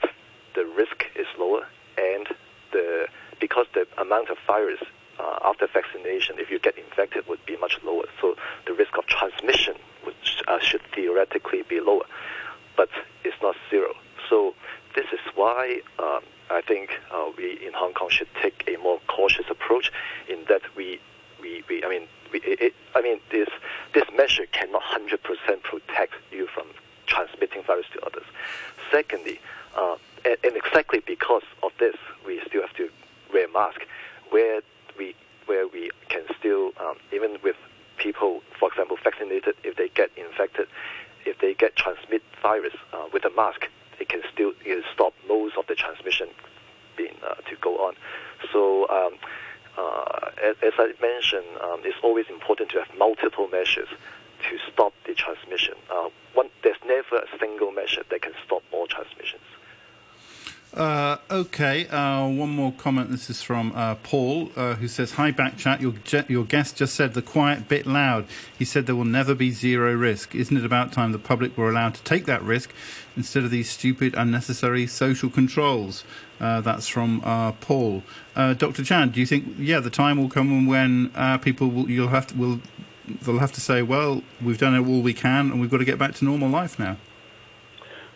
the 0.56 0.66
risk 0.66 1.06
is 1.16 1.28
lower, 1.38 1.68
and 1.98 2.28
the 2.72 3.08
because 3.40 3.68
the 3.74 3.88
amount 3.98 4.30
of 4.30 4.38
virus 4.48 4.82
uh, 5.22 5.40
after 5.44 5.68
vaccination, 5.68 6.40
if 6.40 6.50
you 6.50 6.60
get 6.60 6.78
infected, 6.78 7.28
would 7.28 7.46
be 7.46 7.58
much 7.58 7.80
lower. 7.84 8.06
So 8.20 8.36
the 8.66 8.74
risk 8.74 8.98
of 8.98 9.06
transmission 9.06 9.76
would, 10.06 10.16
uh, 10.48 10.60
should 10.60 10.82
theoretically 10.94 11.64
be 11.64 11.80
lower, 11.80 12.06
but 12.76 12.90
it's 13.24 13.40
not 13.42 13.56
zero. 13.70 13.94
So 14.30 14.56
this 14.96 15.06
is 15.14 15.20
why 15.36 15.82
um, 16.00 16.22
I 16.50 16.62
think 16.62 16.92
uh, 17.14 17.30
we 17.38 17.66
in 17.66 17.74
Hong 17.74 17.94
Kong 17.94 18.10
should 18.10 18.30
take 18.42 18.64
a 18.68 18.78
more 18.78 19.00
cautious 19.08 19.46
approach 19.50 19.92
in 20.28 20.40
that 20.50 20.62
we, 20.76 21.00
we, 21.42 21.64
we 21.70 21.84
I 21.84 21.90
mean, 21.90 22.08
we, 22.32 22.40
it, 22.44 22.74
I 22.96 23.02
mean, 23.02 23.20
this 23.32 23.50
this 23.94 24.06
measure 24.16 24.46
cannot 24.52 24.84
100% 24.84 25.20
protect 25.64 26.14
you 26.32 26.48
from 26.48 26.68
transmitting 27.06 27.62
virus 27.64 27.86
to 27.94 28.06
others. 28.06 28.24
Secondly, 28.90 29.40
uh, 29.76 29.98
and, 30.26 30.38
and 30.44 30.56
exactly 30.56 31.02
because 31.06 31.44
of 31.64 31.72
this, 31.80 31.96
we 32.26 32.42
still 32.48 32.62
have 32.62 32.74
to 32.76 32.90
wear 33.34 33.48
mask. 33.50 33.82
Where 34.30 34.62
we 34.98 35.16
where 35.46 35.68
we 35.68 35.92
can 36.10 36.24
still 36.40 36.72
um, 36.80 36.96
even 37.14 37.38
with 37.44 37.58
people, 37.98 38.42
for 38.60 38.70
example, 38.70 38.98
vaccinated, 39.04 39.56
if 39.64 39.76
they 39.76 39.90
get 39.90 40.10
infected, 40.16 40.68
if 41.26 41.40
they 41.40 41.54
get 41.54 41.76
transmit 41.76 42.24
virus 42.42 42.74
uh, 42.94 43.06
with 43.14 43.26
a 43.26 43.30
mask, 43.32 43.68
it 44.00 44.10
can 44.10 44.22
still 44.34 44.54
it 44.66 44.84
stop 44.94 45.14
most 45.28 45.58
of 45.58 45.68
the 45.68 45.76
transmission 45.76 46.30
being 46.98 47.16
uh, 47.24 47.36
to 47.50 47.56
go 47.62 47.78
on. 47.88 47.96
So. 48.52 48.90
Um, 48.90 49.18
uh, 49.78 50.32
as, 50.44 50.58
as, 50.62 50.74
I 50.78 50.94
mentioned, 51.02 51.46
um, 51.62 51.80
it's 51.86 51.96
always 52.04 52.26
important 52.30 52.72
to 52.72 52.80
have 52.84 52.98
multiple 52.98 53.48
measures 53.48 53.88
to 53.88 54.58
stop 54.72 54.94
the 55.06 55.14
transmission. 55.14 55.76
Uh, 55.90 56.10
one, 56.34 56.50
there's 56.62 56.76
never 56.86 57.16
a 57.18 57.40
single 57.40 57.72
measure 57.72 58.04
that 58.10 58.22
can 58.22 58.34
stop 58.46 58.64
all 58.74 58.86
transmissions. 58.86 59.42
Uh, 60.74 61.18
okay, 61.54 61.86
uh, 61.90 62.26
one 62.28 62.50
more 62.50 62.72
comment. 62.72 63.12
This 63.12 63.30
is 63.30 63.42
from 63.42 63.74
uh, 63.76 63.96
Paul, 63.96 64.50
uh, 64.56 64.76
who 64.76 64.88
says, 64.88 65.14
Hi, 65.14 65.34
Backchat. 65.34 65.82
Your, 65.82 65.94
your 66.30 66.46
guest 66.46 66.78
just 66.78 66.96
said 66.96 67.14
the 67.14 67.22
quiet 67.22 67.68
bit 67.68 67.86
loud. 67.86 68.26
He 68.58 68.64
said 68.64 68.86
there 68.86 68.96
will 68.96 69.04
never 69.04 69.36
be 69.36 69.52
zero 69.52 69.94
risk. 69.94 70.34
Isn't 70.34 70.56
it 70.56 70.64
about 70.64 70.94
time 70.94 71.12
the 71.12 71.20
public 71.20 71.58
were 71.58 71.70
allowed 71.70 71.96
to 71.96 72.04
take 72.04 72.26
that 72.26 72.42
risk 72.42 72.72
instead 73.18 73.44
of 73.44 73.52
these 73.52 73.70
stupid, 73.70 74.16
unnecessary 74.16 74.88
social 74.88 75.30
controls? 75.30 76.06
Uh, 76.40 76.62
that's 76.62 76.88
from 76.88 77.22
uh, 77.26 77.52
Paul. 77.52 78.04
Dr. 78.34 78.86
Chan, 78.86 79.10
do 79.10 79.20
you 79.20 79.26
think, 79.26 79.56
yeah, 79.58 79.82
the 79.82 79.90
time 79.90 80.18
will 80.18 80.30
come 80.30 80.66
when 80.68 81.10
people 81.42 81.68
will, 81.68 81.90
you'll 81.90 82.08
have 82.08 82.28
to, 82.28 82.38
will, 82.38 82.62
they'll 83.24 83.40
have 83.40 83.52
to 83.52 83.62
say, 83.62 83.82
well, 83.82 84.24
we've 84.42 84.58
done 84.58 84.78
all 84.78 85.02
we 85.02 85.14
can 85.14 85.52
and 85.52 85.60
we've 85.60 85.70
got 85.70 85.80
to 85.80 85.86
get 85.86 86.00
back 86.00 86.16
to 86.16 86.26
normal 86.26 86.50
life 86.50 86.80
now? 86.80 86.96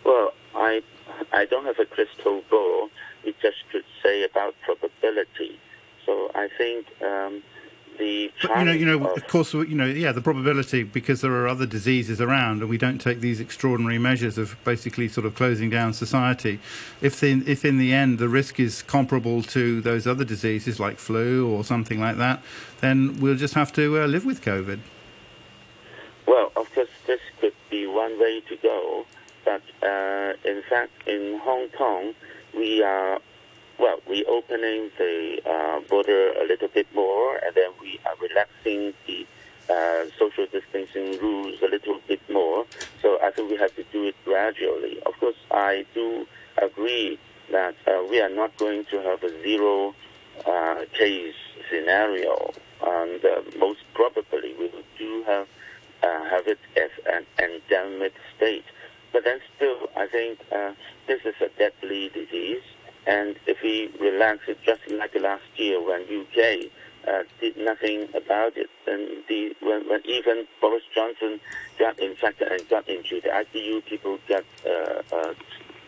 Well, 0.04 0.32
I 0.54 0.82
I 1.32 1.44
don't 1.44 1.64
have 1.64 1.78
a 1.78 1.84
crystal 1.84 2.42
ball. 2.50 2.88
We 3.26 3.34
just 3.42 3.58
could 3.70 3.84
say 4.02 4.24
about 4.24 4.54
probability. 4.62 5.58
So 6.06 6.30
I 6.34 6.48
think 6.56 6.86
um, 7.02 7.42
the 7.98 8.30
but, 8.40 8.58
you 8.58 8.64
know, 8.64 8.72
you 8.72 8.86
know, 8.86 9.04
of, 9.04 9.16
of 9.16 9.26
course, 9.26 9.52
you 9.52 9.74
know, 9.74 9.86
yeah, 9.86 10.12
the 10.12 10.20
probability 10.20 10.84
because 10.84 11.22
there 11.22 11.32
are 11.32 11.48
other 11.48 11.66
diseases 11.66 12.20
around, 12.20 12.60
and 12.60 12.70
we 12.70 12.78
don't 12.78 13.00
take 13.00 13.20
these 13.20 13.40
extraordinary 13.40 13.98
measures 13.98 14.38
of 14.38 14.56
basically 14.64 15.08
sort 15.08 15.26
of 15.26 15.34
closing 15.34 15.70
down 15.70 15.92
society. 15.92 16.60
If 17.00 17.24
in 17.24 17.46
if 17.48 17.64
in 17.64 17.78
the 17.78 17.92
end 17.92 18.20
the 18.20 18.28
risk 18.28 18.60
is 18.60 18.82
comparable 18.82 19.42
to 19.42 19.80
those 19.80 20.06
other 20.06 20.24
diseases 20.24 20.78
like 20.78 20.98
flu 20.98 21.50
or 21.50 21.64
something 21.64 22.00
like 22.00 22.18
that, 22.18 22.42
then 22.80 23.18
we'll 23.20 23.36
just 23.36 23.54
have 23.54 23.72
to 23.72 24.02
uh, 24.02 24.06
live 24.06 24.24
with 24.24 24.40
COVID. 24.42 24.78
Well, 26.26 26.52
of 26.56 26.72
course, 26.74 26.88
this 27.08 27.20
could 27.40 27.54
be 27.70 27.88
one 27.88 28.18
way 28.20 28.40
to 28.48 28.56
go. 28.56 29.04
But 29.44 29.62
uh, 29.82 30.32
in 30.44 30.62
fact, 30.68 30.92
in 31.06 31.38
Hong 31.38 31.68
Kong, 31.68 32.14
we 32.56 32.82
are 32.82 33.20
well, 33.78 34.00
we 34.08 34.24
opening 34.24 34.90
the 34.96 35.40
uh, 35.44 35.80
border 35.88 36.32
a 36.32 36.46
little 36.46 36.68
bit 36.68 36.86
more, 36.94 37.36
and 37.36 37.54
then 37.54 37.70
we 37.80 38.00
are 38.06 38.14
relaxing 38.20 38.94
the 39.06 39.26
uh, 39.68 40.06
social 40.18 40.46
distancing 40.46 41.20
rules 41.20 41.60
a 41.62 41.68
little 41.68 42.00
bit 42.08 42.20
more. 42.30 42.64
So 43.02 43.18
I 43.22 43.30
think 43.30 43.50
we 43.50 43.56
have 43.58 43.74
to 43.76 43.84
do 43.92 44.04
it 44.04 44.14
gradually. 44.24 44.98
Of 45.04 45.18
course, 45.20 45.36
I 45.50 45.84
do 45.94 46.26
agree 46.56 47.18
that 47.52 47.74
uh, 47.86 48.02
we 48.08 48.20
are 48.20 48.30
not 48.30 48.56
going 48.56 48.84
to 48.86 49.02
have 49.02 49.22
a 49.22 49.42
zero 49.42 49.94
uh, 50.46 50.84
case 50.92 51.34
scenario, 51.70 52.52
and 52.82 53.24
uh, 53.24 53.42
most 53.58 53.80
probably 53.94 54.54
we 54.58 54.70
do 54.98 55.22
have 55.26 55.46
uh, 56.02 56.24
have 56.24 56.46
it 56.46 56.58
as 56.76 56.90
an 57.12 57.26
endemic 57.38 58.14
state. 58.36 58.64
But 59.12 59.24
then 59.24 59.40
still, 59.56 59.88
I 59.96 60.06
think 60.06 60.38
uh, 60.52 60.72
this 61.06 61.20
is 61.24 61.34
a 61.40 61.48
deadly 61.58 62.10
disease. 62.10 62.62
And 63.06 63.36
if 63.46 63.62
we 63.62 63.88
just 64.64 64.80
like 64.90 65.14
last 65.14 65.44
year 65.56 65.82
when 65.82 66.02
UK 66.02 66.70
uh, 67.06 67.22
did 67.40 67.56
nothing 67.56 68.08
about 68.14 68.56
it, 68.56 68.68
And 68.86 69.22
the, 69.28 69.54
when, 69.60 69.88
when, 69.88 70.00
even 70.04 70.46
Boris 70.60 70.82
Johnson 70.94 71.40
got 71.78 71.98
infected 71.98 72.48
and 72.48 72.68
got 72.68 72.88
into 72.88 73.20
the 73.20 73.28
ICU, 73.28 73.84
people 73.86 74.18
got 74.28 74.44
uh, 74.66 75.02
uh, 75.14 75.34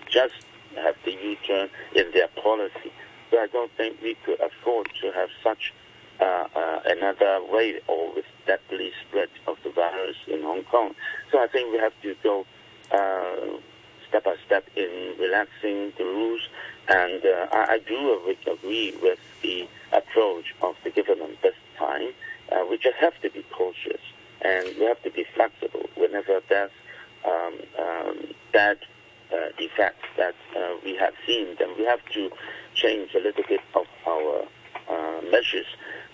just 0.08 0.34
have 0.76 0.94
the 1.04 1.12
U-turn 1.12 1.68
in 1.94 2.10
their 2.12 2.28
policy. 2.28 2.92
So 3.30 3.38
I 3.38 3.46
don't 3.48 3.70
think 3.72 4.00
we 4.02 4.14
could 4.24 4.40
afford 4.40 4.88
to 5.02 5.12
have 5.12 5.28
such 5.42 5.72
uh, 6.20 6.46
uh, 6.54 6.80
another 6.86 7.40
wave 7.50 7.80
or 7.86 8.14
with 8.14 8.24
deadly 8.46 8.92
spread 9.06 9.28
of 9.46 9.56
the 9.64 9.70
virus 9.70 10.16
in 10.26 10.42
Hong 10.42 10.64
Kong. 10.64 10.94
So 11.30 11.42
I 11.42 11.46
think 11.48 11.72
we 11.72 11.78
have 11.78 11.92
to 12.02 12.14
go 12.22 12.46
uh, 12.90 13.58
step 14.08 14.24
by 14.24 14.36
step 14.46 14.66
in 14.76 15.14
relaxing 15.18 15.92
the 15.98 16.04
rules. 16.04 16.40
And 16.88 17.24
uh, 17.24 17.46
I, 17.52 17.74
I, 17.74 17.78
do 17.86 18.34
agree 18.46 18.96
with 19.02 19.18
the 19.42 19.68
approach 19.92 20.54
of 20.62 20.74
the 20.84 20.90
government 20.90 21.40
this 21.42 21.54
time. 21.76 22.10
Uh, 22.50 22.64
we 22.70 22.78
just 22.78 22.96
have 22.96 23.18
to 23.20 23.30
be 23.30 23.44
cautious 23.52 24.00
and 24.40 24.68
we 24.78 24.84
have 24.86 25.02
to 25.02 25.10
be 25.10 25.24
flexible 25.34 25.88
whenever 25.96 26.40
there's 26.48 26.70
um, 27.26 27.54
um, 27.78 28.16
bad 28.52 28.78
uh, 29.32 29.36
defects 29.58 30.06
that 30.16 30.34
uh, 30.56 30.74
we 30.84 30.96
have 30.96 31.14
seen. 31.26 31.56
Then 31.58 31.76
we 31.76 31.84
have 31.84 32.00
to 32.14 32.30
change 32.74 33.14
a 33.14 33.18
little 33.20 33.44
bit 33.48 33.60
of 33.74 33.86
our 34.06 34.44
uh, 34.88 35.20
measures. 35.30 35.66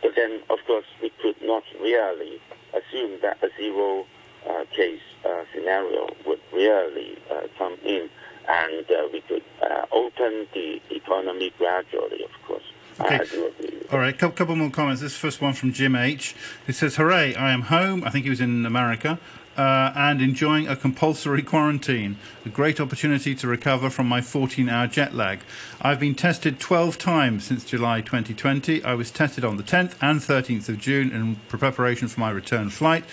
But 0.02 0.14
then, 0.16 0.40
of 0.50 0.58
course, 0.66 0.86
we 1.00 1.10
could 1.22 1.40
not 1.42 1.62
really 1.80 2.40
assume 2.72 3.20
that 3.22 3.42
a 3.42 3.48
zero 3.56 4.06
uh, 4.48 4.64
case 4.72 5.00
uh, 5.24 5.44
scenario 5.54 6.08
would 6.26 6.40
really 6.52 7.16
uh, 7.30 7.46
come 7.56 7.76
in, 7.84 8.08
and 8.48 8.90
uh, 8.90 9.08
we 9.12 9.20
could 9.22 9.42
uh, 9.62 9.86
open 9.92 10.46
the 10.52 10.80
economy 10.90 11.52
gradually. 11.56 12.24
Of 12.24 12.46
course, 12.46 12.64
okay. 13.00 13.20
I 13.20 13.24
do 13.24 13.46
agree. 13.46 13.82
All 13.90 13.98
right, 13.98 14.03
a 14.03 14.03
couple, 14.18 14.36
couple 14.36 14.56
more 14.56 14.70
comments. 14.70 15.00
This 15.00 15.16
first 15.16 15.40
one 15.40 15.52
from 15.52 15.72
Jim 15.72 15.94
H, 15.94 16.34
who 16.66 16.72
says, 16.72 16.96
"Hooray! 16.96 17.34
I 17.34 17.52
am 17.52 17.62
home. 17.62 18.04
I 18.04 18.10
think 18.10 18.24
he 18.24 18.30
was 18.30 18.40
in 18.40 18.66
America." 18.66 19.18
Uh, 19.56 19.92
and 19.94 20.20
enjoying 20.20 20.66
a 20.66 20.74
compulsory 20.74 21.40
quarantine, 21.52 22.16
a 22.44 22.48
great 22.48 22.80
opportunity 22.80 23.36
to 23.36 23.46
recover 23.46 23.88
from 23.88 24.08
my 24.08 24.20
14 24.20 24.68
hour 24.68 24.88
jet 24.88 25.14
lag. 25.14 25.38
I've 25.80 26.00
been 26.00 26.16
tested 26.16 26.58
12 26.58 26.98
times 26.98 27.44
since 27.44 27.64
July 27.64 28.00
2020. 28.00 28.82
I 28.82 28.94
was 28.94 29.12
tested 29.12 29.44
on 29.44 29.56
the 29.56 29.62
10th 29.62 29.94
and 30.00 30.18
13th 30.18 30.68
of 30.68 30.80
June 30.80 31.12
in 31.12 31.36
preparation 31.46 32.08
for 32.08 32.18
my 32.18 32.30
return 32.30 32.68
flight. 32.68 33.04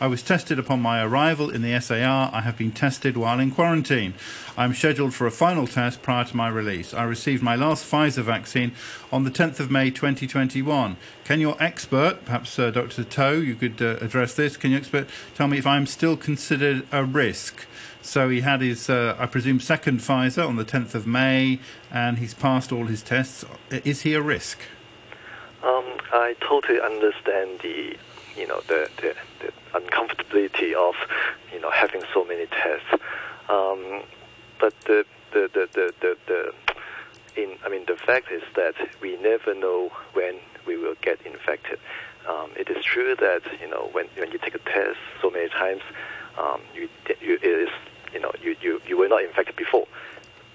I 0.00 0.06
was 0.06 0.22
tested 0.22 0.60
upon 0.60 0.80
my 0.80 1.02
arrival 1.02 1.50
in 1.50 1.62
the 1.62 1.78
SAR. 1.80 2.30
I 2.32 2.42
have 2.42 2.56
been 2.56 2.70
tested 2.70 3.16
while 3.16 3.40
in 3.40 3.50
quarantine. 3.50 4.14
I'm 4.56 4.72
scheduled 4.72 5.12
for 5.12 5.26
a 5.26 5.32
final 5.32 5.66
test 5.66 6.02
prior 6.02 6.24
to 6.24 6.36
my 6.36 6.48
release. 6.48 6.94
I 6.94 7.02
received 7.02 7.42
my 7.42 7.56
last 7.56 7.84
Pfizer 7.84 8.22
vaccine 8.22 8.72
on 9.10 9.24
the 9.24 9.30
10th 9.30 9.58
of 9.58 9.72
May 9.72 9.90
2021. 9.90 10.96
Can 11.24 11.40
your 11.40 11.56
expert, 11.60 12.24
perhaps 12.24 12.56
uh, 12.60 12.70
Dr. 12.70 13.02
To, 13.02 13.42
you 13.42 13.56
could 13.56 13.82
uh, 13.82 13.96
address 14.00 14.34
this, 14.34 14.56
can 14.56 14.70
your 14.70 14.78
expert 14.78 15.08
tell 15.34 15.48
me 15.48 15.58
if 15.58 15.66
I'm 15.66 15.86
still 15.86 16.16
considered 16.16 16.86
a 16.92 17.04
risk? 17.04 17.66
So 18.00 18.28
he 18.28 18.42
had 18.42 18.60
his, 18.60 18.88
uh, 18.88 19.16
I 19.18 19.26
presume, 19.26 19.58
second 19.58 19.98
Pfizer 19.98 20.46
on 20.46 20.54
the 20.54 20.64
10th 20.64 20.94
of 20.94 21.08
May, 21.08 21.58
and 21.90 22.18
he's 22.18 22.34
passed 22.34 22.70
all 22.70 22.86
his 22.86 23.02
tests. 23.02 23.44
Is 23.70 24.02
he 24.02 24.14
a 24.14 24.22
risk? 24.22 24.60
Um, 25.64 25.84
I 26.12 26.36
totally 26.40 26.80
understand 26.80 27.58
the, 27.62 27.96
you 28.36 28.46
know, 28.46 28.60
the, 28.68 28.88
the, 28.98 29.16
the 29.40 29.52
uncomfortability 29.74 30.74
of, 30.74 30.94
you 31.52 31.60
know, 31.60 31.70
having 31.70 32.02
so 32.12 32.24
many 32.24 32.46
tests. 32.46 32.86
Um, 33.48 34.02
but 34.60 34.74
the 34.86 35.04
the, 35.32 35.50
the, 35.52 35.68
the, 35.72 35.94
the, 36.00 36.16
the 36.26 36.52
in 37.36 37.56
I 37.64 37.68
mean 37.68 37.84
the 37.86 37.96
fact 37.96 38.30
is 38.32 38.42
that 38.56 38.74
we 39.00 39.16
never 39.18 39.54
know 39.54 39.90
when 40.12 40.36
we 40.66 40.76
will 40.76 40.96
get 41.02 41.24
infected. 41.24 41.78
Um, 42.28 42.50
it 42.56 42.68
is 42.68 42.84
true 42.84 43.14
that 43.16 43.42
you 43.60 43.68
know 43.68 43.88
when 43.92 44.06
when 44.16 44.32
you 44.32 44.38
take 44.38 44.54
a 44.54 44.58
test 44.58 44.98
so 45.22 45.30
many 45.30 45.48
times, 45.48 45.82
um, 46.38 46.60
you 46.74 46.88
you 47.20 47.34
it 47.34 47.44
is 47.44 47.70
you 48.12 48.20
know 48.20 48.32
you, 48.42 48.56
you 48.60 48.80
you 48.86 48.98
were 48.98 49.08
not 49.08 49.22
infected 49.22 49.56
before. 49.56 49.86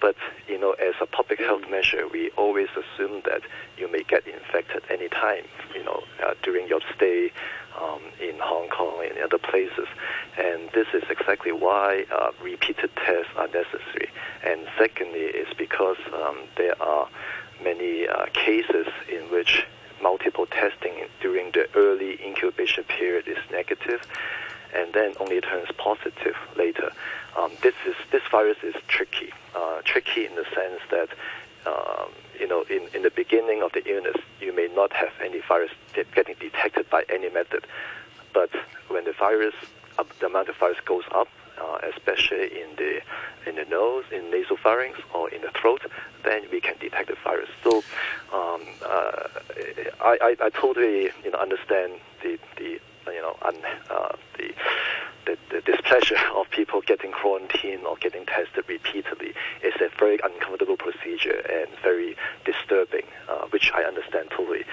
But 0.04 0.18
you 0.50 0.60
know, 0.60 0.72
as 0.74 0.96
a 1.00 1.06
public 1.06 1.40
health 1.40 1.64
measure, 1.72 2.06
we 2.10 2.30
always 2.32 2.68
assume 2.76 3.22
that 3.24 3.42
you 3.78 3.90
may 3.90 4.04
get 4.04 4.28
infected 4.28 4.84
any 4.90 5.08
time. 5.08 5.46
You 5.74 5.86
know, 5.86 6.04
uh, 6.22 6.34
during 6.44 6.68
your 6.68 6.82
stay 6.94 7.32
um, 7.82 8.02
in 8.20 8.38
Hong 8.40 8.68
Kong 8.68 9.02
and 9.02 9.18
other 9.20 9.38
places. 9.38 9.88
And 10.38 10.70
this 10.74 10.88
is 10.94 11.04
exactly 11.10 11.54
why 11.54 12.06
uh, 12.12 12.32
repeated 12.42 12.92
tests 12.98 13.32
are 13.38 13.48
necessary. 13.48 14.10
And 14.46 14.68
secondly, 14.78 15.22
is 15.22 15.48
because 15.58 15.98
um, 16.12 16.38
there 16.58 16.76
are 16.84 17.08
many 17.64 18.06
uh, 18.06 18.26
cases 18.34 18.88
in 19.10 19.22
which 19.32 19.66
multiple 20.02 20.48
testing 20.48 21.08
during 21.22 21.52
the 21.52 21.66
early 21.76 22.20
incubation 22.22 22.84
period 22.84 23.26
is 23.26 23.38
negative 23.50 24.02
and 24.74 24.94
then 24.94 25.14
only 25.20 25.40
turns 25.42 25.70
positive 25.78 26.36
later. 26.58 26.92
Um, 27.38 27.52
this 27.62 27.76
is 27.86 27.96
this 28.12 28.22
virus 28.32 28.58
is 28.64 28.76
tricky. 28.88 29.32
Uh, 29.56 29.82
tricky 29.84 30.26
in 30.26 30.36
the 30.36 30.46
sense 30.54 30.82
that 30.92 31.10
um, 31.66 32.10
you 32.40 32.48
know 32.48 32.64
in, 32.64 32.88
in 32.94 33.04
the 33.04 33.12
beginning 33.12 33.62
of 33.62 33.72
the 33.74 33.84
illness 33.90 34.18
you 34.40 34.54
may 34.54 34.68
not 34.74 34.92
have 34.94 35.12
any 35.24 35.40
virus 35.48 35.72
getting 36.16 36.36
detected 36.40 36.90
by 36.90 37.06
any 37.10 37.30
method, 37.30 37.66
but 38.34 38.50
when 38.90 39.06
the 39.06 39.14
virus 39.14 39.56
uh, 39.98 40.04
the 40.20 40.26
amount 40.26 40.50
of 40.50 40.58
virus 40.58 40.80
goes 40.86 41.04
up, 41.14 41.28
uh, 41.62 41.78
especially 41.96 42.62
in 42.62 42.76
the 42.78 43.02
in 43.48 43.56
the 43.56 43.66
nose, 43.66 44.06
in 44.12 44.24
nasopharynx, 44.32 44.96
or 45.14 45.30
in 45.30 45.42
the 45.42 45.52
throat, 45.52 45.82
then 46.24 46.44
we 46.52 46.62
can 46.62 46.76
detect 46.80 47.10
the 47.10 47.18
virus. 47.24 47.50
So 47.64 47.78
um, 48.34 48.62
uh, 48.86 49.28
I, 50.02 50.18
I, 50.22 50.36
I 50.42 50.50
totally 50.50 51.10
you 51.24 51.32
know 51.32 51.38
understand 51.38 51.94
the 52.22 52.40
the 52.58 52.80
you 53.08 53.22
know 53.22 53.36
un, 53.42 53.56
uh, 53.90 54.16
the 54.38 54.54
the, 55.26 55.38
the 55.50 55.62
displeasure 55.62 56.18
of 56.36 56.50
people 56.50 56.82
getting 56.82 57.12
quarantined 57.12 57.86
or 57.86 57.96
getting 57.98 58.26
tested 58.26 58.66
repeatedly 58.68 59.34
is 59.64 59.74
a 59.80 59.90
very 59.98 60.20
uncomfortable 60.24 60.78
procedure 60.78 61.40
and 61.50 61.70
very 61.82 62.16
disturbing, 62.46 63.06
uh, 63.30 63.46
which 63.50 63.72
I 63.74 63.84
understand 63.84 64.30
totally. 64.32 64.66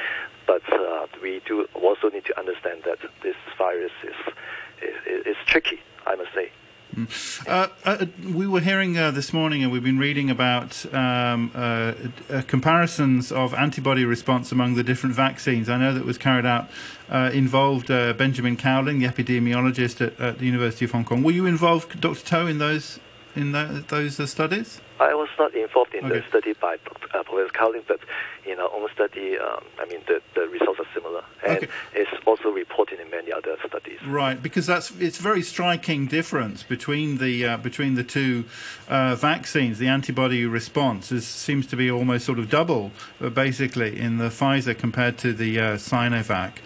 But 0.46 0.62
uh, 0.72 1.06
we 1.22 1.40
do 1.46 1.66
also 1.74 2.08
need 2.08 2.24
to 2.24 2.38
understand 2.38 2.82
that 2.84 2.98
this 3.22 3.36
virus 3.56 3.92
is, 4.02 4.34
is, 4.82 5.26
is 5.26 5.36
tricky, 5.46 5.80
I 6.06 6.16
must 6.16 6.34
say. 6.34 6.50
Mm. 6.94 7.46
Uh, 7.46 7.68
uh, 7.84 8.06
we 8.32 8.46
were 8.46 8.60
hearing 8.60 8.98
uh, 8.98 9.10
this 9.10 9.32
morning, 9.32 9.62
and 9.62 9.70
we've 9.70 9.84
been 9.84 9.98
reading 9.98 10.28
about 10.30 10.84
um, 10.92 11.52
uh, 11.54 11.92
uh, 12.28 12.42
comparisons 12.46 13.30
of 13.30 13.54
antibody 13.54 14.04
response 14.04 14.50
among 14.50 14.74
the 14.74 14.82
different 14.82 15.14
vaccines. 15.14 15.68
I 15.68 15.78
know 15.78 15.94
that 15.94 16.04
was 16.04 16.18
carried 16.18 16.46
out, 16.46 16.68
uh, 17.08 17.30
involved 17.32 17.88
Benjamin 17.88 18.56
Cowling, 18.56 18.98
the 18.98 19.06
epidemiologist 19.06 20.04
at, 20.04 20.20
at, 20.20 20.38
the 20.38 20.46
University 20.46 20.84
of 20.84 20.90
Hong 20.90 21.04
Kong. 21.04 21.22
Were 21.22 21.32
you 21.32 21.46
involved, 21.46 22.00
Dr. 22.00 22.24
To, 22.26 22.46
in 22.46 22.58
those 22.58 22.98
in 23.36 23.52
those 23.52 24.30
studies? 24.30 24.80
I 25.00 25.14
was 25.14 25.30
not 25.38 25.54
involved 25.54 25.94
in 25.94 26.04
okay. 26.04 26.20
the 26.20 26.28
study 26.28 26.52
by 26.52 26.74
uh, 26.74 27.22
Professor 27.22 27.48
Cowling, 27.54 27.82
but 27.88 28.00
in 28.46 28.60
our 28.60 28.70
own 28.70 28.86
study, 28.94 29.38
um, 29.38 29.64
I 29.78 29.86
mean, 29.86 30.00
the, 30.06 30.20
the 30.34 30.46
results 30.46 30.78
are 30.78 30.86
similar, 30.92 31.24
and 31.42 31.56
okay. 31.56 31.68
it's 31.94 32.10
also 32.26 32.50
reported 32.50 33.00
in 33.00 33.10
many 33.10 33.32
other 33.32 33.56
studies. 33.66 33.98
Right, 34.06 34.40
because 34.42 34.66
that's 34.66 34.90
it's 35.00 35.16
very 35.16 35.42
striking 35.42 36.06
difference 36.06 36.62
between 36.62 37.16
the 37.16 37.46
uh, 37.46 37.56
between 37.56 37.94
the 37.94 38.04
two 38.04 38.44
uh, 38.88 39.14
vaccines. 39.14 39.78
The 39.78 39.88
antibody 39.88 40.44
response 40.44 41.10
is, 41.10 41.26
seems 41.26 41.66
to 41.68 41.76
be 41.76 41.90
almost 41.90 42.26
sort 42.26 42.38
of 42.38 42.50
double, 42.50 42.92
uh, 43.22 43.30
basically, 43.30 43.98
in 43.98 44.18
the 44.18 44.28
Pfizer 44.28 44.76
compared 44.76 45.16
to 45.18 45.32
the 45.32 45.58
uh, 45.58 45.64
Sinovac. 45.76 46.58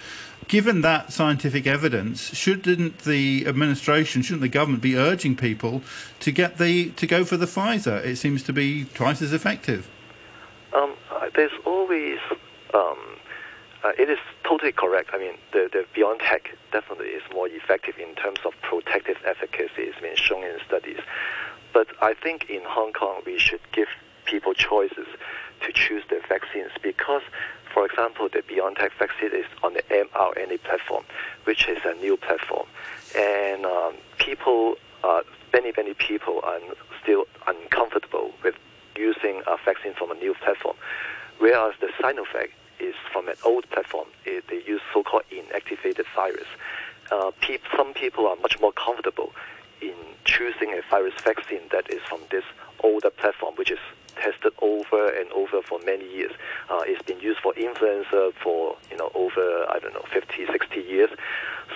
Given 0.49 0.83
that 0.83 1.13
scientific 1.13 1.67
evidence, 1.67 2.35
shouldn't 2.35 2.99
the 3.01 3.47
administration, 3.47 4.23
shouldn't 4.23 4.43
the 4.43 4.49
government 4.49 4.83
be 4.83 4.97
urging 4.97 5.37
people 5.37 5.83
to 6.21 6.31
get 6.31 6.59
the 6.59 6.91
to 6.91 7.07
go 7.07 7.25
for 7.25 7.37
the 7.37 7.47
Pfizer? 7.47 8.05
It 8.05 8.17
seems 8.17 8.43
to 8.45 8.53
be 8.53 8.85
twice 8.85 9.23
as 9.23 9.33
effective. 9.33 9.89
Um, 10.73 10.95
there's 11.35 11.53
always 11.65 12.19
um, 12.75 12.99
uh, 13.85 13.93
it 13.99 14.09
is 14.09 14.19
totally 14.45 14.73
correct. 14.73 15.11
I 15.13 15.19
mean, 15.19 15.35
the, 15.53 15.69
the 15.71 15.85
BioNTech 15.95 16.57
definitely 16.73 17.09
is 17.09 17.23
more 17.33 17.49
effective 17.49 17.97
in 17.99 18.15
terms 18.15 18.39
of 18.47 18.53
protective 18.63 19.19
efficacy. 19.27 19.83
It's 19.83 20.01
been 20.01 20.17
shown 20.17 20.43
in 20.43 20.59
studies. 20.67 21.01
But 21.73 21.89
I 22.01 22.15
think 22.15 22.49
in 22.49 22.63
Hong 22.65 22.93
Kong, 22.93 23.21
we 23.27 23.39
should 23.39 23.61
give 23.73 23.89
people 24.25 24.55
choices 24.55 25.07
to 25.67 25.73
choose 25.73 26.03
their 26.09 26.23
vaccines 26.27 26.71
because 26.83 27.23
for 27.75 27.85
example, 27.85 28.29
the 28.33 28.39
BioNTech 28.39 28.93
vaccine 28.99 29.33
is 29.35 29.47
on 29.65 29.75
the 29.75 29.83
mRNA 29.91 30.63
platform, 30.63 31.05
which 31.43 31.69
is 31.69 31.79
a 31.85 31.95
new 31.95 32.17
platform. 32.17 32.67
And 33.19 33.67
um, 33.67 33.95
people, 34.19 34.77
uh, 35.03 35.23
many, 35.53 35.73
many 35.77 35.93
people 35.95 36.41
are 36.45 36.61
still 37.03 37.25
uncomfortable 37.49 38.31
with 38.45 38.55
using 38.97 39.43
a 39.49 39.57
vaccine 39.65 39.93
from 39.95 40.13
a 40.13 40.15
new 40.15 40.35
platform. 40.35 40.77
Whereas 41.41 41.75
the 41.81 41.89
Sinovac 42.01 42.51
is 42.79 42.95
from 43.13 43.29
an 43.29 43.35
old 43.45 43.69
platform. 43.71 44.07
It, 44.25 44.45
they 44.49 44.63
use 44.63 44.81
so-called 44.93 45.25
inactivated 45.33 46.05
virus. 46.15 46.47
Uh, 47.11 47.33
pe- 47.41 47.59
some 47.77 47.93
people 47.93 48.29
are 48.29 48.37
much 48.37 48.61
more 48.61 48.73
comfortable 48.73 49.33
in 49.83 49.95
choosing 50.25 50.73
a 50.73 50.81
virus 50.89 51.15
vaccine 51.23 51.63
that 51.73 51.91
is 51.91 52.01
from 52.09 52.21
this 52.31 52.45
older 52.85 53.11
platform, 53.11 53.55
which 53.57 53.73
is 53.73 53.81
tested 54.15 54.53
over 54.61 55.09
and 55.09 55.31
over 55.33 55.63
for 55.63 55.79
many 55.85 56.09
years. 56.13 56.33
Uh, 56.71 56.83
it's 56.87 57.03
been 57.03 57.21
used 57.21 57.41
for 57.41 57.55
influenza 57.55 58.33
for 58.43 58.77
you 58.91 58.97
know 58.97 59.11
over 59.15 59.67
I 59.69 59.79
don't 59.81 59.95
know 59.95 60.05
50, 60.13 60.47
60 60.47 60.81
years. 60.81 61.11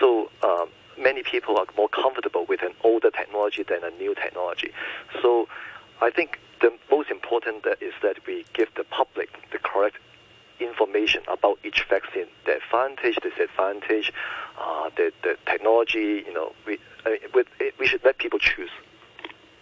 So 0.00 0.30
um, 0.42 0.68
many 0.98 1.22
people 1.22 1.58
are 1.58 1.66
more 1.76 1.88
comfortable 1.88 2.44
with 2.48 2.62
an 2.62 2.72
older 2.84 3.10
technology 3.10 3.62
than 3.62 3.84
a 3.84 3.90
new 3.90 4.14
technology. 4.14 4.72
So 5.22 5.48
I 6.00 6.10
think 6.10 6.38
the 6.60 6.72
most 6.90 7.10
important 7.10 7.64
is 7.80 7.94
that 8.02 8.18
we 8.26 8.44
give 8.52 8.68
the 8.74 8.84
public 8.84 9.30
the 9.52 9.58
correct 9.58 9.96
information 10.60 11.22
about 11.28 11.58
each 11.64 11.84
vaccine, 11.88 12.26
the 12.44 12.56
advantage, 12.56 13.16
the 13.22 13.30
disadvantage, 13.30 14.12
uh, 14.58 14.90
the, 14.96 15.12
the 15.22 15.36
technology, 15.46 16.24
you 16.26 16.34
know, 16.34 16.52
we, 16.66 16.78
I 17.06 17.10
mean, 17.10 17.20
with, 17.32 17.46
we 17.78 17.86
should 17.86 18.04
let 18.04 18.18
people 18.18 18.38
choose. 18.38 18.70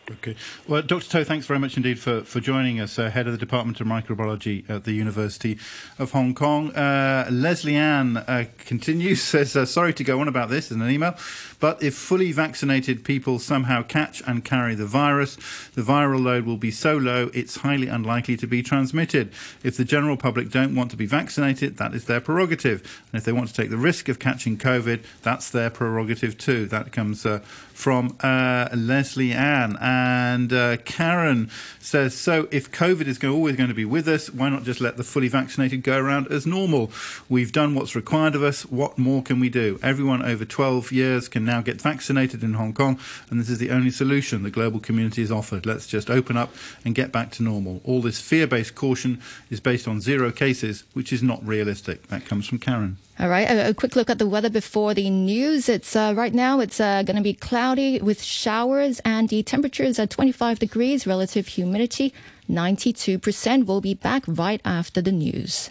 Okay. 0.09 0.37
Well, 0.69 0.83
Dr. 0.83 1.09
To, 1.09 1.25
thanks 1.25 1.47
very 1.47 1.59
much 1.59 1.77
indeed 1.77 1.99
for, 1.99 2.21
for 2.21 2.39
joining 2.39 2.79
us, 2.79 2.97
uh, 2.97 3.11
head 3.11 3.27
of 3.27 3.33
the 3.33 3.39
Department 3.39 3.81
of 3.81 3.89
Microbiology 3.89 4.69
at 4.71 4.85
the 4.85 4.93
University 4.93 5.59
of 5.99 6.13
Hong 6.13 6.33
Kong. 6.33 6.71
Uh, 6.77 7.27
Leslie 7.29 7.75
Ann 7.75 8.19
uh, 8.19 8.45
continues, 8.59 9.21
says, 9.23 9.57
uh, 9.57 9.67
sorry 9.67 9.93
to 9.95 10.05
go 10.05 10.21
on 10.21 10.29
about 10.29 10.49
this 10.49 10.71
in 10.71 10.81
an 10.81 10.91
email, 10.91 11.17
but 11.59 11.83
if 11.83 11.97
fully 11.97 12.31
vaccinated 12.31 13.05
people 13.05 13.41
somehow 13.41 13.83
catch 13.83 14.23
and 14.29 14.45
carry 14.45 14.77
the 14.77 14.87
virus, 14.87 15.35
the 15.75 15.83
viral 15.83 16.23
load 16.23 16.47
will 16.47 16.57
be 16.57 16.71
so 16.71 16.97
low 16.97 17.29
it's 17.35 17.57
highly 17.57 17.89
unlikely 17.89 18.37
to 18.37 18.47
be 18.47 18.63
transmitted. 18.63 19.33
If 19.65 19.77
the 19.77 19.85
general 19.85 20.17
public 20.17 20.51
don't 20.51 20.77
want 20.77 20.93
to 20.93 20.97
be 20.97 21.07
vaccinated, 21.07 21.79
that 21.79 21.95
is 21.95 22.05
their 22.05 22.21
prerogative. 22.21 23.03
And 23.13 23.19
if 23.19 23.25
they 23.25 23.33
want 23.33 23.49
to 23.49 23.55
take 23.55 23.71
the 23.71 23.77
risk 23.77 24.09
of 24.09 24.21
catching 24.21 24.57
COVID, 24.57 25.03
that's 25.23 25.51
their 25.51 25.71
prerogative 25.71 26.39
too. 26.39 26.67
That 26.67 26.93
comes 26.93 27.27
uh, 27.27 27.41
from 27.41 28.17
uh, 28.21 28.69
Leslie 28.73 29.33
Ann. 29.33 29.77
And 29.97 30.53
uh, 30.53 30.77
Karen 30.79 31.51
says, 31.81 32.15
so 32.15 32.47
if 32.51 32.71
COVID 32.71 33.07
is 33.07 33.23
always 33.25 33.57
going 33.57 33.71
to 33.71 33.75
be 33.75 33.87
with 33.87 34.07
us, 34.07 34.29
why 34.29 34.51
not 34.51 34.65
just 34.65 34.81
let 34.81 34.99
the 34.99 35.03
fully 35.03 35.29
vaccinated 35.29 35.83
go 35.83 35.97
around 35.97 36.27
as 36.29 36.47
normal? 36.47 36.91
We've 37.31 37.51
done 37.51 37.75
what's 37.75 37.97
required 37.97 38.35
of 38.35 38.43
us. 38.43 38.67
What 38.67 38.99
more 38.99 39.23
can 39.23 39.41
we 39.41 39.49
do? 39.49 39.81
Everyone 39.83 40.23
over 40.23 40.45
12 40.45 40.93
years 40.93 41.29
can 41.29 41.47
now 41.47 41.63
get 41.63 41.81
vaccinated 41.81 42.45
in 42.45 42.55
Hong 42.55 42.75
Kong, 42.75 42.99
and 43.31 43.41
this 43.41 43.49
is 43.49 43.57
the 43.57 43.71
only 43.71 43.91
solution 43.91 44.43
the 44.43 44.51
global 44.51 44.81
community 44.81 45.23
has 45.23 45.33
offered. 45.33 45.65
Let's 45.65 45.87
just 45.87 46.11
open 46.11 46.37
up 46.37 46.55
and 46.85 46.95
get 46.95 47.11
back 47.11 47.31
to 47.33 47.43
normal. 47.43 47.81
All 47.85 48.03
this 48.03 48.21
fear 48.21 48.47
based 48.47 48.75
caution 48.75 49.23
is 49.49 49.61
based 49.61 49.89
on 49.89 50.03
zero 50.03 50.31
cases, 50.31 50.85
which 50.93 51.11
is 51.11 51.23
not 51.23 51.47
realistic. 51.47 52.09
That 52.09 52.27
comes 52.27 52.47
from 52.47 52.59
Karen. 52.59 52.99
All 53.19 53.31
right, 53.31 53.49
a, 53.49 53.71
a, 53.71 53.75
quick 53.75 53.97
look 53.97 54.11
at 54.11 54.19
the 54.19 54.27
weather 54.27 54.51
before 54.51 54.93
the 54.93 55.09
news. 55.09 55.71
It's 55.71 55.97
uh, 55.97 56.13
right 56.15 56.35
now 56.35 56.61
it's 56.61 56.79
uh, 56.79 57.03
going 57.03 57.17
to 57.17 57.23
be 57.23 57.33
cloudy 57.33 57.99
with 57.99 58.23
showers, 58.23 59.01
and 59.07 59.31
the 59.31 59.43
temperature 59.43 59.85
is 59.85 59.99
at 59.99 60.11
25 60.11 60.59
degrees. 60.59 61.07
Relative 61.07 61.47
humidity 61.47 62.13
92%. 62.51 63.65
We'll 63.65 63.81
be 63.81 63.95
back 63.95 64.25
right 64.27 64.61
after 64.67 65.01
the 65.01 65.13
news. 65.13 65.71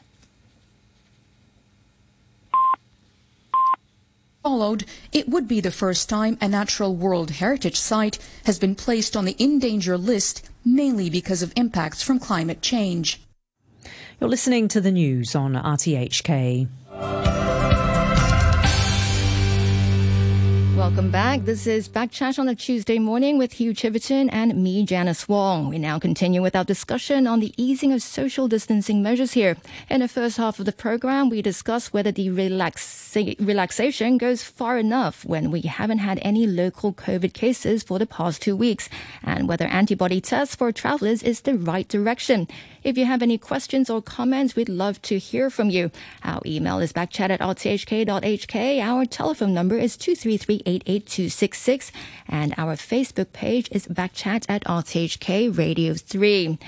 Followed, 4.41 4.85
it 5.11 5.29
would 5.29 5.47
be 5.47 5.59
the 5.59 5.71
first 5.71 6.09
time 6.09 6.39
a 6.41 6.47
natural 6.47 6.95
World 6.95 7.29
Heritage 7.29 7.77
Site 7.77 8.17
has 8.45 8.57
been 8.57 8.75
placed 8.75 9.15
on 9.15 9.25
the 9.25 9.35
in 9.37 9.59
danger 9.59 9.97
list, 9.97 10.49
mainly 10.63 11.11
because 11.11 11.43
of 11.43 11.53
impacts 11.55 12.01
from 12.01 12.19
climate 12.19 12.61
change. 12.61 13.21
You're 14.19 14.29
listening 14.29 14.67
to 14.69 14.81
the 14.81 14.91
news 14.91 15.35
on 15.35 15.53
RTHK. 15.53 16.67
Welcome 20.85 21.09
back. 21.09 21.45
This 21.45 21.67
is 21.67 21.89
Backchat 21.89 22.37
on 22.37 22.47
a 22.47 22.55
Tuesday 22.55 22.99
morning 22.99 23.37
with 23.37 23.53
Hugh 23.53 23.73
Chiverton 23.73 24.29
and 24.31 24.63
me, 24.63 24.85
Janice 24.85 25.27
Wong. 25.27 25.67
We 25.67 25.77
now 25.77 25.99
continue 25.99 26.41
with 26.41 26.55
our 26.55 26.63
discussion 26.63 27.27
on 27.27 27.39
the 27.39 27.53
easing 27.57 27.91
of 27.91 28.01
social 28.01 28.47
distancing 28.47 29.01
measures 29.01 29.33
here. 29.33 29.57
In 29.89 30.01
the 30.01 30.07
first 30.07 30.37
half 30.37 30.59
of 30.59 30.65
the 30.65 30.71
program, 30.71 31.29
we 31.29 31.41
discuss 31.41 31.91
whether 31.91 32.11
the 32.11 32.29
relaxa- 32.29 33.35
relaxation 33.39 34.17
goes 34.17 34.43
far 34.43 34.77
enough 34.77 35.25
when 35.25 35.49
we 35.49 35.61
haven't 35.61 35.97
had 35.97 36.19
any 36.21 36.45
local 36.45 36.93
COVID 36.93 37.33
cases 37.33 37.81
for 37.81 37.97
the 37.97 38.05
past 38.05 38.41
two 38.41 38.55
weeks, 38.55 38.87
and 39.23 39.49
whether 39.49 39.65
antibody 39.65 40.21
tests 40.21 40.55
for 40.55 40.71
travelers 40.71 41.23
is 41.23 41.41
the 41.41 41.57
right 41.57 41.87
direction. 41.87 42.47
If 42.85 42.97
you 42.99 43.05
have 43.05 43.23
any 43.23 43.39
questions 43.39 43.89
or 43.89 43.99
comments, 43.99 44.55
we'd 44.55 44.69
love 44.69 45.01
to 45.09 45.17
hear 45.17 45.49
from 45.49 45.71
you. 45.71 45.89
Our 46.23 46.39
email 46.45 46.77
is 46.77 46.93
backchat 46.93 47.31
at 47.31 47.39
rthk.hk. 47.39 48.79
Our 48.79 49.05
telephone 49.07 49.55
number 49.55 49.75
is 49.75 49.97
233-88266. 49.97 51.89
And 52.29 52.53
our 52.59 52.75
Facebook 52.75 53.33
page 53.33 53.69
is 53.71 53.87
backchat 53.87 54.45
at 54.47 54.63
RTHK 54.65 55.57
Radio 55.57 55.95
3. 55.95 56.59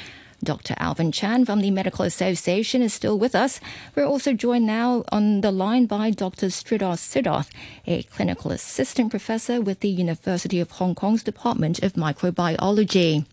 Dr. 0.44 0.74
Alvin 0.80 1.12
Chan 1.12 1.46
from 1.46 1.62
the 1.62 1.70
Medical 1.70 2.04
Association 2.04 2.82
is 2.82 2.96
still 2.96 3.20
with 3.20 3.36
us. 3.36 3.60
We're 3.94 4.06
also 4.06 4.34
joined 4.34 4.66
now 4.66 5.04
on 5.12 5.42
the 5.42 5.52
line 5.52 5.86
by 5.86 6.10
Dr. 6.10 6.48
Sridhar 6.48 6.98
Siddharth, 6.98 7.52
a 7.86 8.02
clinical 8.02 8.50
assistant 8.50 9.12
professor 9.12 9.62
with 9.62 9.82
the 9.82 9.90
University 9.90 10.60
of 10.60 10.72
Hong 10.72 10.96
Kong's 10.96 11.22
Department 11.22 11.84
of 11.84 11.94
Microbiology. 11.94 13.28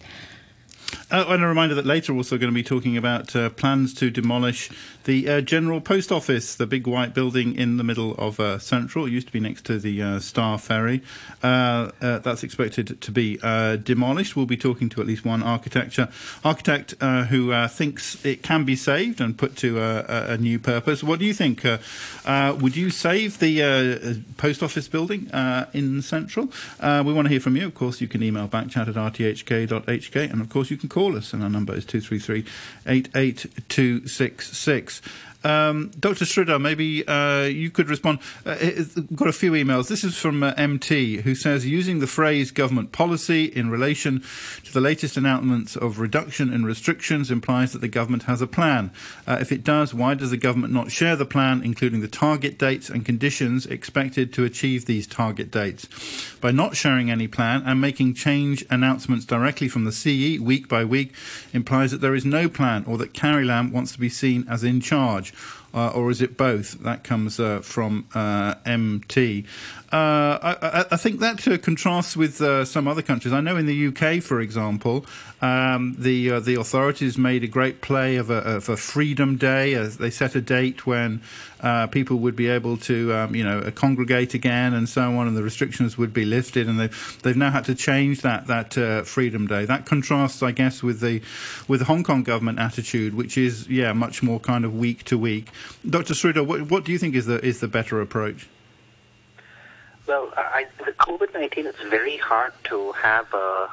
Uh, 1.10 1.24
and 1.28 1.42
a 1.42 1.46
reminder 1.46 1.74
that 1.74 1.86
later 1.86 2.12
we're 2.12 2.18
also 2.18 2.38
going 2.38 2.50
to 2.50 2.54
be 2.54 2.62
talking 2.62 2.96
about 2.96 3.34
uh, 3.36 3.50
plans 3.50 3.94
to 3.94 4.10
demolish 4.10 4.70
the 5.04 5.28
uh, 5.28 5.40
General 5.40 5.80
Post 5.80 6.10
Office, 6.10 6.54
the 6.54 6.66
big 6.66 6.86
white 6.86 7.14
building 7.14 7.54
in 7.54 7.76
the 7.76 7.84
middle 7.84 8.14
of 8.14 8.40
uh, 8.40 8.58
Central. 8.58 9.06
It 9.06 9.12
used 9.12 9.26
to 9.26 9.32
be 9.32 9.40
next 9.40 9.66
to 9.66 9.78
the 9.78 10.02
uh, 10.02 10.18
Star 10.18 10.58
Ferry. 10.58 11.02
Uh, 11.42 11.90
that's 12.00 12.42
expected 12.42 13.00
to 13.00 13.10
be 13.10 13.36
demolished. 13.82 14.34
We'll 14.34 14.46
be 14.46 14.56
talking 14.56 14.88
to 14.90 15.00
at 15.00 15.06
least 15.06 15.24
one 15.24 15.42
architecture 15.42 16.08
architect 16.42 16.94
who 17.00 17.68
thinks 17.68 18.24
it 18.24 18.42
can 18.42 18.64
be 18.64 18.76
saved 18.76 19.20
and 19.20 19.36
put 19.36 19.56
to 19.56 19.80
a, 19.80 20.32
a 20.32 20.38
new 20.38 20.58
purpose. 20.58 21.04
What 21.04 21.18
do 21.18 21.24
you 21.26 21.34
think? 21.34 21.64
would 21.64 22.76
you 22.76 22.90
save 22.90 23.38
the 23.38 24.22
post 24.36 24.62
office 24.62 24.88
building 24.88 25.30
in 25.72 26.02
Central? 26.02 26.46
we 26.80 27.12
want 27.12 27.26
to 27.26 27.30
hear 27.30 27.40
from 27.40 27.56
you. 27.56 27.66
Of 27.66 27.74
course, 27.74 28.00
you 28.00 28.08
can 28.08 28.22
email 28.22 28.48
backchat 28.48 28.88
at 28.88 28.94
rthk.hk, 28.94 30.32
and 30.32 30.40
of 30.40 30.48
course, 30.48 30.70
you 30.70 30.76
can 30.76 30.83
call 30.88 31.16
us, 31.16 31.32
and 31.32 31.42
our 31.42 31.50
number 31.50 31.74
is 31.74 31.84
233 31.84 32.44
8826. 32.86 35.02
Um, 35.44 35.90
Dr. 36.00 36.24
Sridhar, 36.24 36.60
maybe 36.60 37.06
uh, 37.06 37.42
you 37.42 37.70
could 37.70 37.88
respond. 37.90 38.18
Uh, 38.46 38.56
got 39.14 39.28
a 39.28 39.32
few 39.32 39.52
emails. 39.52 39.88
This 39.88 40.02
is 40.02 40.16
from 40.16 40.42
uh, 40.42 40.54
MT, 40.56 41.18
who 41.18 41.34
says 41.34 41.66
using 41.66 41.98
the 41.98 42.06
phrase 42.06 42.50
government 42.50 42.92
policy 42.92 43.44
in 43.44 43.70
relation 43.70 44.24
to 44.64 44.72
the 44.72 44.80
latest 44.80 45.16
announcements 45.18 45.76
of 45.76 45.98
reduction 45.98 46.52
in 46.52 46.64
restrictions 46.64 47.30
implies 47.30 47.72
that 47.72 47.80
the 47.80 47.88
government 47.88 48.22
has 48.24 48.40
a 48.40 48.46
plan. 48.46 48.90
Uh, 49.26 49.36
if 49.40 49.52
it 49.52 49.62
does, 49.62 49.92
why 49.92 50.14
does 50.14 50.30
the 50.30 50.38
government 50.38 50.72
not 50.72 50.90
share 50.90 51.14
the 51.14 51.26
plan, 51.26 51.62
including 51.62 52.00
the 52.00 52.08
target 52.08 52.58
dates 52.58 52.88
and 52.88 53.04
conditions 53.04 53.66
expected 53.66 54.32
to 54.32 54.44
achieve 54.44 54.86
these 54.86 55.06
target 55.06 55.50
dates? 55.50 55.86
By 56.40 56.52
not 56.52 56.76
sharing 56.76 57.10
any 57.10 57.28
plan 57.28 57.62
and 57.66 57.80
making 57.80 58.14
change 58.14 58.64
announcements 58.70 59.26
directly 59.26 59.68
from 59.68 59.84
the 59.84 59.92
CE 59.92 60.40
week 60.40 60.68
by 60.68 60.84
week 60.84 61.12
implies 61.52 61.90
that 61.90 62.00
there 62.00 62.14
is 62.14 62.24
no 62.24 62.48
plan 62.48 62.84
or 62.86 62.96
that 62.98 63.12
Carrie 63.12 63.44
Lam 63.44 63.72
wants 63.72 63.92
to 63.92 64.00
be 64.00 64.08
seen 64.08 64.46
as 64.48 64.64
in 64.64 64.80
charge 64.80 65.33
or 65.74 66.10
is 66.10 66.22
it 66.22 66.36
both? 66.36 66.82
That 66.82 67.04
comes 67.04 67.40
uh, 67.40 67.60
from 67.60 68.06
uh, 68.14 68.54
MT. 68.64 69.44
Uh, 69.94 70.40
I, 70.42 70.86
I, 70.90 70.96
think 70.96 71.20
that 71.20 71.46
uh, 71.46 71.56
contrasts 71.56 72.16
with 72.16 72.42
uh, 72.42 72.64
some 72.64 72.88
other 72.88 73.00
countries. 73.00 73.32
I 73.32 73.40
know 73.40 73.56
in 73.56 73.66
the 73.66 73.86
UK, 73.86 74.20
for 74.20 74.40
example, 74.40 75.06
um, 75.40 75.94
the 75.96 76.40
the 76.40 76.56
authorities 76.56 77.16
made 77.16 77.44
a 77.44 77.46
great 77.46 77.80
play 77.80 78.16
of 78.16 78.28
a, 78.28 78.38
of 78.38 78.68
a 78.68 78.76
Freedom 78.76 79.36
Day. 79.36 79.74
they 79.74 80.10
set 80.10 80.34
a 80.34 80.40
date 80.40 80.84
when 80.84 81.22
people 81.92 82.16
would 82.16 82.34
be 82.34 82.48
able 82.48 82.76
to, 82.78 83.14
um, 83.14 83.36
you 83.36 83.44
know, 83.44 83.70
congregate 83.70 84.34
again 84.34 84.74
and 84.74 84.88
so 84.88 85.16
on, 85.16 85.28
and 85.28 85.36
the 85.36 85.44
restrictions 85.44 85.96
would 85.96 86.12
be 86.12 86.24
lifted. 86.24 86.68
And 86.68 86.80
they've 86.80 87.18
they've 87.22 87.36
now 87.36 87.52
had 87.52 87.64
to 87.66 87.76
change 87.76 88.22
that 88.22 88.48
that 88.48 89.06
Freedom 89.06 89.46
Day. 89.46 89.64
That 89.64 89.86
contrasts, 89.86 90.42
I 90.42 90.50
guess, 90.50 90.82
with 90.82 90.98
the 90.98 91.22
with 91.68 91.78
the 91.78 91.86
Hong 91.86 92.02
Kong 92.02 92.24
government 92.24 92.58
attitude, 92.58 93.14
which 93.14 93.38
is 93.38 93.68
yeah 93.68 93.92
much 93.92 94.24
more 94.24 94.40
kind 94.40 94.64
of 94.64 94.76
week 94.76 95.04
to 95.04 95.16
week. 95.16 95.50
Dr. 95.88 96.14
Sridhar, 96.14 96.44
what, 96.44 96.62
what 96.62 96.84
do 96.84 96.90
you 96.90 96.98
think 96.98 97.14
is 97.14 97.26
the 97.26 97.38
is 97.46 97.60
the 97.60 97.68
better 97.68 98.00
approach? 98.00 98.48
Well, 100.06 100.32
I, 100.36 100.66
with 100.84 100.96
COVID 100.98 101.32
19, 101.32 101.66
it's 101.66 101.82
very 101.82 102.18
hard 102.18 102.52
to 102.64 102.92
have 102.92 103.32
a 103.32 103.68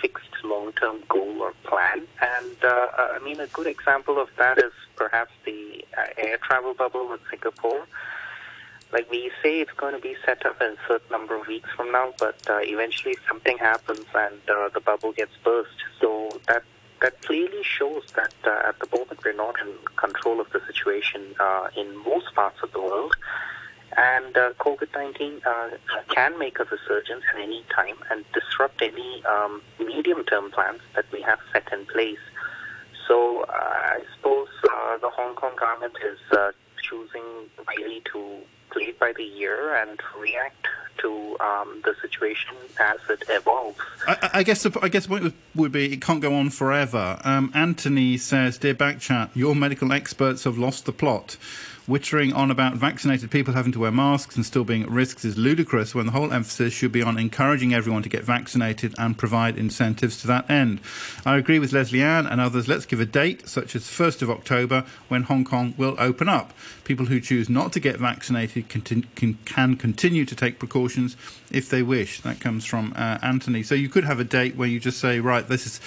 fixed 0.00 0.42
long 0.42 0.72
term 0.72 1.02
goal 1.08 1.42
or 1.42 1.52
plan. 1.64 2.06
And 2.22 2.56
uh, 2.64 2.86
I 2.98 3.18
mean, 3.22 3.38
a 3.40 3.46
good 3.48 3.66
example 3.66 4.18
of 4.18 4.28
that 4.38 4.58
is 4.58 4.72
perhaps 4.96 5.32
the 5.44 5.84
uh, 5.96 6.06
air 6.16 6.38
travel 6.38 6.72
bubble 6.72 7.12
in 7.12 7.18
Singapore. 7.30 7.86
Like 8.92 9.10
we 9.10 9.30
say, 9.42 9.60
it's 9.60 9.72
going 9.72 9.94
to 9.94 10.00
be 10.00 10.14
set 10.24 10.46
up 10.46 10.60
in 10.62 10.68
a 10.68 10.76
certain 10.88 11.10
number 11.10 11.34
of 11.36 11.46
weeks 11.48 11.68
from 11.76 11.92
now, 11.92 12.14
but 12.18 12.38
uh, 12.48 12.58
eventually 12.62 13.16
something 13.28 13.58
happens 13.58 14.06
and 14.14 14.40
uh, 14.48 14.68
the 14.72 14.80
bubble 14.80 15.12
gets 15.12 15.32
burst. 15.42 15.76
So 16.00 16.40
that 16.46 16.62
that 17.02 17.20
clearly 17.22 17.62
shows 17.62 18.04
that 18.16 18.34
uh, 18.44 18.68
at 18.68 18.78
the 18.78 18.88
moment 18.96 19.20
we're 19.22 19.34
not 19.34 19.56
in 19.60 19.68
control 19.96 20.40
of 20.40 20.50
the 20.52 20.60
situation 20.66 21.34
uh, 21.38 21.68
in 21.76 21.94
most 22.04 22.34
parts 22.34 22.62
of 22.62 22.72
the 22.72 22.80
world. 22.80 23.14
And 23.96 24.36
uh, 24.36 24.52
COVID 24.58 24.92
19 24.94 25.40
uh, 25.46 25.70
can 26.08 26.38
make 26.38 26.58
a 26.58 26.64
resurgence 26.64 27.22
at 27.32 27.40
any 27.40 27.64
time 27.74 27.96
and 28.10 28.24
disrupt 28.32 28.82
any 28.82 29.24
um, 29.24 29.62
medium 29.78 30.24
term 30.24 30.50
plans 30.50 30.80
that 30.94 31.04
we 31.12 31.20
have 31.22 31.38
set 31.52 31.72
in 31.72 31.86
place. 31.86 32.18
So 33.06 33.42
uh, 33.42 33.52
I 33.52 34.00
suppose 34.16 34.48
uh, 34.64 34.98
the 34.98 35.10
Hong 35.10 35.34
Kong 35.34 35.54
government 35.56 35.94
is 36.04 36.18
uh, 36.32 36.52
choosing 36.82 37.22
really 37.76 38.02
to 38.12 38.38
play 38.70 38.92
by 38.98 39.12
the 39.12 39.22
year 39.22 39.76
and 39.76 40.00
react 40.18 40.66
to 40.98 41.36
um, 41.40 41.82
the 41.84 41.94
situation 42.00 42.54
as 42.78 42.98
it 43.08 43.22
evolves. 43.28 43.78
I, 44.06 44.30
I 44.34 44.42
guess 44.42 44.62
the, 44.62 44.78
I 44.82 44.88
guess 44.88 45.06
the 45.06 45.20
point 45.20 45.34
would 45.54 45.72
be 45.72 45.92
it 45.92 46.00
can't 46.00 46.20
go 46.20 46.34
on 46.34 46.50
forever. 46.50 47.20
Um, 47.24 47.50
Anthony 47.54 48.16
says, 48.16 48.58
"Dear 48.58 48.74
Backchat, 48.74 49.30
your 49.34 49.54
medical 49.54 49.92
experts 49.92 50.44
have 50.44 50.58
lost 50.58 50.86
the 50.86 50.92
plot." 50.92 51.36
Wittering 51.86 52.34
on 52.34 52.50
about 52.50 52.76
vaccinated 52.76 53.30
people 53.30 53.52
having 53.52 53.72
to 53.72 53.80
wear 53.80 53.90
masks 53.90 54.36
and 54.36 54.46
still 54.46 54.64
being 54.64 54.84
at 54.84 54.90
risk 54.90 55.22
is 55.22 55.36
ludicrous 55.36 55.94
when 55.94 56.06
the 56.06 56.12
whole 56.12 56.32
emphasis 56.32 56.72
should 56.72 56.92
be 56.92 57.02
on 57.02 57.18
encouraging 57.18 57.74
everyone 57.74 58.02
to 58.02 58.08
get 58.08 58.24
vaccinated 58.24 58.94
and 58.96 59.18
provide 59.18 59.58
incentives 59.58 60.18
to 60.22 60.26
that 60.26 60.48
end. 60.50 60.80
I 61.26 61.36
agree 61.36 61.58
with 61.58 61.74
Leslie 61.74 62.00
Ann 62.00 62.26
and 62.26 62.40
others. 62.40 62.68
Let's 62.68 62.86
give 62.86 63.00
a 63.00 63.04
date, 63.04 63.46
such 63.46 63.76
as 63.76 63.82
1st 63.82 64.22
of 64.22 64.30
October, 64.30 64.86
when 65.08 65.24
Hong 65.24 65.44
Kong 65.44 65.74
will 65.76 65.94
open 65.98 66.26
up. 66.26 66.54
People 66.84 67.04
who 67.04 67.20
choose 67.20 67.50
not 67.50 67.70
to 67.74 67.80
get 67.80 67.98
vaccinated 67.98 68.70
can, 68.70 68.80
can, 69.14 69.38
can 69.44 69.76
continue 69.76 70.24
to 70.24 70.34
take 70.34 70.58
precautions 70.58 71.18
if 71.50 71.68
they 71.68 71.82
wish. 71.82 72.22
That 72.22 72.40
comes 72.40 72.64
from 72.64 72.94
uh, 72.96 73.18
Anthony. 73.20 73.62
So 73.62 73.74
you 73.74 73.90
could 73.90 74.04
have 74.04 74.18
a 74.18 74.24
date 74.24 74.56
where 74.56 74.68
you 74.68 74.80
just 74.80 75.00
say, 75.00 75.20
right, 75.20 75.46
this 75.46 75.66
is 75.66 75.80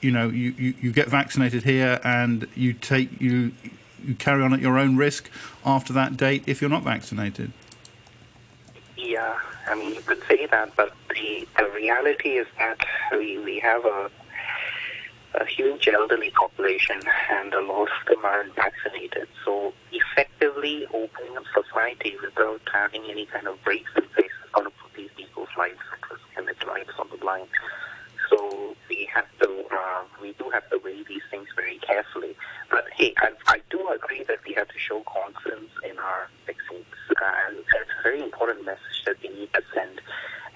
you 0.00 0.10
know 0.10 0.28
you, 0.30 0.54
you, 0.56 0.74
you 0.80 0.92
get 0.92 1.08
vaccinated 1.08 1.62
here 1.62 2.00
and 2.02 2.48
you 2.54 2.72
take 2.72 3.20
you 3.20 3.52
you 4.04 4.14
carry 4.14 4.42
on 4.42 4.52
at 4.52 4.60
your 4.60 4.78
own 4.78 4.96
risk 4.96 5.30
after 5.64 5.92
that 5.92 6.16
date 6.16 6.44
if 6.46 6.60
you're 6.60 6.70
not 6.70 6.82
vaccinated. 6.82 7.52
Yeah, 8.96 9.38
I 9.68 9.74
mean, 9.74 9.94
you 9.94 10.02
could 10.02 10.22
say 10.28 10.46
that, 10.46 10.74
but 10.76 10.92
the, 11.14 11.46
the 11.58 11.70
reality 11.74 12.30
is 12.30 12.46
that 12.58 12.78
we, 13.12 13.38
we 13.38 13.58
have 13.60 13.84
a, 13.84 14.10
a 15.34 15.44
huge 15.46 15.88
elderly 15.88 16.30
population 16.30 17.00
and 17.30 17.54
a 17.54 17.60
lot 17.60 17.88
of 17.88 18.06
them 18.06 18.24
aren't 18.24 18.54
vaccinated. 18.54 19.28
So 19.44 19.72
effectively 19.92 20.86
opening 20.92 21.36
up 21.36 21.44
society 21.54 22.16
without 22.22 22.60
having 22.72 23.04
any 23.10 23.26
kind 23.26 23.46
of 23.46 23.62
breaks 23.64 23.90
in 23.96 24.02
place 24.14 24.26
is 24.26 24.50
going 24.52 24.66
to 24.66 24.72
put 24.82 24.92
these 24.94 25.10
people's 25.16 25.48
lives 25.56 25.78
at 25.92 26.10
risk 26.10 26.24
and 26.36 26.46
their 26.46 26.68
lives 26.68 26.90
on 26.98 27.08
the 27.16 27.24
line. 27.24 27.48
So 28.28 28.76
we 28.88 29.08
have 29.12 29.26
to, 29.42 29.64
uh, 29.72 30.02
we 30.20 30.32
do 30.34 30.50
have 30.50 30.68
to 30.70 30.78
weigh 30.78 31.02
these 31.04 31.22
things 31.30 31.48
very 31.56 31.78
carefully. 31.78 32.36
But 32.70 32.86
hey, 32.96 33.14
I, 33.18 33.30
I 33.46 33.60
do 33.70 33.88
agree 33.88 34.24
that 34.24 34.38
we 34.46 34.54
have 34.54 34.68
to 34.68 34.78
show 34.78 35.02
confidence 35.02 35.70
in 35.88 35.98
our 35.98 36.28
vaccines, 36.46 36.86
uh, 37.20 37.32
and 37.48 37.58
it's 37.58 37.90
a 37.98 38.02
very 38.02 38.22
important 38.22 38.64
message 38.64 39.04
that 39.06 39.16
we 39.22 39.28
need 39.30 39.52
to 39.54 39.62
send. 39.74 40.00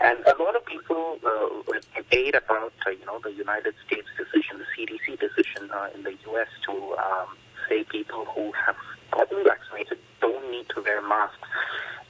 And 0.00 0.18
a 0.26 0.42
lot 0.42 0.56
of 0.56 0.64
people 0.66 1.18
uh, 1.24 1.80
debate 1.96 2.34
about, 2.34 2.72
uh, 2.86 2.90
you 2.90 3.04
know, 3.06 3.18
the 3.22 3.32
United 3.32 3.74
States 3.86 4.08
decision, 4.16 4.58
the 4.58 4.66
CDC 4.76 5.18
decision 5.18 5.70
uh, 5.72 5.88
in 5.94 6.02
the 6.02 6.14
U.S. 6.30 6.48
to 6.66 6.72
um, 6.72 7.36
say 7.68 7.84
people 7.84 8.24
who 8.26 8.52
have 8.52 8.76
gotten 9.10 9.44
vaccinated 9.44 9.98
don't 10.20 10.50
need 10.50 10.68
to 10.70 10.82
wear 10.82 11.00
masks. 11.02 11.48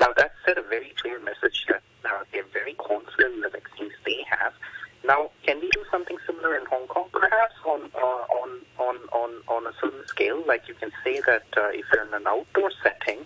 Now 0.00 0.12
that 0.16 0.32
sent 0.44 0.58
a 0.58 0.62
very 0.62 0.92
clear 1.00 1.20
message 1.20 1.66
that 1.68 1.82
uh, 2.04 2.24
they're 2.32 2.50
very 2.52 2.74
confident 2.74 3.34
in 3.36 3.40
the 3.40 3.48
vaccines 3.48 3.92
they 4.04 4.24
have. 4.28 4.52
Now, 5.04 5.30
can 5.44 5.60
we 5.60 5.68
do 5.70 5.84
something 5.90 6.16
similar 6.26 6.56
in 6.56 6.64
Hong 6.66 6.86
Kong, 6.86 7.08
perhaps 7.12 7.54
on 7.66 7.90
uh, 7.94 8.24
on 8.40 8.60
on 8.78 8.96
on 9.12 9.30
on 9.48 9.66
a 9.66 9.72
certain 9.80 10.06
scale? 10.08 10.42
Like 10.46 10.66
you 10.66 10.74
can 10.74 10.90
say 11.04 11.20
that 11.26 11.42
uh, 11.42 11.43
if 11.56 11.84
you're 11.92 12.06
in 12.06 12.14
an 12.14 12.26
outdoor 12.26 12.70
setting, 12.82 13.18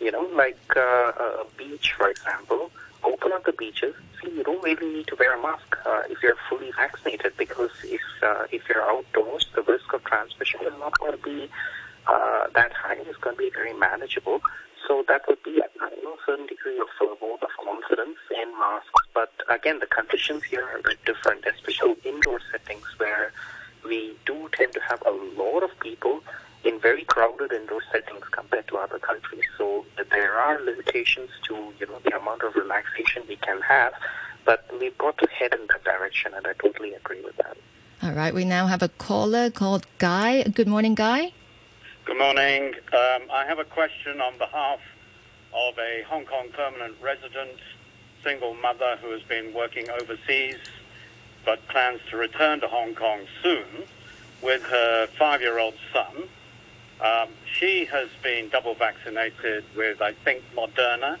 you 0.00 0.10
know, 0.10 0.28
like 0.34 0.58
uh, 0.76 0.80
a 0.80 1.46
beach, 1.56 1.92
for 1.96 2.08
example, 2.08 2.70
open 3.04 3.32
up 3.32 3.44
the 3.44 3.52
beaches. 3.52 3.94
See, 4.22 4.30
you 4.30 4.42
don't 4.42 4.62
really 4.62 4.86
need 4.92 5.06
to 5.08 5.16
wear 5.16 5.38
a 5.38 5.42
mask 5.42 5.76
uh, 5.86 6.02
if 6.08 6.22
you're 6.22 6.36
fully 6.48 6.72
vaccinated 6.76 7.36
because 7.36 7.70
if 7.84 8.00
uh, 8.22 8.46
if 8.50 8.62
you're 8.68 8.82
outdoors, 8.82 9.46
the 9.54 9.62
risk 9.62 9.92
of 9.92 10.04
transmission 10.04 10.60
is 10.62 10.72
not 10.78 10.98
going 10.98 11.12
to 11.12 11.22
be 11.22 11.48
uh, 12.06 12.46
that 12.54 12.72
high. 12.72 12.94
It's 12.94 13.18
going 13.18 13.36
to 13.36 13.42
be 13.42 13.50
very 13.50 13.74
manageable. 13.74 14.40
So 14.86 15.04
that 15.06 15.22
would 15.28 15.42
be 15.42 15.60
a 15.60 16.02
know, 16.02 16.16
certain 16.24 16.46
degree 16.46 16.78
of 16.78 16.88
uh, 17.00 17.14
vote 17.16 17.42
of 17.42 17.50
confidence 17.62 18.18
in 18.42 18.50
masks. 18.58 19.02
But 19.14 19.32
again, 19.48 19.80
the 19.80 19.86
conditions 19.86 20.44
here 20.44 20.64
are 20.64 20.78
a 20.78 20.82
bit 20.82 21.04
different, 21.04 21.44
especially 21.46 21.96
indoor 22.04 22.40
settings 22.50 22.86
where 22.96 23.32
we 23.84 24.16
do 24.26 24.48
tend 24.52 24.72
to 24.72 24.80
have 24.80 25.02
a 25.06 25.10
lot 25.10 25.62
of 25.62 25.78
people 25.80 26.22
in 26.64 26.80
very 26.80 27.04
crowded 27.04 27.52
indoor 27.52 27.82
settings 27.92 28.24
compared 28.30 28.66
to 28.68 28.76
other 28.76 28.98
countries. 28.98 29.44
So 29.56 29.84
there 30.10 30.34
are 30.34 30.60
limitations 30.60 31.30
to 31.48 31.54
you 31.78 31.86
know 31.86 31.98
the 32.04 32.18
amount 32.18 32.42
of 32.42 32.54
relaxation 32.56 33.22
we 33.28 33.36
can 33.36 33.60
have, 33.60 33.92
but 34.44 34.64
we've 34.80 34.96
got 34.98 35.18
to 35.18 35.28
head 35.28 35.52
in 35.52 35.66
that 35.68 35.84
direction, 35.84 36.32
and 36.34 36.46
I 36.46 36.54
totally 36.54 36.94
agree 36.94 37.22
with 37.22 37.36
that. 37.36 37.56
All 38.02 38.12
right, 38.28 38.34
we 38.34 38.44
now 38.44 38.66
have 38.66 38.82
a 38.82 38.90
caller 38.90 39.50
called 39.50 39.86
Guy. 39.96 40.42
Good 40.42 40.68
morning, 40.68 40.94
Guy. 40.94 41.32
Good 42.04 42.18
morning. 42.18 42.74
Um, 42.92 43.22
I 43.32 43.46
have 43.46 43.58
a 43.58 43.64
question 43.64 44.20
on 44.20 44.36
behalf 44.36 44.80
of 45.54 45.78
a 45.78 46.02
Hong 46.06 46.26
Kong 46.26 46.48
permanent 46.52 46.94
resident, 47.00 47.56
single 48.22 48.52
mother 48.52 48.98
who 49.00 49.12
has 49.12 49.22
been 49.22 49.54
working 49.54 49.88
overseas 49.88 50.58
but 51.46 51.66
plans 51.68 52.00
to 52.10 52.18
return 52.18 52.60
to 52.60 52.68
Hong 52.68 52.94
Kong 52.94 53.20
soon 53.42 53.64
with 54.42 54.62
her 54.64 55.06
five 55.18 55.40
year 55.40 55.58
old 55.58 55.76
son. 55.90 56.28
Um, 57.00 57.28
she 57.50 57.86
has 57.86 58.10
been 58.22 58.50
double 58.50 58.74
vaccinated 58.74 59.64
with, 59.74 60.02
I 60.02 60.12
think, 60.12 60.42
Moderna. 60.54 61.16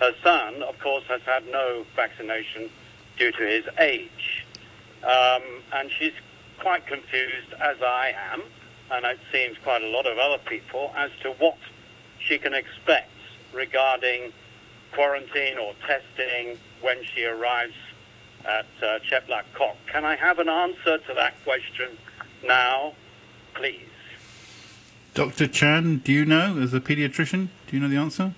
Her 0.00 0.14
son, 0.24 0.64
of 0.64 0.80
course, 0.80 1.04
has 1.04 1.22
had 1.22 1.46
no 1.46 1.86
vaccination 1.94 2.70
due 3.16 3.30
to 3.30 3.46
his 3.46 3.66
age. 3.78 4.44
Um, 5.02 5.42
and 5.72 5.90
she's 5.90 6.09
quite 6.70 6.86
confused, 6.86 7.52
as 7.60 7.82
I 7.82 8.14
am 8.32 8.42
and 8.92 9.04
it 9.04 9.18
seems 9.32 9.58
quite 9.64 9.82
a 9.82 9.88
lot 9.88 10.06
of 10.06 10.18
other 10.18 10.38
people, 10.46 10.92
as 10.96 11.10
to 11.22 11.32
what 11.32 11.56
she 12.20 12.38
can 12.38 12.54
expect 12.54 13.10
regarding 13.52 14.32
quarantine 14.92 15.58
or 15.58 15.74
testing 15.84 16.56
when 16.80 16.98
she 17.12 17.24
arrives 17.24 17.74
at 18.44 18.66
uh, 18.82 19.00
Chek 19.00 19.26
Kok. 19.52 19.76
Can 19.90 20.04
I 20.04 20.14
have 20.14 20.38
an 20.38 20.48
answer 20.48 20.98
to 20.98 21.14
that 21.14 21.34
question 21.42 21.98
now, 22.44 22.94
please? 23.54 23.80
Dr. 25.14 25.48
Chan, 25.48 26.02
do 26.04 26.12
you 26.12 26.24
know, 26.24 26.56
as 26.60 26.72
a 26.72 26.80
pediatrician, 26.80 27.48
do 27.66 27.76
you 27.76 27.80
know 27.80 27.88
the 27.88 27.96
answer? 27.96 28.32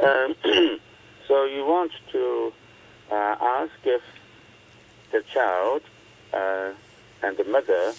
Um, 0.00 0.34
so 1.26 1.44
you 1.44 1.64
want 1.64 1.92
to 2.12 2.52
uh, 3.10 3.36
ask 3.40 3.72
if 3.84 4.02
the 5.12 5.22
child 5.32 5.82
uh, 6.32 6.70
and 7.22 7.36
the 7.36 7.44
mother 7.44 7.94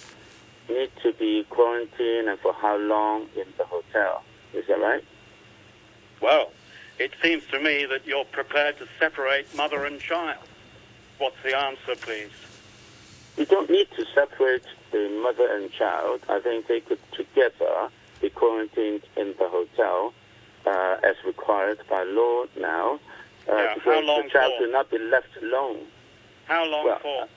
need 0.69 0.91
to 1.03 1.13
be 1.13 1.45
quarantined 1.49 2.27
and 2.29 2.39
for 2.39 2.53
how 2.53 2.77
long 2.77 3.27
in 3.35 3.45
the 3.57 3.63
hotel. 3.63 4.23
Is 4.53 4.65
that 4.67 4.79
right? 4.79 5.03
Well, 6.21 6.51
it 6.99 7.11
seems 7.21 7.43
to 7.51 7.59
me 7.59 7.85
that 7.85 8.05
you're 8.05 8.25
prepared 8.25 8.77
to 8.79 8.87
separate 8.99 9.53
mother 9.55 9.85
and 9.85 9.99
child. 9.99 10.43
What's 11.19 11.41
the 11.43 11.57
answer, 11.57 11.95
please? 11.95 12.31
You 13.37 13.45
don't 13.45 13.69
need 13.69 13.87
to 13.95 14.05
separate 14.15 14.63
the 14.91 15.09
mother 15.21 15.47
and 15.55 15.71
child. 15.71 16.21
I 16.27 16.39
think 16.39 16.67
they 16.67 16.79
could 16.79 16.99
together 17.11 17.89
be 18.19 18.29
quarantined 18.29 19.03
in 19.15 19.35
the 19.37 19.47
hotel 19.47 20.13
uh, 20.65 20.97
as 21.03 21.15
required 21.25 21.79
by 21.89 22.03
law 22.03 22.45
now. 22.59 22.99
Uh, 23.47 23.55
yeah, 23.55 23.73
because 23.75 23.93
how 23.93 24.01
long 24.01 24.23
the 24.23 24.29
child 24.29 24.53
for? 24.57 24.63
will 24.63 24.71
not 24.71 24.89
be 24.89 24.97
left 24.97 25.37
alone. 25.41 25.85
How 26.47 26.65
long 26.65 26.85
Well, 26.85 26.99
for? 26.99 27.27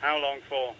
How 0.00 0.18
long 0.18 0.38
for? 0.48 0.74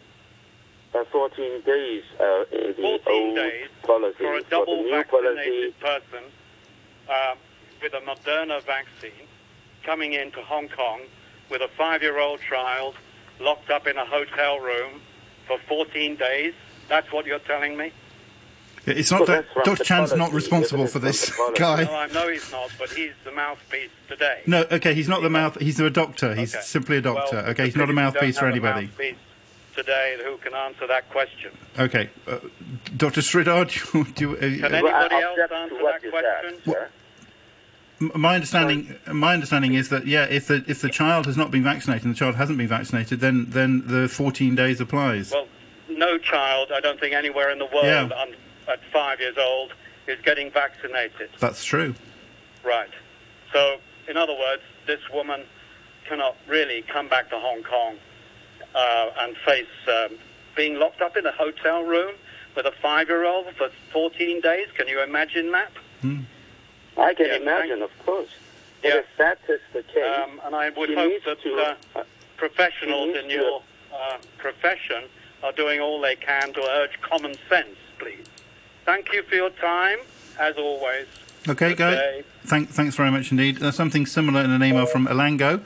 Uh, 0.95 1.05
14 1.11 1.63
days 1.63 2.03
uh, 2.21 2.45
in 2.53 2.75
the 2.77 2.83
14 2.83 3.01
old 3.09 3.37
days 3.37 3.69
policy. 3.83 4.15
for 4.19 4.37
a 4.37 4.43
double 4.45 4.77
policy, 4.77 4.91
vaccinated 4.91 5.81
person 5.81 6.25
um, 7.09 7.39
with 7.83 7.95
a 7.95 8.01
Moderna 8.01 8.63
vaccine 8.63 9.27
coming 9.85 10.13
into 10.13 10.41
Hong 10.43 10.69
Kong 10.69 11.01
with 11.51 11.63
a 11.63 11.69
five-year-old 11.77 12.41
child 12.49 12.95
locked 13.41 13.71
up 13.71 13.87
in 13.87 13.97
a 13.97 14.05
hotel 14.05 14.61
room 14.61 15.01
for 15.47 15.59
14 15.67 16.17
days. 16.17 16.55
That's 16.89 17.11
what 17.11 17.27
you're 17.27 17.39
telling 17.41 17.77
me? 17.77 17.91
Yeah, 18.87 18.95
It's 18.95 19.11
not 19.13 19.27
that 19.27 19.47
Dr. 19.65 19.85
Chan's 19.85 20.13
not 20.15 20.33
responsible 20.33 20.87
for 20.89 20.99
this, 20.99 21.31
Guy. 21.55 21.85
No, 21.85 21.95
I 21.95 22.07
know 22.09 22.29
he's 22.29 22.51
not, 22.51 22.71
but 22.79 22.91
he's 22.91 23.13
the 23.25 23.31
mouthpiece 23.31 23.91
today. 24.09 24.41
No, 24.47 24.65
okay, 24.73 24.93
he's 24.95 25.09
not 25.09 25.23
the 25.23 25.31
mouth. 25.31 25.57
He's 25.61 25.79
a 25.79 25.89
doctor. 25.91 26.35
He's 26.35 26.55
Okay. 26.55 26.65
simply 26.65 26.97
a 26.97 27.01
doctor. 27.01 27.37
Well, 27.37 27.51
okay, 27.51 27.67
he's 27.67 27.77
not 27.77 27.91
a 27.91 27.93
mouthpiece 27.93 28.39
for 28.39 28.47
anybody. 28.47 28.87
mouthpiece 28.87 29.17
today 29.77 30.17
who 30.25 30.37
can 30.39 30.53
answer 30.55 30.87
that 30.89 31.09
question. 31.11 31.53
Okay, 31.79 32.11
uh, 32.27 32.39
Dr. 32.97 33.21
Sridhar, 33.21 33.67
do 33.93 33.99
you, 33.99 34.05
do 34.15 34.25
you, 34.31 34.37
uh, 34.37 34.41
Can 34.69 34.75
anybody 34.75 35.15
else 35.15 35.39
answer 35.39 35.79
that 35.83 36.11
question? 36.11 36.83
M- 38.01 38.11
My 38.17 38.35
understanding, 38.35 38.97
my 39.13 39.33
understanding 39.35 39.75
is 39.75 39.91
that 39.91 40.09
yeah, 40.09 40.25
if 40.25 40.49
the 40.49 40.65
if 40.67 40.81
the 40.81 40.89
child 40.91 41.27
has 41.27 41.37
not 41.37 41.53
been 41.53 41.63
vaccinated 41.63 42.05
and 42.05 42.15
the 42.15 42.19
child 42.19 42.35
hasn't 42.35 42.59
been 42.59 42.67
vaccinated, 42.69 43.21
then 43.21 43.47
then 43.51 43.85
the 43.87 44.09
14 44.09 44.57
days 44.57 44.81
applies. 44.81 45.31
Well, 45.31 45.47
no 45.89 46.19
child, 46.19 46.73
I 46.75 46.81
don't 46.81 46.99
think 46.99 47.15
anywhere 47.15 47.51
in 47.51 47.59
the 47.59 47.67
world 47.67 47.85
Yeah. 47.87 48.09
Un- 48.67 48.73
at 48.73 48.81
five 48.93 49.21
years 49.21 49.37
old 49.39 49.73
is 50.07 50.21
getting 50.23 50.51
vaccinated. 50.51 51.31
That's 51.39 51.65
true. 51.65 51.95
Right. 52.65 52.91
So, 53.53 53.77
in 54.09 54.17
other 54.17 54.33
words, 54.35 54.63
this 54.87 55.01
woman 55.13 55.43
cannot 56.09 56.37
really 56.49 56.83
come 56.83 57.09
back 57.09 57.31
to 57.31 57.39
Hong 57.39 57.63
Kong 57.63 57.97
uh, 58.75 59.11
and 59.21 59.37
face 59.39 59.67
um, 59.89 60.17
being 60.57 60.77
locked 60.79 61.01
up 61.01 61.17
in 61.17 61.27
a 61.27 61.33
hotel 61.33 61.83
room 61.85 62.15
with 62.57 62.67
a 62.67 62.73
five-year-old 62.83 63.47
for 63.57 63.71
14 63.93 64.41
days. 64.41 64.67
Can 64.77 64.89
you 64.89 65.01
imagine 65.03 65.53
that? 65.53 65.71
I 66.99 67.15
can 67.15 67.27
Yeah, 67.27 67.37
imagine, 67.37 67.83
of 67.83 67.91
course. 68.05 68.29
But 68.83 68.89
Yeah. 68.89 68.97
if 68.99 69.07
that 69.19 69.39
is 69.49 69.61
the 69.73 69.83
case, 69.85 70.05
Um, 70.05 70.41
and 70.45 70.55
I 70.55 70.69
would 70.71 70.89
she 70.91 70.95
hope 70.95 71.25
that 71.25 71.41
to, 71.43 71.77
uh, 71.97 72.05
professionals 72.37 73.17
in 73.17 73.31
your 73.31 73.63
uh, 73.95 74.19
profession 74.39 75.05
are 75.43 75.53
doing 75.53 75.81
all 75.81 76.01
they 76.01 76.17
can 76.17 76.53
to 76.55 76.63
urge 76.63 77.01
common 77.01 77.35
sense, 77.49 77.77
please. 77.99 78.27
Thank 78.85 79.13
you 79.13 79.23
for 79.23 79.35
your 79.35 79.51
time, 79.51 79.99
as 80.39 80.57
always. 80.57 81.07
Okay, 81.49 81.75
Good 81.75 81.77
day. 81.77 82.25
Thank, 82.45 82.71
thanks 82.71 82.97
very 82.97 83.13
much 83.13 83.31
indeed. 83.31 83.59
There's 83.59 83.77
something 83.77 84.05
similar 84.05 84.43
in 84.43 84.51
an 84.51 84.65
email 84.65 84.85
from 84.85 85.07
Elango, 85.07 85.61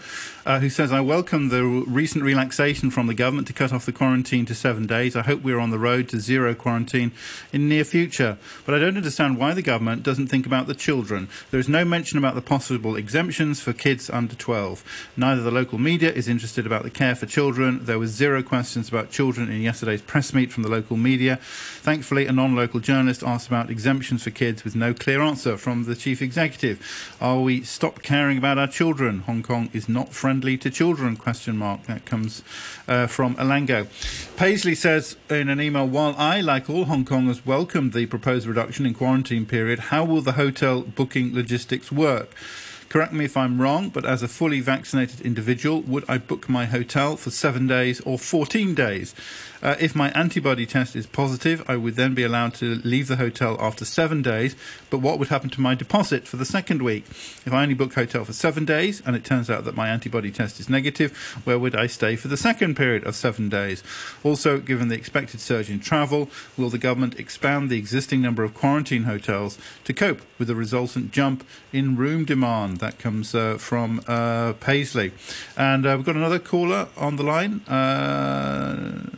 uh, 0.44 0.60
who 0.60 0.68
says, 0.68 0.92
I 0.92 1.00
welcome 1.00 1.48
the 1.48 1.64
recent 1.64 2.22
relaxation 2.22 2.90
from 2.90 3.06
the 3.06 3.14
government 3.14 3.46
to 3.46 3.54
cut 3.54 3.72
off 3.72 3.86
the 3.86 3.92
quarantine 3.92 4.44
to 4.44 4.54
seven 4.54 4.86
days. 4.86 5.16
I 5.16 5.22
hope 5.22 5.42
we're 5.42 5.58
on 5.58 5.70
the 5.70 5.78
road 5.78 6.08
to 6.10 6.20
zero 6.20 6.54
quarantine 6.54 7.12
in 7.50 7.66
near 7.66 7.82
future. 7.82 8.36
But 8.66 8.74
I 8.74 8.78
don't 8.78 8.98
understand 8.98 9.38
why 9.38 9.54
the 9.54 9.62
government 9.62 10.02
doesn't 10.02 10.26
think 10.26 10.44
about 10.44 10.66
the 10.66 10.74
children. 10.74 11.28
There 11.50 11.58
is 11.58 11.68
no 11.68 11.84
mention 11.84 12.18
about 12.18 12.34
the 12.34 12.42
possible 12.42 12.94
exemptions 12.94 13.60
for 13.60 13.72
kids 13.72 14.10
under 14.10 14.36
12. 14.36 15.12
Neither 15.16 15.42
the 15.42 15.50
local 15.50 15.78
media 15.78 16.12
is 16.12 16.28
interested 16.28 16.66
about 16.66 16.82
the 16.82 16.90
care 16.90 17.14
for 17.14 17.24
children. 17.24 17.84
There 17.86 17.98
was 17.98 18.10
zero 18.10 18.42
questions 18.42 18.90
about 18.90 19.10
children 19.10 19.50
in 19.50 19.62
yesterday's 19.62 20.02
press 20.02 20.34
meet 20.34 20.52
from 20.52 20.62
the 20.62 20.68
local 20.70 20.98
media. 20.98 21.36
Thankfully, 21.36 22.26
a 22.26 22.32
non-local 22.32 22.80
journalist 22.80 23.22
asked 23.24 23.48
about 23.48 23.70
exemptions 23.70 24.22
for 24.22 24.30
kids 24.30 24.62
with 24.62 24.76
no 24.76 24.92
clear 24.92 25.22
answer 25.22 25.56
from 25.56 25.84
the 25.84 25.96
chief 25.96 26.20
executive. 26.20 26.65
Negative. 26.66 27.16
Are 27.20 27.40
we 27.40 27.62
stop 27.62 28.02
caring 28.02 28.38
about 28.38 28.58
our 28.58 28.66
children? 28.66 29.20
Hong 29.20 29.42
Kong 29.42 29.70
is 29.72 29.88
not 29.88 30.12
friendly 30.12 30.58
to 30.58 30.68
children? 30.68 31.16
Question 31.16 31.56
mark. 31.56 31.84
That 31.84 32.04
comes 32.04 32.42
uh, 32.88 33.06
from 33.06 33.36
Elango. 33.36 33.86
Paisley 34.36 34.74
says 34.74 35.16
in 35.30 35.48
an 35.48 35.60
email, 35.60 35.86
while 35.86 36.16
I, 36.18 36.40
like 36.40 36.68
all 36.68 36.86
Hong 36.86 37.04
Kongers, 37.04 37.46
welcomed 37.46 37.92
the 37.92 38.06
proposed 38.06 38.48
reduction 38.48 38.84
in 38.84 38.94
quarantine 38.94 39.46
period, 39.46 39.78
how 39.78 40.04
will 40.04 40.22
the 40.22 40.32
hotel 40.32 40.82
booking 40.82 41.34
logistics 41.34 41.92
work? 41.92 42.34
Correct 42.88 43.12
me 43.12 43.24
if 43.24 43.36
I'm 43.36 43.60
wrong, 43.60 43.88
but 43.88 44.06
as 44.06 44.22
a 44.22 44.28
fully 44.28 44.60
vaccinated 44.60 45.20
individual, 45.20 45.80
would 45.82 46.04
I 46.08 46.18
book 46.18 46.48
my 46.48 46.66
hotel 46.66 47.16
for 47.16 47.30
seven 47.30 47.66
days 47.66 48.00
or 48.02 48.16
14 48.16 48.74
days? 48.74 49.14
Uh, 49.62 49.74
if 49.80 49.96
my 49.96 50.10
antibody 50.10 50.66
test 50.66 50.94
is 50.94 51.06
positive, 51.06 51.64
I 51.68 51.76
would 51.76 51.96
then 51.96 52.14
be 52.14 52.22
allowed 52.22 52.54
to 52.54 52.76
leave 52.84 53.08
the 53.08 53.16
hotel 53.16 53.56
after 53.58 53.84
seven 53.84 54.22
days. 54.22 54.54
But 54.90 54.98
what 54.98 55.18
would 55.18 55.28
happen 55.28 55.50
to 55.50 55.60
my 55.60 55.74
deposit 55.74 56.28
for 56.28 56.36
the 56.36 56.44
second 56.44 56.82
week? 56.82 57.04
If 57.08 57.52
I 57.52 57.62
only 57.62 57.74
book 57.74 57.94
hotel 57.94 58.24
for 58.24 58.32
seven 58.32 58.64
days 58.64 59.02
and 59.04 59.16
it 59.16 59.24
turns 59.24 59.50
out 59.50 59.64
that 59.64 59.74
my 59.74 59.88
antibody 59.88 60.30
test 60.30 60.60
is 60.60 60.68
negative, 60.68 61.16
where 61.44 61.58
would 61.58 61.74
I 61.74 61.88
stay 61.88 62.14
for 62.14 62.28
the 62.28 62.36
second 62.36 62.76
period 62.76 63.04
of 63.04 63.16
seven 63.16 63.48
days? 63.48 63.82
Also, 64.22 64.58
given 64.58 64.86
the 64.88 64.94
expected 64.94 65.40
surge 65.40 65.70
in 65.70 65.80
travel, 65.80 66.30
will 66.56 66.70
the 66.70 66.78
government 66.78 67.18
expand 67.18 67.68
the 67.68 67.78
existing 67.78 68.22
number 68.22 68.44
of 68.44 68.54
quarantine 68.54 69.04
hotels 69.04 69.58
to 69.84 69.92
cope 69.92 70.20
with 70.38 70.48
the 70.48 70.54
resultant 70.54 71.10
jump 71.10 71.44
in 71.72 71.96
room 71.96 72.24
demand? 72.24 72.75
That 72.78 72.98
comes 72.98 73.34
uh, 73.34 73.58
from 73.58 74.00
uh, 74.06 74.52
Paisley. 74.54 75.12
And 75.56 75.86
uh, 75.86 75.94
we've 75.96 76.06
got 76.06 76.16
another 76.16 76.38
caller 76.38 76.88
on 76.96 77.16
the 77.16 77.22
line. 77.22 77.60
Uh, 77.66 79.10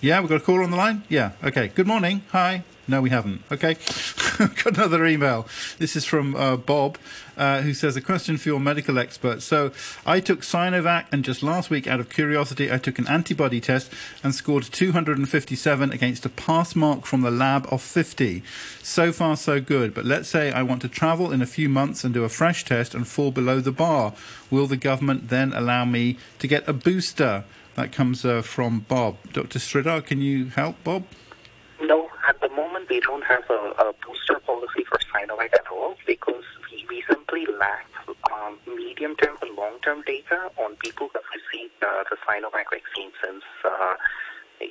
yeah, 0.00 0.20
we've 0.20 0.28
got 0.28 0.36
a 0.36 0.44
caller 0.44 0.62
on 0.62 0.70
the 0.70 0.76
line? 0.76 1.04
Yeah, 1.08 1.32
okay. 1.42 1.68
Good 1.68 1.86
morning. 1.86 2.22
Hi. 2.32 2.64
No, 2.86 3.00
we 3.00 3.10
haven't. 3.10 3.42
Okay. 3.50 3.74
got 4.38 4.76
another 4.76 5.06
email. 5.06 5.46
This 5.78 5.96
is 5.96 6.04
from 6.04 6.36
uh, 6.36 6.56
Bob, 6.56 6.98
uh, 7.36 7.62
who 7.62 7.72
says, 7.72 7.96
A 7.96 8.00
question 8.00 8.36
for 8.36 8.50
your 8.50 8.60
medical 8.60 8.98
expert. 8.98 9.42
So, 9.42 9.72
I 10.04 10.20
took 10.20 10.40
Sinovac, 10.40 11.06
and 11.10 11.24
just 11.24 11.42
last 11.42 11.70
week, 11.70 11.86
out 11.86 11.98
of 11.98 12.10
curiosity, 12.10 12.70
I 12.70 12.76
took 12.76 12.98
an 12.98 13.08
antibody 13.08 13.60
test 13.60 13.90
and 14.22 14.34
scored 14.34 14.64
257 14.64 15.92
against 15.92 16.26
a 16.26 16.28
pass 16.28 16.76
mark 16.76 17.06
from 17.06 17.22
the 17.22 17.30
lab 17.30 17.66
of 17.70 17.80
50. 17.80 18.42
So 18.82 19.12
far, 19.12 19.36
so 19.36 19.60
good. 19.60 19.94
But 19.94 20.04
let's 20.04 20.28
say 20.28 20.52
I 20.52 20.62
want 20.62 20.82
to 20.82 20.88
travel 20.88 21.32
in 21.32 21.40
a 21.40 21.46
few 21.46 21.70
months 21.70 22.04
and 22.04 22.12
do 22.12 22.24
a 22.24 22.28
fresh 22.28 22.64
test 22.64 22.94
and 22.94 23.08
fall 23.08 23.30
below 23.30 23.60
the 23.60 23.72
bar. 23.72 24.12
Will 24.50 24.66
the 24.66 24.76
government 24.76 25.28
then 25.30 25.52
allow 25.54 25.84
me 25.84 26.18
to 26.38 26.46
get 26.46 26.68
a 26.68 26.72
booster? 26.74 27.44
That 27.76 27.92
comes 27.92 28.24
uh, 28.24 28.42
from 28.42 28.80
Bob. 28.80 29.16
Dr. 29.32 29.58
Sridhar, 29.58 30.04
can 30.04 30.20
you 30.20 30.46
help, 30.46 30.82
Bob? 30.84 31.04
Moment 32.54 32.88
we 32.88 33.00
don't 33.00 33.24
have 33.24 33.44
a, 33.50 33.74
a 33.78 33.92
booster 34.06 34.38
policy 34.40 34.84
for 34.88 34.98
Sinovac 35.10 35.52
at 35.54 35.66
all 35.72 35.96
because 36.06 36.44
we, 36.70 36.86
we 36.88 37.02
simply 37.08 37.46
lack 37.58 37.86
um, 38.32 38.58
medium-term 38.66 39.36
and 39.42 39.56
long-term 39.56 40.02
data 40.06 40.50
on 40.58 40.76
people 40.76 41.08
who 41.08 41.18
have 41.18 41.28
received 41.34 41.72
uh, 41.82 42.04
the 42.10 42.16
Sinovac 42.26 42.70
vaccine 42.70 43.10
since 43.22 43.42
uh, 43.64 43.94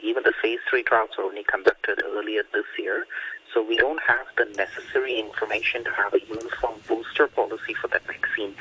even 0.02 0.24
the 0.24 0.34
phase 0.42 0.60
three 0.70 0.84
trials 0.84 1.10
were 1.18 1.26
only 1.26 1.44
conducted 1.44 2.02
earlier 2.06 2.44
this 2.54 2.66
year. 2.80 3.06
So 3.54 3.62
we 3.62 3.76
don't 3.78 4.02
have 4.02 4.28
the 4.38 4.46
necessary 4.58 5.20
information 5.20 5.84
to 5.84 5.92
have 5.92 6.14
a 6.14 6.22
uniform 6.22 6.80
booster 6.88 7.28
policy 7.28 7.74
for 7.80 7.88
that 7.90 8.06
vaccine. 8.08 8.56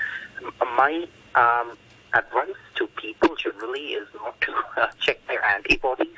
My 0.61 1.07
um, 1.35 1.79
advice 2.13 2.63
to 2.77 2.87
people 2.89 3.37
generally 3.37 3.93
is 3.95 4.09
not 4.15 4.41
to 4.43 4.53
uh, 4.77 4.89
check 4.99 5.25
their 5.29 5.45
antibodies 5.45 6.09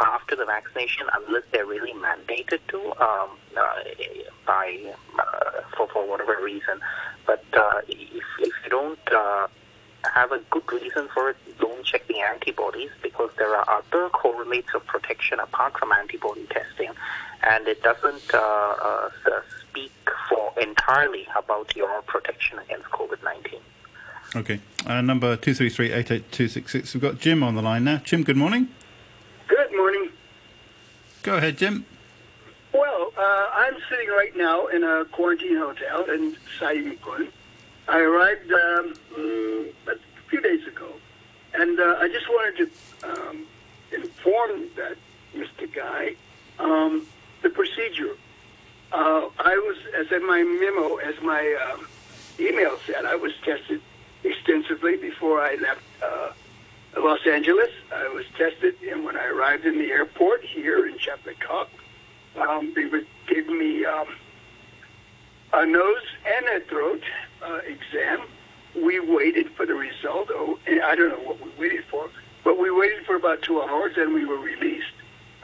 after 0.00 0.34
the 0.34 0.44
vaccination 0.44 1.06
unless 1.14 1.44
they're 1.52 1.66
really 1.66 1.92
mandated 1.92 2.58
to 2.68 2.78
um, 3.00 3.30
uh, 3.56 3.82
by 4.44 4.92
uh, 5.18 5.60
for 5.76 5.86
for 5.88 6.08
whatever 6.08 6.36
reason. 6.42 6.80
But 7.26 7.44
uh, 7.56 7.80
if 7.88 8.24
if 8.40 8.52
you 8.64 8.70
don't 8.70 9.12
uh, 9.12 9.46
have 10.12 10.32
a 10.32 10.40
good 10.50 10.70
reason 10.72 11.08
for 11.14 11.30
it, 11.30 11.36
don't 11.60 11.84
check 11.84 12.06
the 12.08 12.18
antibodies 12.20 12.90
because 13.02 13.30
there 13.38 13.54
are 13.54 13.64
other 13.78 14.08
correlates 14.10 14.74
of 14.74 14.84
protection 14.86 15.38
apart 15.38 15.78
from 15.78 15.92
antibody 15.92 16.44
testing, 16.46 16.90
and 17.44 17.68
it 17.68 17.80
doesn't 17.84 18.34
uh, 18.34 18.74
uh, 18.88 19.10
speak 19.60 19.92
for 20.28 20.52
entirely 20.60 21.26
about 21.36 21.74
your 21.76 22.02
protection 22.02 22.58
against 22.58 22.86
COVID 22.86 23.22
nineteen. 23.22 23.60
Okay. 24.36 24.60
Uh, 24.84 25.00
number 25.00 25.36
233-88266. 25.36 26.94
We've 26.94 27.02
got 27.02 27.18
Jim 27.18 27.42
on 27.42 27.54
the 27.54 27.62
line 27.62 27.84
now. 27.84 27.98
Jim, 27.98 28.24
good 28.24 28.36
morning. 28.36 28.68
Good 29.46 29.72
morning. 29.72 30.10
Go 31.22 31.36
ahead, 31.36 31.56
Jim. 31.56 31.86
Well, 32.72 33.12
uh, 33.16 33.46
I'm 33.52 33.76
sitting 33.88 34.08
right 34.08 34.36
now 34.36 34.66
in 34.66 34.82
a 34.82 35.04
quarantine 35.04 35.56
hotel 35.56 36.04
in 36.10 36.36
Saigon. 36.58 37.28
I 37.86 38.00
arrived 38.00 38.50
um, 38.50 38.94
mm, 39.16 39.72
a 39.86 39.96
few 40.28 40.40
days 40.40 40.66
ago, 40.66 40.88
and 41.54 41.78
uh, 41.78 41.98
I 42.00 42.08
just 42.08 42.28
wanted 42.28 42.56
to 42.56 43.08
um, 43.08 43.46
inform 43.92 44.64
that 44.76 44.96
Mr. 45.34 45.72
Guy 45.72 46.16
um, 46.58 47.06
the 47.42 47.50
procedure. 47.50 48.16
Uh, 48.90 49.28
I 49.38 49.56
was, 49.56 49.76
as 49.96 50.10
in 50.10 50.26
my 50.26 50.42
memo, 50.42 50.96
as 50.96 51.14
my 51.22 51.56
um, 51.70 51.86
email 52.40 52.78
said, 52.86 53.04
I 53.04 53.14
was 53.14 53.32
tested 53.44 53.80
extensively 54.24 54.96
before 54.96 55.40
I 55.40 55.54
left 55.56 55.82
uh, 56.02 56.32
Los 56.96 57.26
Angeles. 57.26 57.70
I 57.92 58.08
was 58.08 58.24
tested, 58.36 58.76
and 58.90 59.04
when 59.04 59.16
I 59.16 59.26
arrived 59.26 59.64
in 59.64 59.78
the 59.78 59.90
airport 59.90 60.42
here 60.44 60.86
in 60.86 60.94
Chek 60.94 61.26
Lap 61.26 61.36
Kok, 61.40 61.70
um, 62.36 62.72
they 62.74 62.86
would 62.86 63.06
give 63.28 63.46
me 63.46 63.84
um, 63.84 64.08
a 65.52 65.66
nose 65.66 66.02
and 66.26 66.62
a 66.62 66.66
throat 66.66 67.02
uh, 67.42 67.60
exam. 67.66 68.26
We 68.74 68.98
waited 68.98 69.50
for 69.50 69.66
the 69.66 69.74
result. 69.74 70.30
Oh, 70.32 70.58
I 70.66 70.96
don't 70.96 71.10
know 71.10 71.28
what 71.28 71.40
we 71.40 71.50
waited 71.58 71.84
for, 71.90 72.10
but 72.42 72.58
we 72.58 72.70
waited 72.70 73.06
for 73.06 73.14
about 73.14 73.42
two 73.42 73.62
hours, 73.62 73.94
and 73.96 74.14
we 74.14 74.24
were 74.24 74.38
released. 74.38 74.86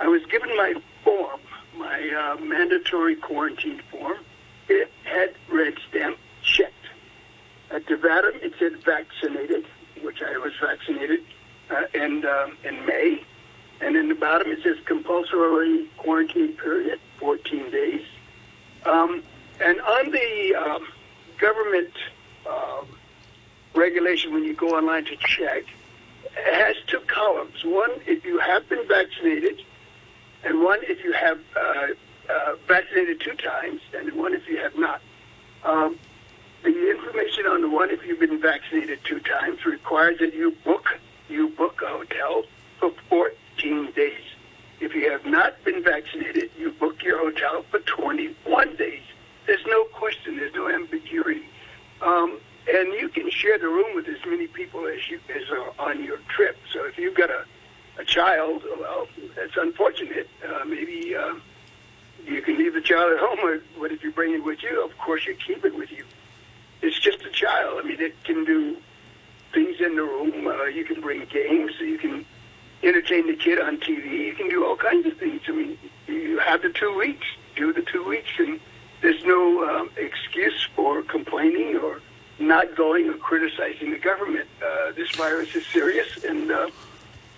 I 0.00 0.08
was 0.08 0.22
given 0.26 0.48
my 0.56 0.74
form, 1.04 1.40
my 1.76 2.10
uh, 2.10 2.40
mandatory 2.40 3.14
quarantine 3.14 3.82
form. 3.90 4.18
It 4.68 4.90
had 5.04 5.34
red 5.48 5.74
stamp 5.88 6.18
checked. 6.42 6.74
At 7.70 7.86
the 7.86 7.96
bottom, 7.96 8.32
it 8.42 8.52
said 8.58 8.82
vaccinated, 8.84 9.64
which 10.02 10.22
I 10.22 10.36
was 10.38 10.52
vaccinated 10.60 11.20
uh, 11.70 11.82
in, 11.94 12.24
um, 12.26 12.56
in 12.64 12.84
May. 12.84 13.22
And 13.80 13.96
in 13.96 14.08
the 14.08 14.14
bottom, 14.40 14.52
it 14.52 14.62
says 14.62 14.76
compulsory 14.84 15.88
quarantine 15.96 16.54
period, 16.54 17.00
14 17.18 17.70
days. 17.70 18.02
Um, 18.84 19.22
and 19.60 19.80
on 19.80 20.10
the 20.10 20.54
um, 20.54 20.86
government 21.38 21.90
uh, 22.48 22.82
regulation, 23.74 24.32
when 24.32 24.44
you 24.44 24.54
go 24.54 24.70
online 24.70 25.04
to 25.06 25.16
check, 25.16 25.64
it 26.36 26.54
has 26.54 26.76
two 26.86 27.00
columns. 27.06 27.64
One, 27.64 27.90
if 28.06 28.24
you 28.24 28.38
have 28.38 28.68
been 28.68 28.86
vaccinated, 28.88 29.62
and 30.44 30.62
one, 30.62 30.80
if 30.82 31.04
you 31.04 31.12
have 31.12 31.38
uh, 31.56 31.86
uh, 32.30 32.56
vaccinated 32.66 33.20
two 33.20 33.34
times, 33.34 33.80
and 33.94 34.12
one, 34.12 34.34
if 34.34 34.48
you 34.48 34.56
have 34.58 34.76
not. 34.76 35.00
Um, 35.64 35.98
the 36.62 36.90
information 36.90 37.46
on 37.46 37.62
the 37.62 37.68
one, 37.68 37.90
if 37.90 38.04
you've 38.04 38.20
been 38.20 38.40
vaccinated 38.40 39.00
two 39.04 39.20
times, 39.20 39.64
requires 39.64 40.18
that 40.20 40.34
you 40.34 40.54
book 40.64 40.88
you 41.28 41.48
book 41.50 41.80
a 41.82 41.86
hotel 41.86 42.44
for 42.78 42.92
14 43.08 43.92
days. 43.92 44.29
If 44.80 44.94
you 44.94 45.10
have 45.10 45.26
not 45.26 45.62
been 45.64 45.82
vaccinated, 45.82 46.50
you 46.58 46.72
book 46.72 47.02
your 47.02 47.18
hotel 47.18 47.64
for 47.70 47.80
21 47.80 48.76
days. 48.76 49.02
There's 49.46 49.64
no 49.66 49.84
question. 49.84 50.36
There's 50.36 50.54
no 50.54 50.68
ambiguity. 50.68 51.42
Um, 52.00 52.40
and 52.72 52.92
you 52.94 53.08
can 53.08 53.30
share 53.30 53.58
the 53.58 53.68
room 53.68 53.94
with 53.94 54.08
as 54.08 54.18
many 54.26 54.46
people 54.46 54.86
as 54.86 55.08
you 55.10 55.20
as 55.34 55.50
are 55.50 55.72
on 55.78 56.02
your 56.02 56.18
trip. 56.28 56.56
So 56.72 56.84
if 56.86 56.98
you've 56.98 57.16
got 57.16 57.30
a, 57.30 57.44
a 57.98 58.04
child, 58.04 58.62
well, 58.78 59.06
that's 59.36 59.56
unfortunate. 59.56 60.28
Uh, 60.46 60.64
maybe 60.64 61.14
uh, 61.14 61.34
you 62.24 62.42
can 62.42 62.56
leave 62.58 62.74
the 62.74 62.80
child 62.80 63.12
at 63.12 63.18
home, 63.18 63.40
or 63.40 63.60
what 63.76 63.92
if 63.92 64.02
you 64.02 64.12
bring 64.12 64.34
it 64.34 64.44
with 64.44 64.62
you? 64.62 64.84
Of 64.84 64.96
course, 64.98 65.26
you 65.26 65.34
keep 65.34 65.64
it 65.64 65.74
with 65.74 65.90
you 65.90 66.04
it's 66.82 66.98
just 66.98 67.22
a 67.22 67.30
child. 67.30 67.80
I 67.82 67.86
mean, 67.86 68.00
it 68.00 68.22
can 68.24 68.44
do 68.44 68.76
things 69.52 69.80
in 69.80 69.96
the 69.96 70.02
room. 70.02 70.46
Uh, 70.46 70.64
you 70.64 70.84
can 70.84 71.00
bring 71.00 71.24
games. 71.26 71.72
You 71.80 71.98
can 71.98 72.24
entertain 72.82 73.26
the 73.26 73.34
kid 73.36 73.60
on 73.60 73.78
TV. 73.78 74.10
You 74.26 74.34
can 74.34 74.48
do 74.48 74.64
all 74.64 74.76
kinds 74.76 75.06
of 75.06 75.16
things. 75.18 75.42
I 75.48 75.52
mean, 75.52 75.78
you 76.06 76.38
have 76.38 76.62
the 76.62 76.70
two 76.70 76.96
weeks. 76.96 77.26
Do 77.56 77.72
the 77.72 77.82
two 77.82 78.04
weeks, 78.04 78.30
and 78.38 78.60
there's 79.02 79.22
no 79.24 79.68
um, 79.68 79.90
excuse 79.96 80.66
for 80.76 81.02
complaining 81.02 81.76
or 81.76 82.00
not 82.38 82.74
going 82.74 83.08
or 83.08 83.14
criticizing 83.14 83.90
the 83.90 83.98
government. 83.98 84.48
Uh, 84.64 84.92
this 84.92 85.10
virus 85.16 85.54
is 85.54 85.66
serious, 85.66 86.24
and 86.24 86.50
uh, 86.50 86.70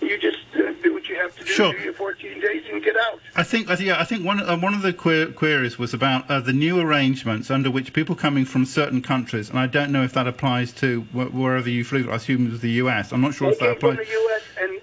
you 0.01 0.19
just 0.19 0.39
uh, 0.55 0.73
do 0.83 0.93
what 0.95 1.09
you 1.09 1.17
have 1.17 1.35
to 1.39 1.45
do. 1.45 1.51
Sure. 1.51 1.73
Do 1.73 1.79
your 1.83 1.95
14 1.95 2.41
days 2.41 2.63
and 2.71 2.85
get 2.85 2.97
out. 2.97 3.21
I 3.35 3.43
think, 3.43 3.69
I 3.71 3.75
think, 3.77 3.89
yeah, 3.89 4.01
I 4.01 4.05
think 4.05 4.25
one 4.25 4.41
uh, 4.41 4.57
one 4.59 4.75
of 4.75 4.83
the 4.83 4.93
que- 4.93 5.33
queries 5.33 5.79
was 5.79 5.93
about 5.95 6.31
uh, 6.31 6.41
the 6.41 6.53
new 6.53 6.79
arrangements 6.79 7.51
under 7.51 7.71
which 7.71 7.93
people 7.93 8.15
coming 8.15 8.45
from 8.45 8.65
certain 8.65 9.01
countries, 9.03 9.49
and 9.51 9.59
I 9.59 9.67
don't 9.67 9.91
know 9.91 10.05
if 10.05 10.13
that 10.13 10.27
applies 10.29 10.73
to 10.75 11.01
wh- 11.13 11.35
wherever 11.35 11.71
you 11.71 11.85
flew. 11.85 12.11
I 12.11 12.17
assume 12.17 12.47
it 12.47 12.51
was 12.53 12.61
the 12.61 12.71
U.S. 12.83 13.13
I'm 13.13 13.23
not 13.23 13.35
sure 13.35 13.49
They 13.49 13.55
if 13.55 13.59
that 13.61 13.65
came 13.71 13.81
from 13.81 13.91
applies. 13.93 14.07
the 14.07 14.13
U.S. 14.13 14.43
and 14.61 14.81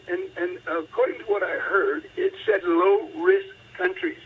according 0.78 1.20
to 1.20 1.26
what 1.26 1.44
I 1.44 1.58
heard, 1.58 2.10
it 2.16 2.34
said 2.46 2.64
low 2.64 3.10
risk 3.18 3.48
countries. 3.78 4.18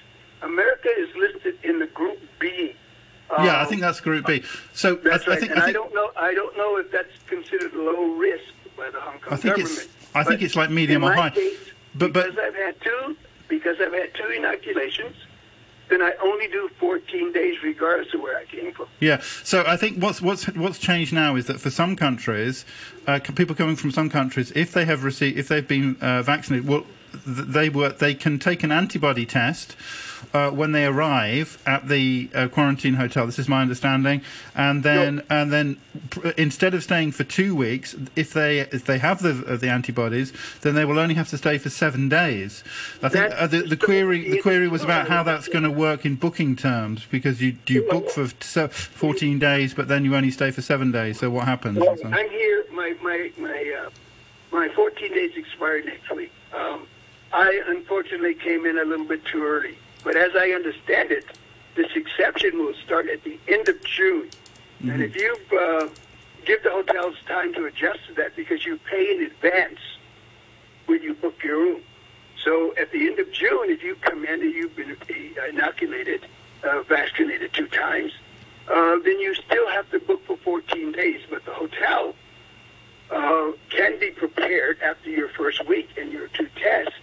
America 0.42 0.90
is 0.98 1.10
listed 1.16 1.58
in 1.64 1.80
the 1.80 1.88
group 1.88 2.20
B. 2.40 2.76
Um, 3.30 3.46
yeah, 3.46 3.62
I 3.62 3.66
think 3.66 3.82
that's 3.82 4.00
Group 4.02 4.28
B. 4.28 4.44
So 4.74 4.96
That's 4.96 5.26
I, 5.28 5.32
right. 5.32 5.38
I 5.38 5.40
think, 5.40 5.52
and 5.54 5.62
I 5.62 5.68
I, 5.68 5.72
don't 5.72 5.94
know. 5.96 6.12
I 6.18 6.34
don't 6.34 6.56
know 6.58 6.78
if 6.78 6.92
that's 6.92 7.08
considered 7.28 7.74
low 7.74 8.14
risk 8.16 8.44
by 8.78 8.90
the 8.92 9.00
Hong 9.00 9.20
Kong 9.20 9.34
I 9.34 9.38
think 9.38 9.56
government. 9.56 9.72
it's 9.80 9.88
I 10.16 10.24
think 10.24 10.42
it's 10.42 10.56
like 10.56 10.70
medium 10.70 11.04
or 11.04 11.14
high. 11.14 11.30
Case, 11.30 11.58
But 11.96 12.14
but 12.14 12.26
because 12.28 12.46
I've 12.46 12.56
had 12.56 12.82
two, 12.82 13.16
because 13.48 13.78
I've 13.80 13.94
had 13.94 14.14
two 14.14 14.28
inoculations, 14.28 15.16
then 15.90 16.02
I 16.02 16.14
only 16.22 16.48
do 16.48 16.70
14 16.80 17.32
days, 17.34 17.56
regardless 17.64 18.14
of 18.14 18.22
where 18.22 18.38
I 18.38 18.46
came 18.46 18.72
from. 18.74 18.88
Yeah. 19.00 19.22
So 19.44 19.64
I 19.68 19.78
think 19.78 20.02
what's 20.02 20.22
what's 20.22 20.46
what's 20.56 20.80
changed 20.80 21.14
now 21.14 21.36
is 21.36 21.46
that 21.48 21.60
for 21.60 21.70
some 21.70 21.96
countries, 21.96 22.66
uh, 23.08 23.20
people 23.36 23.56
coming 23.56 23.76
from 23.76 23.92
some 23.92 24.10
countries, 24.10 24.52
if 24.56 24.72
they 24.72 24.86
have 24.86 25.04
received, 25.04 25.38
if 25.38 25.48
they've 25.48 25.68
been 25.68 25.98
uh, 26.02 26.22
vaccinated, 26.24 26.68
well, 26.68 26.82
th- 26.82 26.92
they 27.26 27.70
were 27.70 27.90
they 27.90 28.14
can 28.14 28.40
take 28.40 28.64
an 28.64 28.72
antibody 28.72 29.26
test. 29.26 29.76
Uh, 30.34 30.50
when 30.50 30.72
they 30.72 30.86
arrive 30.86 31.62
at 31.66 31.90
the 31.90 32.30
uh, 32.34 32.48
quarantine 32.48 32.94
hotel, 32.96 33.26
this 33.26 33.38
is 33.38 33.50
my 33.50 33.62
understanding, 33.62 34.22
and 34.56 34.82
then 34.82 35.22
and 35.30 35.52
then 35.52 35.80
pr- 36.10 36.30
instead 36.30 36.74
of 36.74 36.82
staying 36.82 37.12
for 37.12 37.24
two 37.24 37.54
weeks, 37.56 37.94
if 38.16 38.34
they 38.34 38.62
if 38.62 38.86
they 38.86 38.98
have 38.98 39.22
the 39.22 39.44
uh, 39.46 39.58
the 39.58 39.70
antibodies, 39.70 40.32
then 40.62 40.76
they 40.76 40.86
will 40.86 40.98
only 40.98 41.16
have 41.16 41.30
to 41.30 41.38
stay 41.38 41.58
for 41.58 41.70
seven 41.70 42.08
days. 42.10 42.64
I 43.04 43.10
think 43.10 43.34
uh, 43.36 43.48
the, 43.48 43.62
the 43.64 43.78
query 43.78 44.30
the 44.30 44.42
query 44.42 44.68
was 44.70 44.84
about 44.84 45.08
how 45.08 45.24
that's 45.24 45.48
going 45.50 45.66
to 45.66 45.72
work 45.72 46.06
in 46.06 46.16
booking 46.16 46.56
terms 46.56 47.06
because 47.12 47.42
you 47.42 47.58
you 47.68 47.88
book 47.90 48.10
for 48.10 48.28
14 48.28 49.40
days, 49.40 49.74
but 49.74 49.88
then 49.88 50.06
you 50.06 50.16
only 50.16 50.32
stay 50.32 50.52
for 50.52 50.62
seven 50.62 50.92
days. 50.92 51.20
So 51.20 51.30
what 51.30 51.46
happens? 51.46 51.80
Well, 51.80 51.98
I'm 52.06 52.30
here. 52.30 52.66
My 52.72 52.96
my 53.04 53.32
my 53.38 53.84
uh, 53.86 53.90
my 54.52 54.70
14 54.70 55.12
days 55.12 55.32
expired 55.36 55.86
next 55.86 56.10
week. 56.16 56.32
Um, 56.54 56.88
I 57.34 57.64
unfortunately 57.68 58.36
came 58.36 58.68
in 58.68 58.78
a 58.78 58.86
little 58.86 59.08
bit 59.08 59.26
too 59.26 59.44
early, 59.44 59.76
but 60.04 60.16
as 60.16 60.36
I 60.36 60.52
understand 60.52 61.12
it, 61.12 61.26
this 61.76 61.88
exception 61.96 62.60
will 62.60 62.76
start 62.86 63.10
at 63.10 63.24
the 63.24 63.40
end 63.48 63.68
of 63.68 63.84
June. 63.84 64.30
And 64.84 65.02
if 65.02 65.16
you 65.16 65.36
uh, 65.60 65.88
give 66.46 66.62
the 66.62 66.70
hotels 66.70 67.16
time 67.26 67.52
to 67.56 67.66
adjust 67.66 68.06
to 68.08 68.14
that, 68.16 68.36
because 68.36 68.66
you 68.66 68.78
pay 68.90 69.16
in 69.16 69.24
advance 69.24 69.80
when 70.86 71.02
you 71.02 71.16
book 71.16 71.44
your 71.44 71.58
room. 71.58 71.82
So 72.44 72.76
at 72.76 72.92
the 72.92 73.08
end 73.08 73.18
of 73.18 73.32
June, 73.32 73.72
if 73.72 73.82
you 73.82 73.96
come 73.96 74.26
in 74.26 74.42
and 74.42 74.54
you've 74.54 74.76
been 74.76 74.96
inoculated, 75.50 76.28
uh, 76.64 76.84
vaccinated 76.84 77.52
two 77.54 77.68
times, 77.68 78.12
uh, 78.68 78.98
then 79.04 79.20
you 79.20 79.34
still 79.34 79.68
have 79.70 79.90
to 79.90 80.00
book 80.00 80.24
for 80.28 80.38
14 80.38 80.92
days. 80.92 81.22
But 81.28 81.46
the 81.46 81.54
hotel 81.54 82.14
uh, 83.10 83.54
can 83.70 84.00
be 84.00 84.12
prepared 84.12 84.82
after 84.82 85.10
your 85.10 85.30
first 85.30 85.66
week 85.66 85.90
and 85.98 86.12
your 86.12 86.28
two 86.28 86.50
tests 86.62 86.94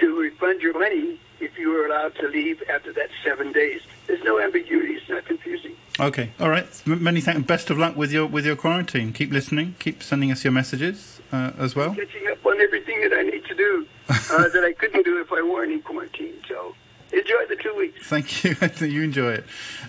to 0.00 0.20
refund 0.20 0.60
your 0.60 0.78
money 0.78 1.18
if 1.40 1.56
you 1.58 1.70
were 1.70 1.86
allowed 1.86 2.14
to 2.16 2.28
leave 2.28 2.62
after 2.68 2.92
that 2.92 3.10
seven 3.24 3.52
days. 3.52 3.82
There's 4.06 4.22
no 4.24 4.40
ambiguity. 4.40 4.94
It's 4.94 5.08
not 5.08 5.24
confusing. 5.24 5.76
Okay, 6.00 6.30
all 6.38 6.48
right. 6.48 6.66
Many 6.86 7.20
thanks. 7.20 7.46
Best 7.46 7.70
of 7.70 7.78
luck 7.78 7.96
with 7.96 8.12
your 8.12 8.26
with 8.26 8.46
your 8.46 8.56
quarantine. 8.56 9.12
Keep 9.12 9.32
listening. 9.32 9.74
Keep 9.78 10.02
sending 10.02 10.30
us 10.30 10.44
your 10.44 10.52
messages 10.52 11.20
uh, 11.32 11.52
as 11.58 11.74
well. 11.74 11.90
I'm 11.90 11.96
Catching 11.96 12.28
up 12.28 12.44
on 12.46 12.60
everything 12.60 13.00
that 13.02 13.12
I 13.12 13.22
need 13.22 13.44
to 13.46 13.54
do 13.54 13.86
uh, 14.08 14.48
that 14.48 14.64
I 14.64 14.72
couldn't 14.72 15.04
do 15.04 15.20
if 15.20 15.32
I 15.32 15.42
weren't 15.42 15.72
in 15.72 15.82
quarantine. 15.82 16.34
So 16.48 16.74
enjoy 17.12 17.46
the 17.48 17.56
two 17.56 17.74
weeks. 17.76 18.06
Thank 18.08 18.44
you. 18.80 18.86
You 18.86 19.02
enjoy 19.02 19.32
it. 19.32 19.44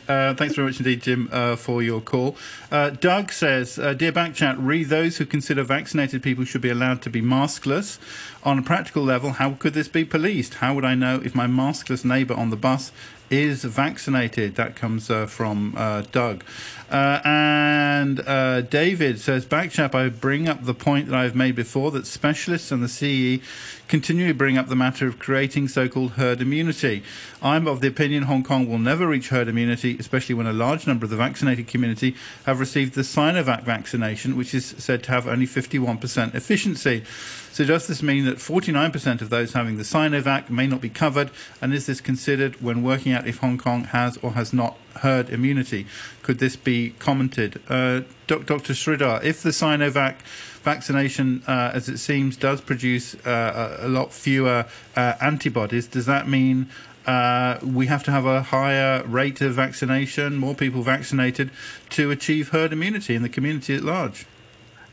Uh, 0.08 0.34
thanks 0.34 0.56
very 0.56 0.68
much 0.68 0.78
indeed, 0.78 1.02
Jim, 1.02 1.30
uh, 1.32 1.56
for 1.56 1.84
your 1.84 2.02
call. 2.02 2.36
Uh, 2.72 2.90
Doug 2.90 3.32
says, 3.32 3.78
uh, 3.78 3.94
Dear 3.94 4.12
Backchat, 4.12 4.56
re 4.58 4.84
those 4.84 5.18
who 5.18 5.26
consider 5.26 5.64
vaccinated 5.64 6.24
people 6.24 6.46
should 6.46 6.62
be 6.62 6.70
allowed 6.70 7.02
to 7.04 7.10
be 7.10 7.22
maskless. 7.22 8.00
On 8.44 8.58
a 8.58 8.62
practical 8.62 9.04
level, 9.04 9.34
how 9.34 9.52
could 9.52 9.74
this 9.74 9.88
be 9.88 10.06
policed? 10.06 10.56
How 10.56 10.74
would 10.74 10.86
I 10.86 10.96
know 10.96 11.22
if 11.24 11.36
my 11.36 11.46
maskless 11.46 12.06
neighbour 12.06 12.34
on 12.34 12.50
the 12.50 12.56
bus 12.56 12.92
is 13.30 13.64
vaccinated? 13.64 14.56
That 14.56 14.76
comes 14.76 15.10
uh, 15.10 15.26
from 15.26 15.76
uh, 15.78 16.04
Doug. 16.12 16.44
Uh, 16.90 17.22
and 17.24 18.20
uh, 18.28 18.62
David 18.62 19.20
says, 19.20 19.46
Backchat, 19.46 19.94
I 19.94 20.10
bring 20.10 20.50
up 20.50 20.64
the 20.66 20.74
point 20.74 21.08
that 21.08 21.16
I've 21.16 21.36
made 21.36 21.56
before 21.56 21.92
that 21.92 22.08
specialists 22.08 22.72
and 22.72 22.82
the 22.82 22.88
CE 22.88 23.44
continually 23.88 24.34
bring 24.34 24.58
up 24.58 24.68
the 24.68 24.76
matter 24.76 25.08
of 25.08 25.20
creating 25.20 25.68
so 25.68 25.88
called 25.88 26.12
herd 26.12 26.42
immunity. 26.42 27.04
I'm 27.42 27.68
of 27.68 27.82
the 27.82 27.88
opinion 27.88 28.24
Hong 28.24 28.44
Kong 28.44 28.68
will 28.68 28.80
never 28.80 29.08
reach 29.08 29.30
herd 29.30 29.48
immunity, 29.48 29.98
especially 30.00 30.36
when 30.36 30.48
a 30.48 30.54
large 30.54 30.88
number 30.88 31.06
of 31.06 31.10
the 31.10 31.18
vaccinated 31.18 31.68
community 31.68 32.16
have 32.46 32.60
received 32.60 32.94
the 32.94 33.02
Sinovac 33.02 33.64
vaccination, 33.64 34.36
which 34.36 34.54
is 34.54 34.66
said 34.78 35.04
to 35.04 35.12
have 35.12 35.28
only 35.28 35.48
51% 35.48 36.34
efficiency. 36.36 37.04
So 37.52 37.66
does 37.66 37.88
this 37.88 38.04
mean 38.04 38.26
that 38.26 38.38
49% 38.38 39.22
of 39.22 39.30
those 39.30 39.54
having 39.54 39.78
the 39.78 39.84
Sinovac 39.84 40.50
may 40.50 40.68
not 40.68 40.82
be 40.82 40.90
covered? 40.90 41.32
And 41.62 41.74
is 41.74 41.88
this 41.88 42.00
considered 42.00 42.62
when 42.62 42.84
working 42.84 43.12
out 43.12 43.19
if 43.28 43.38
Hong 43.38 43.58
Kong 43.58 43.86
has 43.86 44.18
or 44.18 44.32
has 44.32 44.54
not 44.54 44.78
herd 44.98 45.30
immunity? 45.30 45.86
Could 46.24 46.40
this 46.40 46.56
be 46.56 46.92
commented? 47.00 47.62
Uh, 47.70 48.02
Dr. 48.28 48.74
Sridhar, 48.74 49.24
if 49.24 49.42
the 49.42 49.50
Sinovac 49.50 50.16
vaccination, 50.62 51.44
uh, 51.48 51.72
as 51.74 51.90
it 51.90 51.98
seems, 51.98 52.38
does 52.38 52.62
produce 52.62 53.16
uh, 53.26 53.78
a, 53.82 53.88
lot 53.88 54.14
fewer 54.14 54.66
uh, 54.96 55.14
antibodies, 55.22 55.88
does 55.88 56.06
that 56.06 56.28
mean 56.28 56.70
uh, 57.08 57.58
we 57.64 57.88
have 57.88 58.04
to 58.04 58.12
have 58.12 58.26
a 58.26 58.44
higher 58.44 59.04
rate 59.04 59.42
of 59.42 59.54
vaccination, 59.54 60.38
more 60.38 60.54
people 60.54 60.82
vaccinated, 60.82 61.50
to 61.90 62.12
achieve 62.12 62.50
herd 62.50 62.72
immunity 62.74 63.16
in 63.16 63.24
the 63.24 63.30
community 63.30 63.74
at 63.74 63.84
large? 63.84 64.26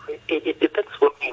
It, 0.09 0.47
it 0.47 0.61
depends 0.61 0.86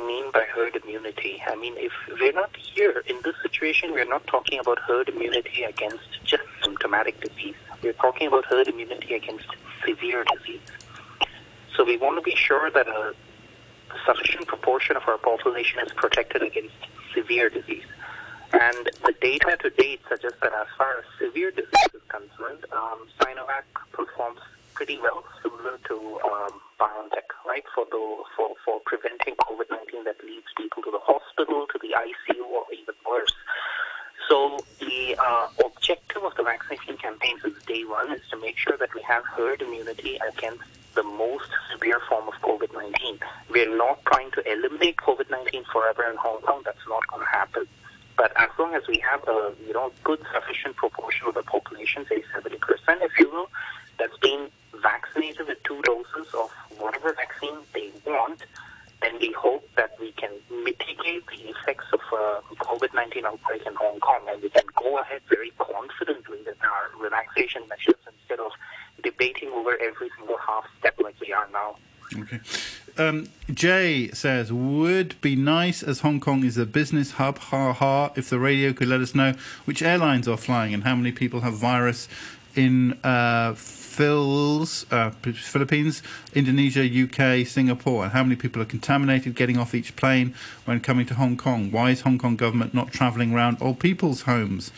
mean 0.06 0.32
by 0.32 0.44
herd 0.54 0.76
immunity. 0.76 1.42
I 1.48 1.56
mean, 1.56 1.74
if 1.78 1.92
we're 2.20 2.32
not 2.32 2.56
here 2.56 3.04
in 3.08 3.18
this 3.24 3.36
situation, 3.42 3.92
we're 3.92 4.06
not 4.06 4.26
talking 4.28 4.60
about 4.60 4.80
herd 4.80 5.10
immunity 5.10 5.64
against 5.64 6.24
just 6.24 6.44
symptomatic 6.64 7.20
disease. 7.22 7.56
We're 7.82 7.94
talking 7.94 8.28
about 8.28 8.46
herd 8.46 8.68
immunity 8.68 9.14
against 9.16 9.48
severe 9.86 10.26
disease. 10.36 10.62
So 11.76 11.84
we 11.84 11.98
want 11.98 12.18
to 12.18 12.22
be 12.22 12.36
sure 12.36 12.70
that 12.72 12.88
a 12.88 13.14
sufficient 14.06 14.48
proportion 14.48 14.96
of 14.96 15.04
our 15.08 15.18
population 15.18 15.80
is 15.86 15.92
protected 15.94 16.42
against 16.44 16.76
severe 17.14 17.50
disease. 17.50 17.86
And 18.54 18.90
the 19.06 19.14
data 19.20 19.58
to 19.62 19.70
date 19.72 20.02
suggests 20.08 20.38
that 20.42 20.54
as 20.54 20.68
far 20.78 21.00
as 21.00 21.06
severe 21.20 21.52
disease 21.52 21.94
is 21.94 22.02
concerned, 22.08 22.66
um, 22.72 23.08
Sinovac 23.20 23.64
performs 23.92 24.40
pretty 24.76 25.00
well, 25.00 25.24
similar 25.42 25.80
to 25.88 26.20
um, 26.24 26.62
BioNTech, 26.84 27.32
right, 27.48 27.64
for, 27.74 27.86
the, 27.90 28.04
for, 28.36 28.50
for 28.66 28.82
preventing 28.86 29.36
COVID-19 29.36 30.04
that 30.04 30.20
leads 30.24 30.48
people 30.58 30.84
to 30.84 30.92
the 30.92 31.00
hospital, 31.00 31.66
to 31.72 31.80
the 31.80 31.96
ICU, 31.96 32.44
or 32.44 32.66
even 32.74 32.96
worse. 33.10 33.34
So 34.28 34.60
the 34.80 35.16
uh, 35.18 35.48
objective 35.66 36.24
of 36.24 36.36
the 36.36 36.44
vaccination 36.44 36.98
campaign 36.98 37.40
since 37.42 37.56
day 37.64 37.84
one 37.86 38.12
is 38.12 38.22
to 38.32 38.38
make 38.40 38.58
sure 38.58 38.76
that 38.78 38.94
we 38.94 39.02
have 39.04 39.24
herd 39.24 39.62
immunity 39.62 40.20
against 40.28 40.64
the 40.96 41.04
most 41.04 41.50
severe 41.72 42.02
form 42.10 42.28
of 42.28 42.34
COVID-19. 42.42 43.20
We're 43.50 43.78
not 43.78 44.04
trying 44.06 44.32
to 44.32 44.52
eliminate 44.52 44.98
COVID-19 44.98 45.66
forever 45.72 46.04
in 46.10 46.18
Hong 46.18 46.42
Kong. 46.42 46.62
That's 46.66 46.86
not 46.88 47.08
going 47.08 47.24
to 47.24 47.30
happen. 47.30 47.68
But 48.18 48.32
as 48.36 48.50
long 48.60 48.76
as 48.76 48.84
we 48.88 48.98
have 49.00 49.28
a 49.28 49.54
you 49.66 49.74
know 49.74 49.92
good 50.04 50.22
sufficient 50.34 50.76
proportion 50.76 51.28
of 51.28 51.34
the 51.34 51.44
population, 51.44 52.06
say 52.08 52.24
70%, 52.36 52.60
if 53.02 53.12
you 53.20 53.32
will, 53.32 53.50
that's 53.98 54.18
been 54.18 54.50
vaccinated 54.84 55.48
with 55.48 55.64
two 55.64 55.82
doses 55.82 56.34
of 56.34 56.52
whatever 56.78 57.14
vaccine 57.14 57.58
they 57.74 57.92
want, 58.06 58.46
then 59.02 59.18
we 59.20 59.32
hope 59.32 59.68
that 59.76 59.92
we 60.00 60.12
can 60.14 60.32
mitigate 60.50 61.26
the 61.28 61.50
effects 61.50 61.86
of 61.92 62.00
uh, 62.14 62.42
COVID-19 62.60 63.24
outbreak 63.26 63.66
in 63.66 63.74
Hong 63.76 64.00
Kong, 64.00 64.22
and 64.30 64.42
we 64.42 64.50
can 64.50 64.64
go 64.76 64.98
ahead 65.00 65.22
very 65.30 65.52
confidently 65.58 66.38
with 66.46 66.58
our 66.64 67.02
relaxation 67.02 67.64
measures 67.68 68.00
instead 68.08 68.40
of 68.40 68.52
debating 69.04 69.50
over 69.50 69.78
every 69.82 70.10
single 70.18 70.38
half 70.38 70.66
step 70.80 70.96
like 71.02 71.16
we 71.20 71.34
are 71.34 71.48
now. 71.52 71.76
Okay. 72.16 72.40
Um, 72.96 73.30
Jay 73.52 74.10
says, 74.12 74.54
would 74.54 75.20
be 75.20 75.36
nice 75.36 75.82
as 75.82 76.02
Hong 76.02 76.20
Kong 76.20 76.44
is 76.44 76.58
a 76.58 76.66
business 76.66 77.14
hub, 77.14 77.40
ha 77.40 77.74
ha, 77.74 78.12
if 78.16 78.30
the 78.30 78.40
radio 78.40 78.72
could 78.72 78.88
let 78.88 79.02
us 79.02 79.16
know 79.16 79.34
which 79.66 79.82
airlines 79.82 80.28
are 80.28 80.38
flying 80.38 80.74
and 80.74 80.84
how 80.84 80.96
many 80.96 81.12
people 81.12 81.42
have 81.42 81.56
virus 81.56 82.08
in 82.56 83.00
uh, 83.04 83.54
Phils, 83.54 84.86
uh, 84.92 85.12
Philippines, 85.12 86.02
Indonesia, 86.34 86.84
UK, 86.84 87.46
Singapore, 87.46 88.04
and 88.04 88.14
how 88.14 88.24
many 88.24 88.36
people 88.36 88.62
are 88.62 88.66
contaminated 88.66 89.36
getting 89.36 89.58
off 89.58 89.76
each 89.76 89.96
plane 89.96 90.34
when 90.66 90.80
coming 90.80 91.06
to 91.06 91.14
Hong 91.14 91.38
Kong. 91.38 91.72
Why 91.72 91.92
is 91.92 92.02
Hong 92.02 92.18
Kong 92.18 92.36
government 92.36 92.74
not 92.74 92.92
travelling 92.92 93.34
around 93.34 93.58
old 93.62 93.80
people's 93.80 94.24
homes? 94.24 94.72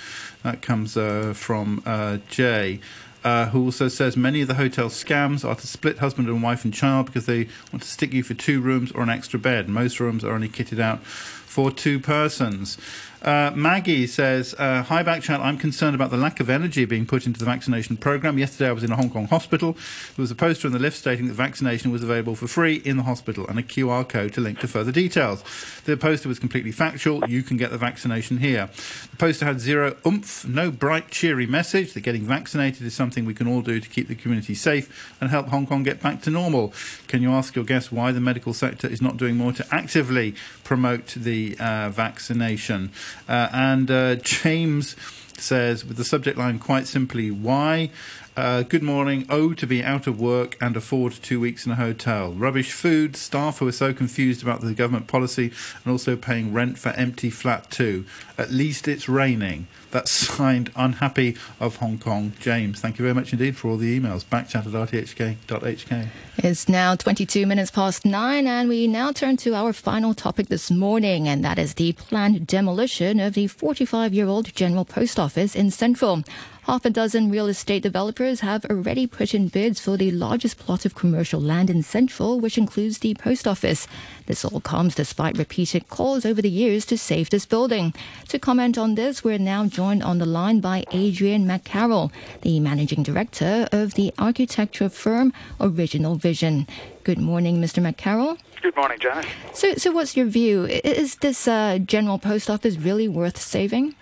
That 0.44 0.62
comes 0.62 0.98
uh, 0.98 1.34
from 1.36 1.82
uh, 1.86 2.18
Jay 2.30 2.82
uh, 3.26 3.48
who 3.48 3.66
also 3.66 3.88
says 3.88 4.16
many 4.16 4.42
of 4.42 4.48
the 4.48 4.54
hotel 4.54 4.88
scams 4.88 5.44
are 5.44 5.56
to 5.56 5.66
split 5.66 5.98
husband 5.98 6.30
and 6.30 6.44
wife 6.44 6.64
and 6.64 6.72
child 6.72 7.08
because 7.08 7.26
they 7.26 7.48
want 7.74 7.82
to 7.82 7.88
stick 7.88 8.14
you 8.14 8.22
for 8.22 8.36
two 8.36 8.62
rooms 8.62 8.92
or 8.92 9.02
an 9.02 9.10
extra 9.10 9.40
bed. 9.40 9.68
Most 9.68 10.00
rooms 10.00 10.24
are 10.24 10.32
only 10.32 10.48
kitted 10.48 10.80
out 10.80 11.04
for 11.04 11.72
two 11.72 12.00
persons. 12.00 12.78
Uh, 13.26 13.52
Maggie 13.56 14.06
says, 14.06 14.54
uh, 14.60 14.84
Hi, 14.84 15.02
Backchat. 15.02 15.40
I'm 15.40 15.58
concerned 15.58 15.96
about 15.96 16.12
the 16.12 16.18
lack 16.18 16.40
of 16.40 16.48
energy 16.48 16.86
being 16.86 17.08
put 17.08 17.26
into 17.26 17.40
the 17.40 17.46
vaccination 17.46 17.98
program. 17.98 18.38
Yesterday, 18.38 18.70
I 18.70 18.72
was 18.72 18.84
in 18.84 18.92
a 18.92 18.96
Hong 18.96 19.10
Kong 19.10 19.26
hospital. 19.26 19.74
There 19.74 20.22
was 20.22 20.30
a 20.30 20.36
poster 20.36 20.68
in 20.68 20.74
the 20.74 20.80
lift 20.80 20.96
stating 20.96 21.28
that 21.28 21.34
vaccination 21.34 21.90
was 21.92 22.04
available 22.04 22.36
for 22.36 22.48
free 22.48 22.76
in 22.76 22.98
the 22.98 23.04
hospital 23.04 23.48
and 23.48 23.58
a 23.58 23.64
QR 23.64 24.08
code 24.08 24.34
to 24.34 24.42
link 24.42 24.60
to 24.60 24.68
further 24.68 24.92
details. 24.92 25.44
The 25.86 25.98
poster 25.98 26.30
was 26.30 26.38
completely 26.38 26.72
factual. 26.72 27.28
You 27.28 27.42
can 27.42 27.58
get 27.58 27.72
the 27.72 27.80
vaccination 27.80 28.38
here. 28.38 28.70
The 29.10 29.18
poster 29.18 29.46
had 29.46 29.60
zero 29.60 29.96
oomph, 30.06 30.48
no 30.48 30.70
bright, 30.70 31.10
cheery 31.10 31.48
message 31.48 31.94
that 31.94 32.02
getting 32.02 32.26
vaccinated 32.26 32.86
is 32.86 32.94
something 32.94 33.26
we 33.26 33.34
can 33.34 33.48
all 33.48 33.62
do 33.62 33.80
to 33.80 33.90
keep 33.90 34.08
the 34.08 34.14
community 34.14 34.54
safe 34.54 35.16
and 35.20 35.32
help 35.32 35.48
Hong 35.48 35.66
Kong 35.66 35.82
get 35.82 36.00
back 36.00 36.22
to 36.22 36.30
normal. 36.30 36.74
Can 37.08 37.24
you 37.24 37.32
ask 37.32 37.56
your 37.56 37.66
guests 37.66 37.92
why 37.92 38.12
the 38.12 38.22
medical 38.22 38.54
sector 38.54 38.88
is 38.88 39.02
not 39.02 39.18
doing 39.18 39.36
more 39.36 39.52
to 39.54 39.66
actively 39.72 40.36
promote 40.64 41.08
the 41.16 41.58
uh, 41.60 41.90
vaccination? 41.90 42.92
Uh, 43.28 43.50
and 43.52 43.90
uh, 43.90 44.16
James 44.16 44.96
says, 45.38 45.86
with 45.86 45.98
the 45.98 46.06
subject 46.06 46.38
line 46.38 46.60
quite 46.60 46.88
simply, 46.88 47.32
why? 47.32 47.90
Uh, 48.38 48.64
good 48.64 48.84
morning. 48.84 49.26
Oh, 49.30 49.54
to 49.54 49.66
be 49.66 49.82
out 49.82 50.08
of 50.08 50.20
work 50.20 50.58
and 50.62 50.76
afford 50.76 51.14
two 51.14 51.40
weeks 51.40 51.66
in 51.66 51.72
a 51.72 51.76
hotel. 51.76 52.34
Rubbish 52.34 52.74
food, 52.74 53.16
staff 53.16 53.60
who 53.60 53.68
are 53.68 53.72
so 53.72 53.94
confused 53.94 54.44
about 54.44 54.60
the 54.60 54.74
government 54.74 55.08
policy 55.08 55.52
and 55.84 55.92
also 55.92 56.18
paying 56.18 56.52
rent 56.52 56.78
for 56.78 56.90
empty 56.90 57.30
flat 57.30 57.72
two. 57.72 58.06
At 58.38 58.52
least 58.52 58.90
it's 58.90 59.08
raining. 59.08 59.68
That's 59.96 60.12
signed 60.12 60.72
Unhappy 60.76 61.38
of 61.58 61.78
Hong 61.78 61.98
Kong, 61.98 62.34
James. 62.42 62.82
Thank 62.82 63.00
you 63.00 63.04
very 63.04 63.16
much 63.16 63.32
indeed 63.32 63.56
for 63.56 63.70
all 63.70 63.78
the 63.78 63.98
emails. 63.98 64.26
Backchat 64.26 64.66
at 64.66 64.74
rthk.hk. 64.74 66.08
It's 66.40 66.68
now 66.68 66.96
22 66.98 67.46
minutes 67.46 67.72
past 67.72 68.04
nine, 68.04 68.46
and 68.46 68.68
we 68.68 68.88
now 68.88 69.14
turn 69.14 69.38
to 69.38 69.56
our 69.56 69.72
final 69.72 70.14
topic 70.14 70.48
this 70.48 70.70
morning, 70.70 71.30
and 71.30 71.46
that 71.46 71.58
is 71.58 71.76
the 71.76 71.94
planned 71.94 72.46
demolition 72.46 73.22
of 73.22 73.36
the 73.36 73.48
45 73.48 74.14
year 74.14 74.28
old 74.28 74.54
General 74.54 74.84
Post 74.84 75.18
Office 75.18 75.56
in 75.56 75.72
Central. 75.72 76.24
Half 76.64 76.84
a 76.84 76.90
dozen 76.90 77.30
real 77.30 77.48
estate 77.48 77.84
developers 77.84 78.40
have 78.40 78.66
already 78.66 79.06
put 79.06 79.34
in 79.34 79.50
bids 79.50 79.80
for 79.80 79.98
the 79.98 80.10
largest 80.10 80.58
plot 80.58 80.84
of 80.84 80.96
commercial 80.96 81.40
land 81.40 81.70
in 81.70 81.84
Central, 81.84 82.40
which 82.40 82.58
includes 82.58 82.98
the 82.98 83.14
post 83.14 83.48
office. 83.48 83.88
This 84.28 84.44
all 84.44 84.60
comes 84.60 84.96
despite 84.96 85.38
repeated 85.38 85.88
calls 85.90 86.26
over 86.26 86.42
the 86.42 86.50
years 86.50 86.86
to 86.88 86.98
save 86.98 87.30
this 87.30 87.46
building. 87.46 87.94
To 88.30 88.40
comment 88.40 88.78
on 88.78 88.96
this, 88.96 89.24
we're 89.24 89.38
now 89.38 89.66
joined 89.66 90.04
on 90.04 90.18
the 90.18 90.26
line 90.26 90.60
by 90.60 90.84
Adrian 90.92 91.46
McCarroll, 91.46 92.12
the 92.42 92.60
managing 92.60 93.04
director 93.04 93.68
of 93.72 93.94
the 93.94 94.14
architecture 94.18 94.90
firm 94.90 95.32
Original 95.60 96.16
Vision. 96.16 96.68
Good 97.04 97.20
morning, 97.20 97.62
Mr. 97.62 97.84
McCarroll. 97.84 98.40
Good 98.62 98.76
morning, 98.76 98.98
Janet. 99.00 99.28
So, 99.54 99.76
so 99.76 99.92
what's 99.92 100.18
your 100.18 100.26
view? 100.26 100.66
Is 100.66 101.18
this 101.18 101.48
uh, 101.48 101.78
general 101.78 102.18
post 102.18 102.50
office 102.50 102.78
really 102.78 103.08
worth 103.08 103.40
saving? 103.40 103.94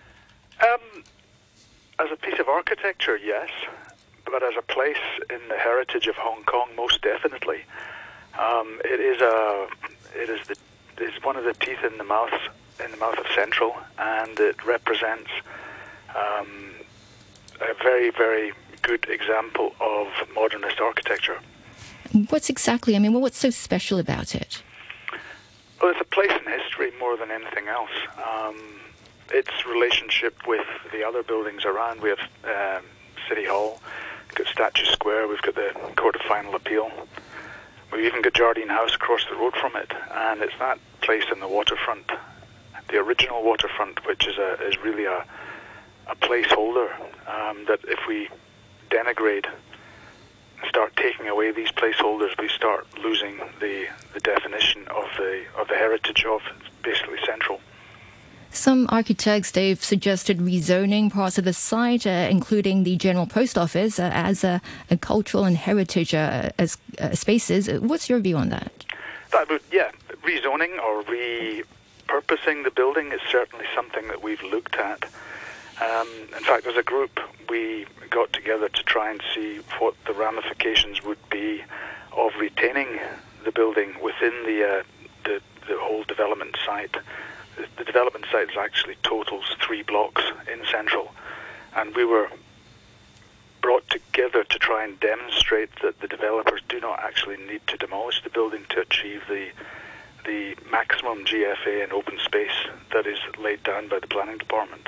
Um, 0.61 1.03
as 1.99 2.09
a 2.11 2.15
piece 2.15 2.39
of 2.39 2.47
architecture, 2.47 3.17
yes, 3.17 3.49
but 4.25 4.41
as 4.41 4.53
a 4.57 4.61
place 4.61 5.03
in 5.29 5.39
the 5.49 5.57
heritage 5.57 6.07
of 6.07 6.15
Hong 6.15 6.43
Kong, 6.45 6.69
most 6.77 7.01
definitely. 7.01 7.63
Um, 8.39 8.79
it 8.85 8.99
is 8.99 9.21
a, 9.21 9.67
it 10.15 10.29
is 10.29 10.47
the, 10.47 10.55
it's 10.97 11.23
one 11.23 11.35
of 11.35 11.43
the 11.43 11.53
teeth 11.53 11.83
in 11.83 11.97
the 11.97 12.03
mouth 12.03 12.33
in 12.83 12.91
the 12.91 12.97
mouth 12.97 13.17
of 13.17 13.25
Central, 13.35 13.75
and 13.99 14.39
it 14.39 14.63
represents 14.65 15.29
um, 16.15 16.73
a 17.61 17.73
very, 17.83 18.09
very 18.09 18.51
good 18.81 19.07
example 19.09 19.75
of 19.79 20.07
modernist 20.33 20.79
architecture. 20.79 21.39
What's 22.29 22.49
exactly? 22.49 22.95
I 22.95 22.99
mean, 22.99 23.13
what's 23.19 23.37
so 23.37 23.49
special 23.49 23.99
about 23.99 24.35
it? 24.35 24.63
Well, 25.81 25.91
it's 25.91 26.01
a 26.01 26.05
place 26.05 26.31
in 26.31 26.51
history 26.51 26.91
more 26.99 27.17
than 27.17 27.31
anything 27.31 27.67
else. 27.67 27.91
Um, 28.17 28.55
its 29.31 29.65
relationship 29.65 30.47
with 30.47 30.65
the 30.91 31.03
other 31.03 31.23
buildings 31.23 31.65
around. 31.65 32.01
We 32.01 32.09
have 32.09 32.19
um, 32.43 32.85
City 33.27 33.45
Hall, 33.45 33.81
we've 34.27 34.35
got 34.35 34.47
Statue 34.47 34.85
Square, 34.85 35.27
we've 35.27 35.41
got 35.41 35.55
the 35.55 35.71
Court 35.95 36.15
of 36.15 36.21
Final 36.21 36.55
Appeal. 36.55 36.91
We've 37.93 38.05
even 38.05 38.23
got 38.23 38.33
Jardine 38.33 38.69
House 38.69 38.95
across 38.95 39.23
the 39.29 39.35
road 39.35 39.53
from 39.55 39.75
it, 39.75 39.91
and 40.11 40.41
it's 40.41 40.57
that 40.57 40.79
place 41.01 41.25
in 41.31 41.39
the 41.39 41.47
waterfront, 41.47 42.11
the 42.89 42.97
original 42.97 43.43
waterfront, 43.43 44.05
which 44.07 44.27
is 44.27 44.35
a 44.37 44.67
is 44.67 44.77
really 44.83 45.05
a 45.05 45.23
a 46.07 46.15
placeholder 46.15 46.91
um, 47.27 47.65
that 47.67 47.79
if 47.87 47.99
we 48.07 48.29
denigrate 48.89 49.45
start 50.67 50.95
taking 50.95 51.27
away 51.27 51.51
these 51.51 51.71
placeholders, 51.71 52.35
we 52.39 52.47
start 52.47 52.87
losing 53.03 53.37
the, 53.59 53.85
the 54.13 54.19
definition 54.21 54.87
of 54.87 55.05
the 55.17 55.43
of 55.57 55.67
the 55.67 55.75
heritage 55.75 56.25
of 56.25 56.41
basically 56.81 57.19
central. 57.25 57.61
Some 58.53 58.85
architects, 58.89 59.51
they've 59.51 59.83
suggested 59.83 60.37
rezoning 60.37 61.11
parts 61.11 61.39
of 61.39 61.43
the 61.43 61.53
site, 61.53 62.05
uh, 62.05 62.27
including 62.29 62.83
the 62.83 62.95
General 62.97 63.25
Post 63.25 63.57
Office, 63.57 63.99
uh, 63.99 64.11
as 64.13 64.43
a, 64.43 64.61
a, 64.91 64.97
cultural 64.97 65.43
and 65.43 65.57
heritage 65.57 66.13
uh, 66.13 66.51
as 66.59 66.77
uh, 67.01 67.15
spaces. 67.15 67.67
What's 67.81 68.11
your 68.11 68.19
view 68.19 68.37
on 68.37 68.49
that? 68.49 68.85
That 69.31 69.49
would, 69.49 69.63
yeah, 69.71 69.89
rezoning 70.21 70.77
or 70.79 71.01
repurposing 71.03 72.63
the 72.63 72.69
building 72.69 73.11
is 73.11 73.21
certainly 73.31 73.65
something 73.73 74.07
that 74.09 74.21
we've 74.21 74.43
looked 74.43 74.75
at. 74.75 75.05
Um, 75.81 76.07
in 76.37 76.43
fact, 76.43 76.67
as 76.67 76.77
a 76.77 76.83
group, 76.83 77.19
we 77.49 77.87
got 78.11 78.31
together 78.33 78.69
to 78.69 78.83
try 78.83 79.09
and 79.09 79.19
see 79.33 79.61
what 79.79 79.95
the 80.05 80.13
ramifications 80.13 81.03
would 81.03 81.17
be 81.31 81.63
of 82.15 82.31
retaining 82.39 82.99
the 83.45 83.51
building 83.51 83.95
within 83.99 84.43
the 84.45 84.63
uh, 84.63 84.83
the, 85.25 85.41
the 85.67 85.77
whole 85.79 86.03
development 86.03 86.55
site 86.63 86.95
the 87.77 87.83
development 87.83 88.25
site 88.31 88.49
actually 88.57 88.95
totals 89.03 89.45
three 89.61 89.83
blocks 89.83 90.23
in 90.51 90.61
Central, 90.71 91.11
and 91.75 91.95
we 91.95 92.05
were 92.05 92.29
brought 93.61 93.89
together 93.89 94.43
to 94.43 94.59
try 94.59 94.83
and 94.83 94.99
demonstrate 94.99 95.69
that 95.81 95.99
the 96.01 96.07
developers 96.07 96.61
do 96.67 96.79
not 96.79 96.99
actually 96.99 97.37
need 97.37 97.61
to 97.67 97.77
demolish 97.77 98.21
the 98.23 98.29
building 98.29 98.65
to 98.69 98.81
achieve 98.81 99.21
the 99.27 99.49
the 100.25 100.55
maximum 100.71 101.25
GFA 101.25 101.83
and 101.83 101.91
open 101.91 102.17
space 102.23 102.55
that 102.93 103.05
is 103.05 103.19
laid 103.37 103.61
down 103.63 103.89
by 103.89 103.99
the 103.99 104.07
planning 104.07 104.37
department. 104.37 104.87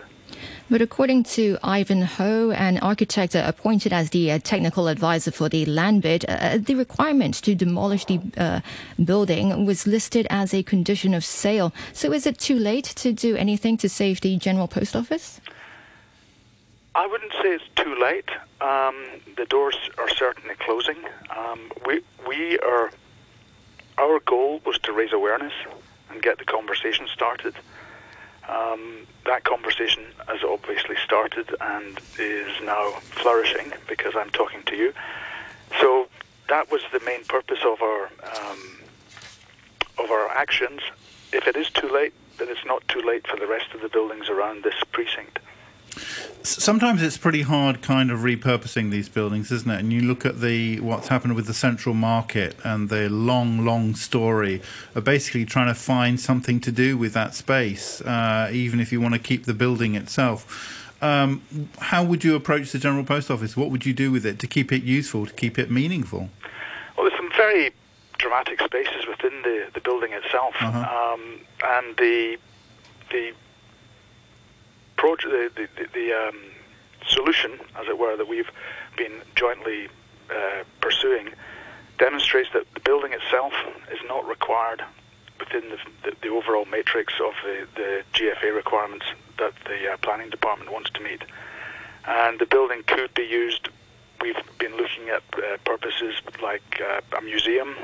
But 0.70 0.82
according 0.82 1.24
to 1.36 1.58
Ivan 1.64 2.02
Ho, 2.02 2.52
an 2.52 2.80
architect 2.80 3.36
appointed 3.36 3.94
as 3.94 4.10
the 4.10 4.32
uh, 4.32 4.40
technical 4.40 4.88
advisor 4.88 5.32
for 5.32 5.48
the 5.48 5.66
land 5.66 6.02
bid, 6.02 6.26
uh, 6.28 6.58
the 6.58 6.76
requirement 6.76 7.36
to 7.44 7.54
demolish 7.54 8.06
the 8.06 8.20
uh, 8.38 8.62
building 9.04 9.66
was 9.66 9.86
listed 9.86 10.26
as 10.30 10.54
a 10.54 10.64
condition 10.64 11.14
of 11.14 11.24
sale. 11.24 11.74
So 11.94 12.12
is 12.12 12.26
it 12.26 12.40
too 12.40 12.58
late 12.58 12.86
to 12.96 13.14
do 13.14 13.36
anything 13.36 13.78
to 13.78 13.90
save 13.90 14.22
the 14.22 14.38
General 14.38 14.68
Post 14.68 14.96
Office? 14.96 15.40
I 16.96 17.06
wouldn't 17.08 17.34
say 17.34 17.50
it's 17.50 17.68
too 17.76 17.96
late. 18.02 18.30
Um, 18.62 18.96
the 19.36 19.46
doors 19.46 19.76
are 19.98 20.10
certainly 20.10 20.56
closing. 20.56 20.98
Um, 21.36 21.72
we 21.86 22.02
we 22.28 22.58
are. 22.60 22.90
Our 23.98 24.20
goal 24.22 24.62
was 24.66 24.80
to 24.80 24.94
raise 24.94 25.14
awareness 25.14 25.54
and 26.10 26.22
get 26.22 26.38
the 26.38 26.46
conversation 26.46 27.08
started. 27.08 27.54
Um, 28.48 29.08
that 29.26 29.44
conversation 29.44 30.04
has 30.28 30.44
obviously 30.44 30.96
started 31.04 31.50
and 31.60 32.00
is 32.20 32.52
now 32.64 32.92
flourishing 33.02 33.74
because 33.88 34.16
I'm 34.16 34.30
talking 34.30 34.62
to 34.64 34.76
you. 34.76 34.94
So 35.82 36.08
that 36.50 36.72
was 36.72 36.82
the 36.92 37.00
main 37.00 37.24
purpose 37.26 37.60
of 37.66 37.82
our 37.82 38.04
um, 38.06 38.80
of 39.98 40.12
our 40.12 40.30
actions. 40.30 40.82
If 41.34 41.48
it 41.48 41.56
is 41.56 41.70
too 41.70 41.90
late, 41.90 42.14
then 42.38 42.50
it's 42.50 42.66
not 42.66 42.88
too 42.88 43.02
late 43.02 43.28
for 43.28 43.38
the 43.38 43.48
rest 43.48 43.74
of 43.74 43.82
the 43.82 43.90
buildings 43.90 44.30
around 44.30 44.64
this 44.64 44.76
precinct. 44.92 45.40
Sometimes 46.44 47.02
it's 47.02 47.18
pretty 47.18 47.42
hard, 47.42 47.82
kind 47.82 48.12
of 48.12 48.20
repurposing 48.20 48.92
these 48.92 49.10
buildings, 49.10 49.52
isn't 49.52 49.70
it? 49.70 49.80
And 49.80 49.92
you 49.92 50.02
look 50.02 50.26
at 50.26 50.42
the 50.42 50.80
what's 50.80 51.08
happened 51.08 51.36
with 51.36 51.48
the 51.48 51.54
central 51.54 51.96
market 51.96 52.56
and 52.64 52.90
the 52.90 53.10
long, 53.10 53.66
long 53.66 53.96
story 53.96 54.62
of 54.94 55.04
basically 55.04 55.46
trying 55.46 55.68
to 55.68 55.74
find 55.74 56.20
something 56.20 56.60
to 56.62 56.72
do 56.72 56.98
with 56.98 57.14
that 57.14 57.34
space, 57.34 58.02
uh, 58.02 58.50
even 58.52 58.80
if 58.80 58.92
you 58.92 59.02
want 59.02 59.14
to 59.16 59.20
keep 59.20 59.46
the 59.46 59.54
building 59.54 59.96
itself. 59.96 60.82
Um, 61.02 61.42
how 61.80 62.04
would 62.04 62.24
you 62.24 62.36
approach 62.36 62.72
the 62.72 62.80
General 62.80 63.04
Post 63.04 63.30
Office? 63.30 63.58
What 63.58 63.70
would 63.72 63.86
you 63.86 63.94
do 63.94 64.12
with 64.12 64.26
it 64.26 64.40
to 64.40 64.48
keep 64.48 64.72
it 64.72 64.84
useful, 64.84 65.26
to 65.26 65.34
keep 65.34 65.60
it 65.60 65.70
meaningful? 65.70 66.30
Well, 66.96 67.08
there's 67.08 67.18
some 67.18 67.32
very 67.36 67.72
dramatic 68.18 68.62
spaces 68.62 69.06
within 69.08 69.42
the, 69.44 69.68
the 69.74 69.82
building 69.82 70.14
itself, 70.14 70.56
uh-huh. 70.60 71.14
um, 71.14 71.42
and 71.64 71.98
the 71.98 72.38
the 73.12 73.34
project, 74.98 75.56
the, 75.56 75.68
the, 75.76 75.88
the 75.94 76.14
um, 76.14 76.40
solution, 77.08 77.60
as 77.76 77.88
it 77.88 77.98
were, 77.98 78.16
that 78.18 78.28
we've 78.28 78.50
been 78.98 79.22
jointly 79.36 79.90
uh, 80.30 80.64
pursuing 80.82 81.30
demonstrates 81.98 82.50
that 82.54 82.66
the 82.74 82.80
building 82.82 83.14
itself 83.14 83.54
is 83.92 84.00
not 84.08 84.28
required 84.28 84.84
within 85.40 85.70
the, 85.70 85.78
the, 86.04 86.16
the 86.22 86.30
overall 86.30 86.66
matrix 86.66 87.14
of 87.24 87.34
the, 87.44 87.68
the 87.76 88.04
GFA 88.14 88.56
requirements 88.56 89.06
that 89.38 89.54
the 89.66 89.92
uh, 89.92 89.98
planning 89.98 90.30
department 90.30 90.72
wants 90.72 90.90
to 90.92 91.02
meet. 91.02 91.22
And 92.06 92.40
the 92.40 92.46
building 92.46 92.84
could 92.86 93.14
be 93.14 93.24
used. 93.24 93.70
We've 94.22 94.38
been 94.60 94.76
looking 94.78 95.10
at 95.10 95.24
uh, 95.34 95.58
purposes 95.66 96.16
like 96.42 96.82
uh, 96.82 97.02
a 97.18 97.22
museum. 97.22 97.76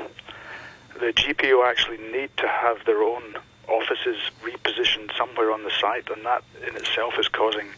The 0.94 1.12
GPO 1.12 1.64
actually 1.66 1.98
need 1.98 2.30
to 2.38 2.48
have 2.48 2.84
their 2.84 3.02
own 3.02 3.36
offices 3.68 4.18
repositioned 4.42 5.16
somewhere 5.16 5.52
on 5.52 5.62
the 5.64 5.70
site, 5.80 6.08
and 6.10 6.24
that 6.24 6.42
in 6.66 6.76
itself 6.76 7.18
is 7.18 7.28
causing 7.28 7.68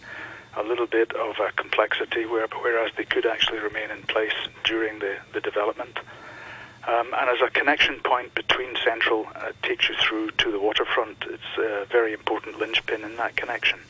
a 0.56 0.62
little 0.62 0.86
bit 0.86 1.12
of 1.14 1.38
a 1.40 1.50
complexity, 1.52 2.26
where, 2.26 2.46
whereas 2.62 2.92
they 2.96 3.04
could 3.04 3.26
actually 3.26 3.58
remain 3.58 3.90
in 3.90 4.02
place 4.02 4.34
during 4.64 4.98
the, 5.00 5.16
the 5.32 5.40
development. 5.40 5.98
Um, 6.86 7.14
and 7.16 7.30
as 7.30 7.38
a 7.44 7.50
connection 7.50 7.98
point 8.00 8.34
between 8.34 8.76
Central 8.84 9.26
uh, 9.34 9.52
takes 9.62 9.88
you 9.88 9.94
through 9.96 10.30
to 10.32 10.52
the 10.52 10.60
waterfront, 10.60 11.16
it's 11.28 11.58
a 11.58 11.86
very 11.90 12.12
important 12.12 12.58
linchpin 12.58 13.02
in 13.02 13.16
that 13.16 13.36
connection. 13.36 13.80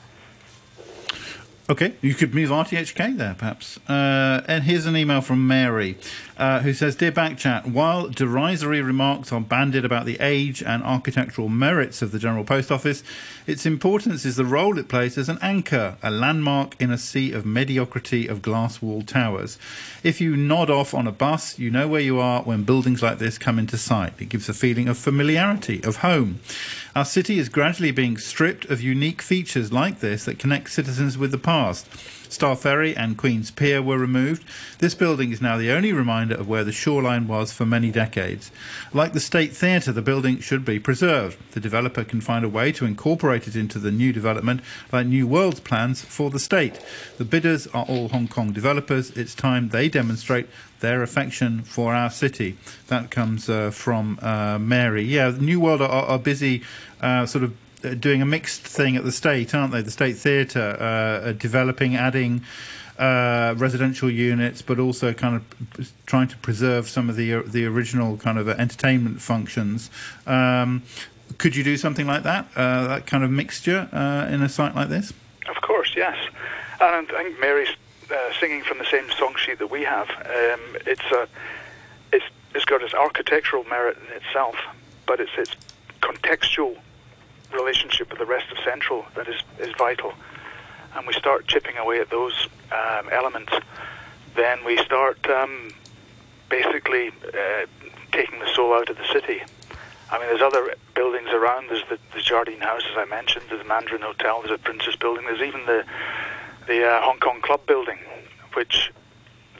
Okay, 1.68 1.94
you 2.02 2.12
could 2.12 2.34
move 2.34 2.50
RTHK 2.50 3.16
there, 3.16 3.34
perhaps. 3.34 3.78
Uh, 3.88 4.42
and 4.46 4.64
here's 4.64 4.84
an 4.84 4.96
email 4.96 5.22
from 5.22 5.46
Mary, 5.46 5.96
uh, 6.36 6.60
who 6.60 6.72
says, 6.72 6.96
"Dear 6.96 7.12
Backchat, 7.12 7.66
while 7.66 8.08
derisory 8.08 8.80
remarks 8.80 9.32
are 9.32 9.40
bandied 9.40 9.84
about 9.84 10.06
the 10.06 10.18
age 10.20 10.62
and 10.62 10.82
architectural 10.82 11.48
merits 11.48 12.02
of 12.02 12.12
the 12.12 12.18
General 12.18 12.44
Post 12.44 12.72
Office, 12.72 13.02
its 13.46 13.66
importance 13.66 14.24
is 14.24 14.36
the 14.36 14.44
role 14.44 14.78
it 14.78 14.88
plays 14.88 15.16
as 15.16 15.28
an 15.28 15.38
anchor, 15.40 15.96
a 16.02 16.10
landmark 16.10 16.74
in 16.80 16.90
a 16.90 16.98
sea 16.98 17.32
of 17.32 17.46
mediocrity 17.46 18.26
of 18.26 18.42
glass 18.42 18.82
walled 18.82 19.06
towers. 19.06 19.58
If 20.02 20.20
you 20.20 20.36
nod 20.36 20.70
off 20.70 20.94
on 20.94 21.06
a 21.06 21.12
bus, 21.12 21.58
you 21.58 21.70
know 21.70 21.88
where 21.88 22.00
you 22.00 22.18
are 22.18 22.42
when 22.42 22.64
buildings 22.64 23.02
like 23.02 23.18
this 23.18 23.38
come 23.38 23.58
into 23.58 23.78
sight. 23.78 24.14
It 24.18 24.28
gives 24.28 24.48
a 24.48 24.54
feeling 24.54 24.88
of 24.88 24.98
familiarity, 24.98 25.82
of 25.84 25.96
home." 25.96 26.40
Our 26.96 27.04
city 27.04 27.40
is 27.40 27.48
gradually 27.48 27.90
being 27.90 28.18
stripped 28.18 28.66
of 28.66 28.80
unique 28.80 29.20
features 29.20 29.72
like 29.72 29.98
this 29.98 30.24
that 30.26 30.38
connect 30.38 30.70
citizens 30.70 31.18
with 31.18 31.32
the 31.32 31.38
past. 31.38 31.88
Star 32.34 32.56
Ferry 32.56 32.96
and 32.96 33.16
Queen's 33.16 33.52
Pier 33.52 33.80
were 33.80 33.96
removed. 33.96 34.44
This 34.78 34.94
building 34.94 35.30
is 35.30 35.40
now 35.40 35.56
the 35.56 35.70
only 35.70 35.92
reminder 35.92 36.34
of 36.34 36.48
where 36.48 36.64
the 36.64 36.72
shoreline 36.72 37.28
was 37.28 37.52
for 37.52 37.64
many 37.64 37.92
decades. 37.92 38.50
Like 38.92 39.12
the 39.12 39.20
State 39.20 39.52
Theatre, 39.52 39.92
the 39.92 40.02
building 40.02 40.40
should 40.40 40.64
be 40.64 40.80
preserved. 40.80 41.38
The 41.52 41.60
developer 41.60 42.02
can 42.02 42.20
find 42.20 42.44
a 42.44 42.48
way 42.48 42.72
to 42.72 42.84
incorporate 42.84 43.46
it 43.46 43.54
into 43.54 43.78
the 43.78 43.92
new 43.92 44.12
development, 44.12 44.62
like 44.90 45.06
New 45.06 45.28
World's 45.28 45.60
plans 45.60 46.02
for 46.02 46.28
the 46.28 46.40
state. 46.40 46.80
The 47.18 47.24
bidders 47.24 47.68
are 47.68 47.84
all 47.88 48.08
Hong 48.08 48.26
Kong 48.26 48.52
developers. 48.52 49.12
It's 49.12 49.34
time 49.34 49.68
they 49.68 49.88
demonstrate 49.88 50.48
their 50.80 51.02
affection 51.02 51.62
for 51.62 51.94
our 51.94 52.10
city. 52.10 52.58
That 52.88 53.10
comes 53.10 53.48
uh, 53.48 53.70
from 53.70 54.18
uh, 54.20 54.58
Mary. 54.58 55.04
Yeah, 55.04 55.30
New 55.38 55.60
World 55.60 55.80
are, 55.80 55.88
are 55.88 56.18
busy 56.18 56.62
uh, 57.00 57.26
sort 57.26 57.44
of 57.44 57.54
doing 57.84 58.22
a 58.22 58.26
mixed 58.26 58.62
thing 58.62 58.96
at 58.96 59.04
the 59.04 59.12
state, 59.12 59.54
aren't 59.54 59.72
they? 59.72 59.82
The 59.82 59.90
State 59.90 60.16
Theatre 60.16 60.76
uh, 60.78 61.32
developing, 61.32 61.96
adding. 61.96 62.42
Uh, 62.96 63.56
residential 63.58 64.08
units, 64.08 64.62
but 64.62 64.78
also 64.78 65.12
kind 65.12 65.34
of 65.34 65.92
trying 66.06 66.28
to 66.28 66.36
preserve 66.36 66.88
some 66.88 67.10
of 67.10 67.16
the 67.16 67.42
the 67.42 67.64
original 67.66 68.16
kind 68.16 68.38
of 68.38 68.48
entertainment 68.48 69.20
functions. 69.20 69.90
Um, 70.28 70.84
could 71.38 71.56
you 71.56 71.64
do 71.64 71.76
something 71.76 72.06
like 72.06 72.22
that? 72.22 72.46
Uh, 72.54 72.86
that 72.86 73.06
kind 73.06 73.24
of 73.24 73.32
mixture 73.32 73.88
uh, 73.92 74.32
in 74.32 74.42
a 74.42 74.48
site 74.48 74.76
like 74.76 74.90
this? 74.90 75.12
Of 75.48 75.60
course, 75.62 75.94
yes. 75.96 76.16
And 76.80 77.10
I 77.10 77.24
think 77.24 77.40
Mary's 77.40 77.74
uh, 78.10 78.32
singing 78.38 78.62
from 78.62 78.78
the 78.78 78.84
same 78.86 79.10
song 79.10 79.34
sheet 79.36 79.58
that 79.58 79.70
we 79.70 79.82
have. 79.82 80.08
Um, 80.10 80.60
it's 80.86 81.04
a, 81.12 81.28
it's 82.12 82.24
it's 82.54 82.64
got 82.64 82.82
its 82.82 82.94
architectural 82.94 83.64
merit 83.64 83.98
in 84.06 84.16
itself, 84.16 84.56
but 85.06 85.20
it's 85.20 85.32
its 85.36 85.56
contextual 86.00 86.76
relationship 87.54 88.10
with 88.10 88.18
the 88.18 88.26
rest 88.26 88.50
of 88.50 88.58
Central 88.64 89.06
that 89.14 89.28
is, 89.28 89.42
is 89.58 89.74
vital. 89.76 90.12
And 90.94 91.06
we 91.06 91.12
start 91.12 91.46
chipping 91.46 91.76
away 91.76 92.00
at 92.00 92.10
those 92.10 92.48
um, 92.70 93.08
elements, 93.10 93.52
then 94.36 94.64
we 94.64 94.76
start 94.78 95.18
um, 95.28 95.72
basically 96.48 97.08
uh, 97.08 97.66
taking 98.12 98.38
the 98.38 98.48
soul 98.54 98.74
out 98.74 98.88
of 98.88 98.96
the 98.96 99.06
city. 99.12 99.42
I 100.10 100.18
mean, 100.18 100.28
there's 100.28 100.42
other 100.42 100.74
buildings 100.94 101.30
around. 101.30 101.68
There's 101.70 101.84
the, 101.88 101.98
the 102.14 102.20
Jardine 102.20 102.60
House, 102.60 102.82
as 102.90 102.96
I 102.96 103.04
mentioned. 103.06 103.46
There's 103.48 103.62
the 103.62 103.68
Mandarin 103.68 104.02
Hotel. 104.02 104.40
There's 104.40 104.58
a 104.58 104.62
Prince's 104.62 104.96
Building. 104.96 105.24
There's 105.24 105.40
even 105.40 105.66
the 105.66 105.84
the 106.66 106.86
uh, 106.88 107.02
Hong 107.02 107.18
Kong 107.18 107.42
Club 107.42 107.66
Building, 107.66 107.98
which 108.54 108.90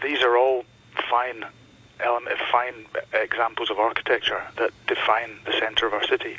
these 0.03 0.23
are 0.23 0.37
all 0.39 0.65
fine 1.11 1.45
element, 2.01 2.39
fine 2.51 2.87
examples 3.13 3.71
of 3.71 3.79
architecture 3.79 4.43
that 4.57 4.71
define 4.87 5.39
the 5.45 5.53
centre 5.59 5.87
of 5.87 5.93
our 5.93 6.05
city. 6.07 6.39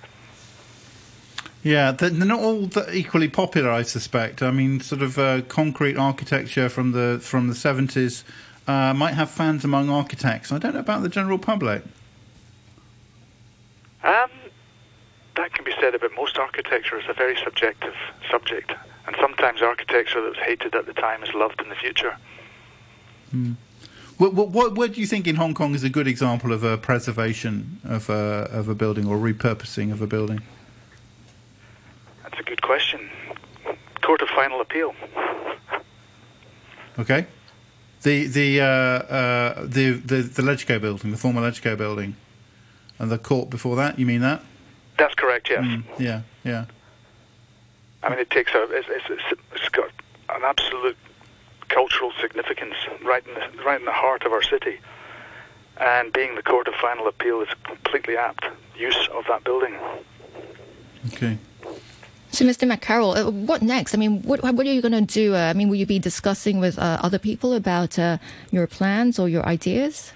Yeah, 1.65 1.93
they're 1.93 2.11
not 2.11 2.41
all 2.41 2.69
equally 2.93 3.27
popular, 3.27 3.71
I 3.71 3.81
suspect. 3.81 4.43
I 4.43 4.51
mean, 4.51 4.81
sort 4.81 5.01
of 5.01 5.17
uh, 5.17 5.41
concrete 5.47 5.97
architecture 5.97 6.69
from 6.69 6.91
the 6.91 7.17
from 7.19 7.47
the 7.47 7.55
seventies 7.55 8.23
uh, 8.67 8.93
might 8.93 9.15
have 9.15 9.31
fans 9.31 9.65
among 9.65 9.89
architects. 9.89 10.51
I 10.51 10.59
don't 10.59 10.75
know 10.75 10.81
about 10.81 11.01
the 11.01 11.09
general 11.09 11.39
public. 11.39 11.81
Um, 14.03 14.29
that 15.37 15.55
can 15.55 15.65
be 15.65 15.73
said 15.81 15.95
about 15.95 16.11
most 16.15 16.37
architecture. 16.37 16.99
It's 16.99 17.09
a 17.09 17.13
very 17.13 17.35
subjective 17.43 17.95
subject, 18.29 18.71
and 19.07 19.15
sometimes 19.19 19.63
architecture 19.63 20.21
that 20.21 20.29
was 20.29 20.37
hated 20.37 20.75
at 20.75 20.85
the 20.85 20.93
time 20.93 21.23
is 21.23 21.33
loved 21.33 21.59
in 21.61 21.69
the 21.69 21.75
future. 21.75 22.15
Hmm. 23.31 23.53
What, 24.19 24.35
what, 24.35 24.75
what, 24.75 24.93
do 24.93 25.01
you 25.01 25.07
think 25.07 25.25
in 25.25 25.37
Hong 25.37 25.55
Kong 25.55 25.73
is 25.73 25.83
a 25.83 25.89
good 25.89 26.07
example 26.07 26.53
of 26.53 26.63
a 26.63 26.77
preservation 26.77 27.81
of 27.83 28.07
a, 28.07 28.47
of 28.51 28.69
a 28.69 28.75
building 28.75 29.07
or 29.07 29.17
repurposing 29.17 29.91
of 29.91 29.99
a 29.99 30.07
building? 30.07 30.41
That's 32.35 32.47
a 32.47 32.49
good 32.49 32.61
question. 32.61 33.09
Court 34.01 34.21
of 34.21 34.27
Final 34.27 34.59
Appeal. 34.59 34.93
Okay. 36.99 37.27
The 38.01 38.27
the 38.27 38.59
uh, 38.59 38.65
uh, 38.65 39.65
the 39.65 39.91
the 39.91 40.17
the 40.17 40.41
Legco 40.41 40.81
building, 40.81 41.11
the 41.11 41.17
former 41.17 41.39
Legco 41.39 41.77
building, 41.77 42.17
and 42.99 43.09
the 43.09 43.17
court 43.17 43.49
before 43.49 43.77
that. 43.77 43.97
You 43.97 44.05
mean 44.05 44.19
that? 44.19 44.43
That's 44.97 45.13
correct. 45.15 45.49
Yes. 45.49 45.63
Mm, 45.63 45.83
yeah. 45.97 46.21
Yeah. 46.43 46.65
I 48.03 48.09
mean, 48.09 48.19
it 48.19 48.29
takes 48.31 48.53
a. 48.53 48.63
It's, 48.63 48.87
it's, 48.89 49.39
it's 49.53 49.69
got 49.69 49.89
an 50.29 50.41
absolute 50.43 50.97
cultural 51.69 52.11
significance 52.19 52.75
right 53.01 53.25
in 53.25 53.33
the 53.33 53.63
right 53.63 53.79
in 53.79 53.85
the 53.85 53.93
heart 53.93 54.23
of 54.25 54.33
our 54.33 54.43
city, 54.43 54.79
and 55.79 56.11
being 56.11 56.35
the 56.35 56.43
court 56.43 56.67
of 56.67 56.73
final 56.75 57.07
appeal 57.07 57.39
is 57.39 57.49
completely 57.63 58.17
apt 58.17 58.45
use 58.77 59.07
of 59.13 59.23
that 59.29 59.45
building. 59.45 59.77
Okay. 61.13 61.37
So, 62.35 62.43
Mr. 62.43 62.69
McCarroll, 62.69 63.15
uh, 63.15 63.31
what 63.31 63.61
next? 63.61 63.93
I 63.93 63.97
mean, 63.97 64.21
what, 64.23 64.43
what 64.43 64.59
are 64.59 64.63
you 64.69 64.81
going 64.81 64.91
to 64.91 64.99
do? 65.01 65.33
Uh, 65.35 65.37
I 65.37 65.53
mean, 65.53 65.69
will 65.69 65.77
you 65.77 65.85
be 65.85 65.99
discussing 65.99 66.59
with 66.59 66.77
uh, 66.77 66.99
other 67.01 67.17
people 67.17 67.53
about 67.53 67.97
your 68.51 68.67
plans 68.67 69.17
or 69.17 69.29
your 69.29 69.45
ideas? 69.45 70.11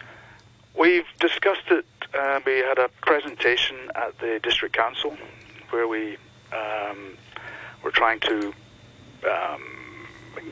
We've 0.77 1.07
discussed 1.21 1.71
it. 1.71 1.85
Uh, 2.13 2.41
we 2.45 2.57
had 2.57 2.77
a 2.77 2.89
presentation 3.03 3.77
at 3.95 4.19
the 4.19 4.37
district 4.43 4.75
council 4.75 5.15
where 5.69 5.87
we 5.87 6.17
um, 6.51 7.17
were 7.83 7.91
trying 7.91 8.19
to 8.19 8.53
um, 9.23 9.63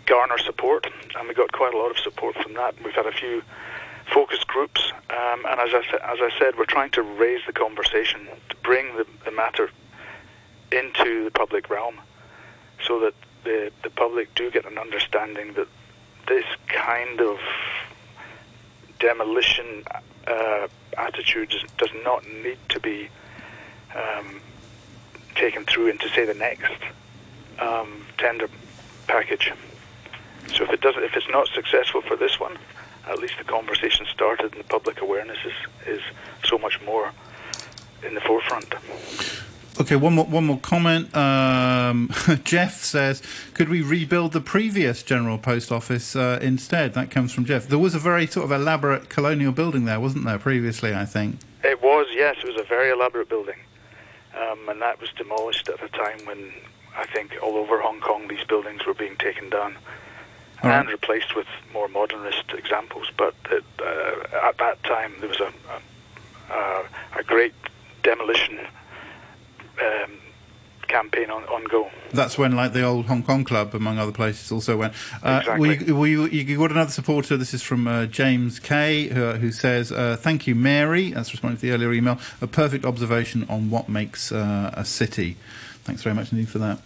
garner 0.06 0.38
support, 0.38 0.88
and 1.20 1.28
we 1.28 1.34
got 1.34 1.52
quite 1.52 1.74
a 1.74 1.78
lot 1.78 1.92
of 1.92 1.98
support 1.98 2.38
from 2.38 2.54
that. 2.54 2.82
We've 2.82 2.94
had 2.94 3.08
a 3.08 3.12
few 3.12 3.44
focus 4.14 4.42
groups, 4.46 4.94
um, 5.10 5.46
and 5.46 5.60
as 5.60 5.74
I, 5.74 6.14
as 6.14 6.20
I 6.22 6.30
said, 6.40 6.58
we're 6.58 6.64
trying 6.64 6.92
to 6.92 7.02
raise 7.02 7.42
the 7.46 7.52
conversation 7.52 8.26
to 8.48 8.56
bring 8.64 8.96
the, 8.96 9.06
the 9.26 9.32
matter 9.32 9.70
into 10.72 11.24
the 11.24 11.32
public 11.32 11.70
realm 11.70 12.00
so 12.86 13.00
that 13.00 13.14
the, 13.44 13.72
the 13.84 13.90
public 13.90 14.34
do 14.36 14.52
get 14.52 14.66
an 14.66 14.78
understanding 14.78 15.54
that 15.54 15.68
this 16.28 16.46
kind 16.68 17.22
of 17.22 17.40
demolition 19.00 19.84
uh, 20.28 20.68
attitude 20.98 21.54
does 21.78 21.90
not 22.04 22.26
need 22.44 22.58
to 22.70 22.80
be 22.80 23.10
um, 23.96 24.42
taken 25.36 25.64
through 25.66 25.88
into, 25.88 26.10
say, 26.10 26.26
the 26.26 26.34
next 26.34 26.74
um, 27.60 28.06
tender 28.18 28.50
package. 29.08 29.54
So 30.48 30.64
if 30.64 30.72
it 30.72 30.82
doesn't, 30.82 31.04
if 31.04 31.16
it's 31.16 31.30
not 31.30 31.48
successful 31.48 32.02
for 32.02 32.16
this 32.16 32.40
one, 32.40 32.58
at 33.08 33.20
least 33.20 33.36
the 33.38 33.44
conversation 33.44 34.06
started 34.12 34.54
and 34.54 34.64
the 34.64 34.68
public 34.68 35.02
awareness 35.02 35.38
is, 35.46 35.98
is 35.98 36.02
so 36.44 36.58
much 36.58 36.82
more 36.82 37.12
in 38.06 38.14
the 38.14 38.22
forefront. 38.22 38.74
Okay, 39.80 39.96
one 39.96 40.14
more 40.16 40.26
one 40.26 40.46
more 40.46 40.58
comment. 40.58 41.16
Um, 41.16 42.10
Jeff 42.44 42.84
says, 42.84 43.22
"Could 43.54 43.70
we 43.70 43.82
rebuild 43.84 44.34
the 44.34 44.42
previous 44.42 45.04
General 45.04 45.38
Post 45.38 45.72
Office 45.72 46.16
uh, 46.16 46.40
instead?" 46.42 46.96
That 46.96 47.12
comes 47.12 47.32
from 47.32 47.46
Jeff. 47.46 47.68
There 47.68 47.78
was 47.78 47.94
a 47.94 48.00
very 48.00 48.26
sort 48.26 48.46
of 48.46 48.52
elaborate 48.52 49.10
colonial 49.10 49.52
building 49.52 49.86
there, 49.86 50.00
wasn't 50.00 50.26
there? 50.26 50.40
Previously, 50.40 50.96
I 50.96 51.06
think 51.06 51.40
it 51.64 51.84
was. 51.84 52.08
Yes, 52.12 52.38
it 52.40 52.48
was 52.48 52.60
a 52.60 52.64
very 52.64 52.90
elaborate 52.90 53.30
building, 53.30 53.60
um, 54.36 54.68
and 54.68 54.82
that 54.82 55.00
was 55.00 55.12
demolished 55.16 55.70
at 55.70 55.84
a 55.84 55.90
time 55.90 56.26
when 56.26 56.52
I 56.98 57.06
think 57.06 57.38
all 57.44 57.56
over 57.56 57.80
Hong 57.80 58.00
Kong 58.00 58.28
these 58.28 58.44
buildings 58.46 58.84
were 58.84 58.96
being 58.96 59.16
taken 59.18 59.52
down 59.52 59.78
all 60.64 60.72
and 60.72 60.90
replaced 60.90 61.36
with 61.36 61.48
more 61.72 61.88
modernist 61.88 62.52
examples. 62.52 63.12
But 63.16 63.36
it, 63.52 63.64
uh, 63.80 64.48
at 64.48 64.58
that 64.58 64.84
time, 64.86 65.14
there 65.20 65.30
was 65.30 65.40
a 65.40 65.54
a, 66.52 66.86
a 67.20 67.24
great 67.24 67.54
demolition 68.02 68.60
um, 69.82 70.20
campaign 70.88 71.30
on, 71.30 71.44
on 71.46 71.64
go. 71.66 71.90
That's 72.14 72.38
when, 72.38 72.56
like 72.56 72.74
the 72.74 72.84
old 72.84 73.06
Hong 73.08 73.24
Kong 73.24 73.44
club, 73.44 73.76
among 73.76 74.00
other 74.00 74.12
places, 74.12 74.52
also 74.52 74.78
went. 74.78 74.94
Uh, 75.24 75.40
Exactly. 75.42 75.92
We, 75.92 76.18
we, 76.18 76.30
you 76.44 76.58
got 76.58 76.72
another 76.72 76.92
supporter. 76.92 77.38
This 77.38 77.54
is 77.54 77.62
from 77.62 77.88
uh, 77.88 78.06
James 78.06 78.60
Kay, 78.60 79.08
who, 79.08 79.34
who 79.34 79.52
says, 79.52 79.92
uh, 79.92 80.18
"Thank 80.20 80.48
you, 80.48 80.56
Mary." 80.56 81.12
That's 81.12 81.32
responding 81.32 81.58
to 81.58 81.66
the 81.66 81.72
earlier 81.74 81.94
email. 81.94 82.20
A 82.42 82.48
perfect 82.48 82.86
observation 82.86 83.46
on 83.50 83.70
what 83.70 83.90
makes 83.90 84.32
uh, 84.32 84.72
a 84.74 84.86
city. 84.86 85.38
Thanks 85.88 86.04
very 86.04 86.14
much 86.14 86.34
indeed 86.34 86.50
for 86.50 86.60
that. 86.60 86.80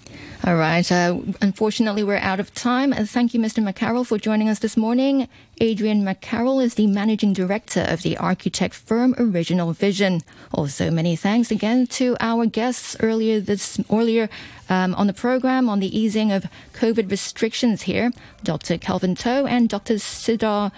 All 0.45 0.55
right. 0.55 0.89
Uh, 0.91 1.17
unfortunately, 1.41 2.03
we're 2.03 2.17
out 2.17 2.39
of 2.39 2.53
time. 2.53 2.93
Uh, 2.93 3.03
thank 3.03 3.33
you, 3.33 3.39
Mr. 3.39 3.67
McCarroll, 3.67 4.05
for 4.05 4.19
joining 4.19 4.47
us 4.47 4.59
this 4.59 4.77
morning. 4.77 5.27
Adrian 5.59 6.03
McCarroll 6.03 6.63
is 6.63 6.75
the 6.75 6.85
managing 6.85 7.33
director 7.33 7.83
of 7.87 8.03
the 8.03 8.15
architect 8.17 8.75
firm 8.75 9.15
Original 9.17 9.73
Vision. 9.73 10.21
Also, 10.53 10.91
many 10.91 11.15
thanks 11.15 11.49
again 11.49 11.87
to 11.87 12.15
our 12.19 12.45
guests 12.45 12.95
earlier 12.99 13.39
this 13.39 13.79
earlier 13.91 14.29
um, 14.69 14.93
on 14.93 15.07
the 15.07 15.13
program 15.13 15.67
on 15.67 15.79
the 15.79 15.99
easing 15.99 16.31
of 16.31 16.45
COVID 16.73 17.09
restrictions 17.09 17.81
here, 17.81 18.11
Dr. 18.43 18.77
Kelvin 18.77 19.15
To 19.15 19.45
and 19.45 19.67
Dr. 19.67 19.95
Sridhar. 19.95 20.71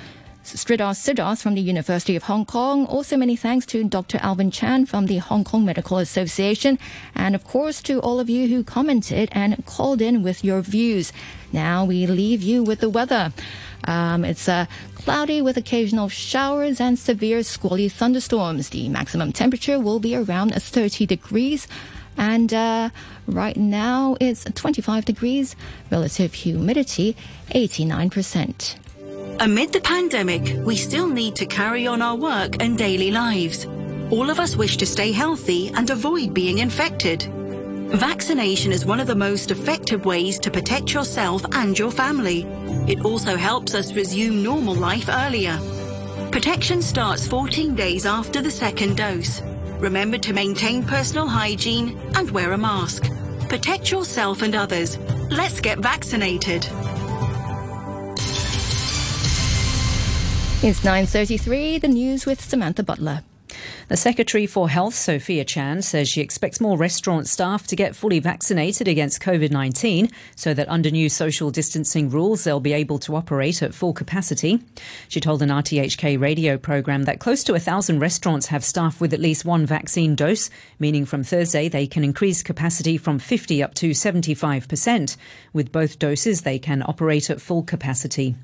Sridhar 0.44 0.94
Siddharth 0.94 1.42
from 1.42 1.56
the 1.56 1.62
University 1.62 2.18
of 2.18 2.24
Hong 2.24 2.46
Kong. 2.46 2.86
Also, 2.88 3.16
many 3.16 3.38
thanks 3.38 3.66
to 3.68 3.84
Dr. 3.86 4.20
Alvin 4.22 4.52
Chan 4.52 4.88
from 4.88 5.06
the 5.06 5.18
Hong 5.18 5.46
Kong 5.46 5.64
Medical 5.64 6.00
Association. 6.00 6.78
And 7.16 7.34
of 7.34 7.46
course, 7.46 7.82
to 7.84 8.02
all 8.02 8.20
of 8.20 8.30
you 8.30 8.48
who 8.50 8.64
commented 8.64 9.30
and 9.32 9.66
called 9.66 10.02
in 10.02 10.22
with 10.22 10.44
your 10.44 10.62
views. 10.62 11.14
Now 11.54 11.86
we 11.86 12.06
leave 12.08 12.42
you 12.42 12.62
with 12.62 12.82
the 12.82 12.90
weather. 12.90 13.32
Um, 13.86 14.26
it's 14.26 14.50
uh, 14.50 14.66
cloudy 14.96 15.42
with 15.42 15.56
occasional 15.56 16.10
showers 16.10 16.82
and 16.82 17.00
severe 17.00 17.42
squally 17.44 17.88
thunderstorms. 17.88 18.70
The 18.70 18.90
maximum 18.90 19.32
temperature 19.32 19.80
will 19.80 20.00
be 20.00 20.14
around 20.14 20.54
30 20.54 21.06
degrees. 21.06 21.68
And 22.18 22.54
uh, 22.54 22.90
right 23.28 23.58
now 23.58 24.18
it's 24.20 24.44
25 24.44 25.06
degrees, 25.06 25.56
relative 25.90 26.34
humidity 26.34 27.16
89%. 27.52 28.83
Amid 29.40 29.74
the 29.74 29.82
pandemic, 29.82 30.66
we 30.66 30.76
still 30.76 31.08
need 31.08 31.36
to 31.36 31.46
carry 31.46 31.88
on 31.88 32.02
our 32.02 32.16
work 32.16 32.62
and 32.62 32.78
daily 32.78 33.12
lives. 33.12 33.66
All 34.12 34.30
of 34.30 34.40
us 34.40 34.56
wish 34.56 34.78
to 34.78 34.86
stay 34.86 35.12
healthy 35.12 35.70
and 35.70 35.90
avoid 35.90 36.34
being 36.34 36.60
infected. 36.60 37.24
Vaccination 37.94 38.72
is 38.72 38.86
one 38.86 39.00
of 39.00 39.08
the 39.08 39.16
most 39.16 39.52
effective 39.52 40.06
ways 40.06 40.40
to 40.40 40.52
protect 40.52 40.94
yourself 40.94 41.44
and 41.54 41.78
your 41.78 41.92
family. 41.92 42.44
It 42.88 43.04
also 43.04 43.36
helps 43.36 43.74
us 43.76 43.94
resume 43.94 44.44
normal 44.44 44.76
life 44.76 45.10
earlier. 45.10 45.60
Protection 46.32 46.82
starts 46.82 47.28
14 47.28 47.76
days 47.76 48.06
after 48.06 48.42
the 48.42 48.52
second 48.52 48.98
dose. 48.98 49.42
Remember 49.80 50.18
to 50.20 50.34
maintain 50.34 50.84
personal 50.84 51.28
hygiene 51.28 52.00
and 52.16 52.30
wear 52.32 52.54
a 52.54 52.58
mask. 52.58 53.10
Protect 53.50 53.92
yourself 53.92 54.42
and 54.42 54.56
others. 54.56 54.98
Let's 55.30 55.60
get 55.60 55.80
vaccinated. 55.80 56.68
It's 60.66 60.80
9.33, 60.80 61.82
the 61.82 61.90
news 61.90 62.26
with 62.26 62.40
Samantha 62.40 62.84
Butler. 62.84 63.24
The 63.90 63.98
Secretary 63.98 64.48
for 64.48 64.70
Health, 64.70 64.96
Sophia 64.96 65.44
Chan, 65.44 65.82
says 65.82 66.08
she 66.08 66.22
expects 66.22 66.62
more 66.62 66.78
restaurant 66.78 67.28
staff 67.28 67.68
to 67.68 67.76
get 67.76 67.98
fully 67.98 68.20
vaccinated 68.20 68.88
against 68.88 69.22
COVID 69.22 69.52
19 69.52 70.10
so 70.38 70.54
that 70.54 70.70
under 70.70 70.90
new 70.90 71.10
social 71.10 71.52
distancing 71.52 72.10
rules 72.10 72.46
they'll 72.46 72.62
be 72.62 72.72
able 72.72 72.98
to 73.00 73.18
operate 73.18 73.62
at 73.62 73.74
full 73.74 73.92
capacity. 73.92 74.62
She 75.10 75.20
told 75.20 75.42
an 75.42 75.50
RTHK 75.50 76.18
radio 76.18 76.58
programme 76.58 77.04
that 77.04 77.20
close 77.20 77.44
to 77.44 77.56
a 77.56 77.60
thousand 77.60 78.00
restaurants 78.00 78.48
have 78.48 78.64
staff 78.64 79.02
with 79.02 79.14
at 79.14 79.20
least 79.20 79.44
one 79.44 79.66
vaccine 79.66 80.16
dose, 80.16 80.50
meaning 80.80 81.06
from 81.06 81.26
Thursday 81.26 81.68
they 81.68 81.88
can 81.88 82.06
increase 82.06 82.42
capacity 82.42 82.98
from 82.98 83.20
50 83.20 83.62
up 83.62 83.74
to 83.74 83.90
75%. 83.90 85.18
With 85.52 85.74
both 85.74 86.00
doses, 86.00 86.44
they 86.44 86.58
can 86.58 86.82
operate 86.88 87.30
at 87.30 87.42
full 87.42 87.64
capacity. 87.64 88.38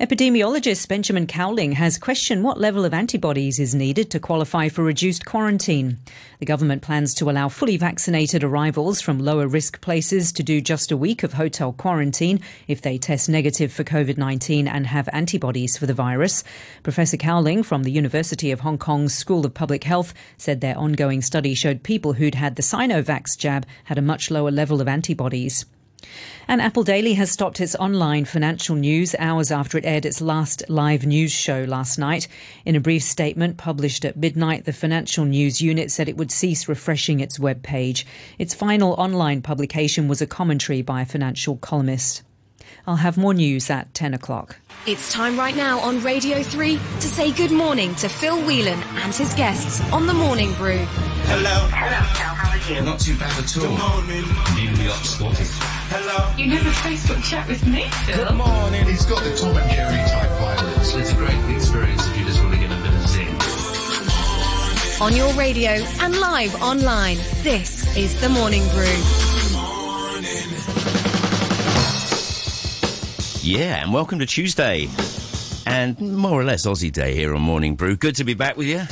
Epidemiologist 0.00 0.86
Benjamin 0.86 1.26
Cowling 1.26 1.72
has 1.72 1.98
questioned 1.98 2.44
what 2.44 2.60
level 2.60 2.84
of 2.84 2.94
antibodies 2.94 3.58
is 3.58 3.74
needed 3.74 4.12
to 4.12 4.20
qualify 4.20 4.68
for 4.68 4.84
reduced 4.84 5.24
quarantine. 5.24 5.98
The 6.38 6.46
government 6.46 6.82
plans 6.82 7.14
to 7.14 7.28
allow 7.28 7.48
fully 7.48 7.76
vaccinated 7.76 8.44
arrivals 8.44 9.00
from 9.00 9.18
lower 9.18 9.48
risk 9.48 9.80
places 9.80 10.30
to 10.34 10.44
do 10.44 10.60
just 10.60 10.92
a 10.92 10.96
week 10.96 11.24
of 11.24 11.32
hotel 11.32 11.72
quarantine 11.72 12.40
if 12.68 12.80
they 12.80 12.96
test 12.96 13.28
negative 13.28 13.72
for 13.72 13.82
COVID 13.82 14.16
19 14.16 14.68
and 14.68 14.86
have 14.86 15.08
antibodies 15.12 15.76
for 15.76 15.86
the 15.86 15.94
virus. 15.94 16.44
Professor 16.84 17.16
Cowling 17.16 17.64
from 17.64 17.82
the 17.82 17.90
University 17.90 18.52
of 18.52 18.60
Hong 18.60 18.78
Kong's 18.78 19.14
School 19.14 19.44
of 19.44 19.52
Public 19.52 19.82
Health 19.82 20.14
said 20.36 20.60
their 20.60 20.78
ongoing 20.78 21.22
study 21.22 21.54
showed 21.54 21.82
people 21.82 22.12
who'd 22.12 22.36
had 22.36 22.54
the 22.54 22.62
Sinovac 22.62 23.36
jab 23.36 23.66
had 23.84 23.98
a 23.98 24.02
much 24.02 24.30
lower 24.30 24.52
level 24.52 24.80
of 24.80 24.86
antibodies. 24.86 25.64
And 26.46 26.62
Apple 26.62 26.82
Daily 26.82 27.14
has 27.14 27.30
stopped 27.30 27.60
its 27.60 27.74
online 27.74 28.24
financial 28.24 28.74
news 28.74 29.14
hours 29.18 29.50
after 29.50 29.76
it 29.76 29.84
aired 29.84 30.06
its 30.06 30.20
last 30.20 30.62
live 30.68 31.04
news 31.04 31.30
show 31.30 31.64
last 31.64 31.98
night. 31.98 32.26
In 32.64 32.74
a 32.74 32.80
brief 32.80 33.02
statement 33.02 33.58
published 33.58 34.04
at 34.04 34.16
midnight, 34.16 34.64
the 34.64 34.72
financial 34.72 35.26
news 35.26 35.60
unit 35.60 35.90
said 35.90 36.08
it 36.08 36.16
would 36.16 36.30
cease 36.30 36.68
refreshing 36.68 37.20
its 37.20 37.38
web 37.38 37.62
page. 37.62 38.06
Its 38.38 38.54
final 38.54 38.92
online 38.94 39.42
publication 39.42 40.08
was 40.08 40.22
a 40.22 40.26
commentary 40.26 40.80
by 40.80 41.02
a 41.02 41.06
financial 41.06 41.56
columnist. 41.56 42.22
I'll 42.86 42.96
have 42.96 43.18
more 43.18 43.34
news 43.34 43.68
at 43.68 43.92
10 43.92 44.14
o'clock. 44.14 44.56
It's 44.86 45.12
time 45.12 45.38
right 45.38 45.54
now 45.54 45.78
on 45.80 46.02
Radio 46.02 46.42
3 46.42 46.76
to 46.76 47.06
say 47.06 47.30
good 47.32 47.50
morning 47.50 47.94
to 47.96 48.08
Phil 48.08 48.40
Whelan 48.46 48.82
and 49.02 49.14
his 49.14 49.34
guests 49.34 49.82
on 49.92 50.06
the 50.06 50.14
Morning 50.14 50.54
Brew. 50.54 50.78
Hello. 50.78 51.68
Hello, 51.70 52.02
Phil. 52.14 52.26
How 52.26 52.50
are 52.50 52.74
you? 52.74 52.86
Not 52.86 52.98
too 52.98 53.18
bad 53.18 53.38
at 53.38 53.56
all. 53.58 53.62
Good 53.62 53.78
morning. 53.78 54.74
New 54.74 54.82
York 54.82 55.04
spotted. 55.04 55.77
Hello. 55.90 56.36
You 56.36 56.48
never 56.48 56.68
Facebook 56.68 57.24
chat 57.24 57.48
with 57.48 57.66
me, 57.66 57.88
Phil. 58.04 58.22
Good 58.22 58.34
morning. 58.34 58.84
He's 58.84 59.06
got 59.06 59.24
the 59.24 59.34
Tom 59.34 59.56
and 59.56 59.70
Jerry 59.70 59.96
type 60.10 60.28
violence. 60.38 60.94
It's 60.94 61.12
a 61.12 61.14
great 61.14 61.56
experience 61.56 62.06
if 62.08 62.18
you 62.18 62.26
just 62.26 62.42
want 62.42 62.52
to 62.52 62.60
get 62.60 62.70
a 62.70 62.76
bit 62.82 62.92
of 62.92 63.08
zing. 63.08 63.34
On 65.00 65.16
your 65.16 65.32
radio 65.32 65.70
and 66.02 66.20
live 66.20 66.54
online, 66.60 67.16
this 67.42 67.96
is 67.96 68.20
the 68.20 68.28
Morning 68.28 68.68
Brew. 68.68 68.84
Yeah, 73.40 73.82
and 73.82 73.90
welcome 73.90 74.18
to 74.18 74.26
Tuesday. 74.26 74.88
And 75.64 75.98
more 76.00 76.38
or 76.38 76.44
less 76.44 76.66
Aussie 76.66 76.92
Day 76.92 77.14
here 77.14 77.34
on 77.34 77.40
Morning 77.40 77.76
Brew. 77.76 77.96
Good 77.96 78.16
to 78.16 78.24
be 78.24 78.34
back 78.34 78.58
with 78.58 78.66
you. 78.66 78.82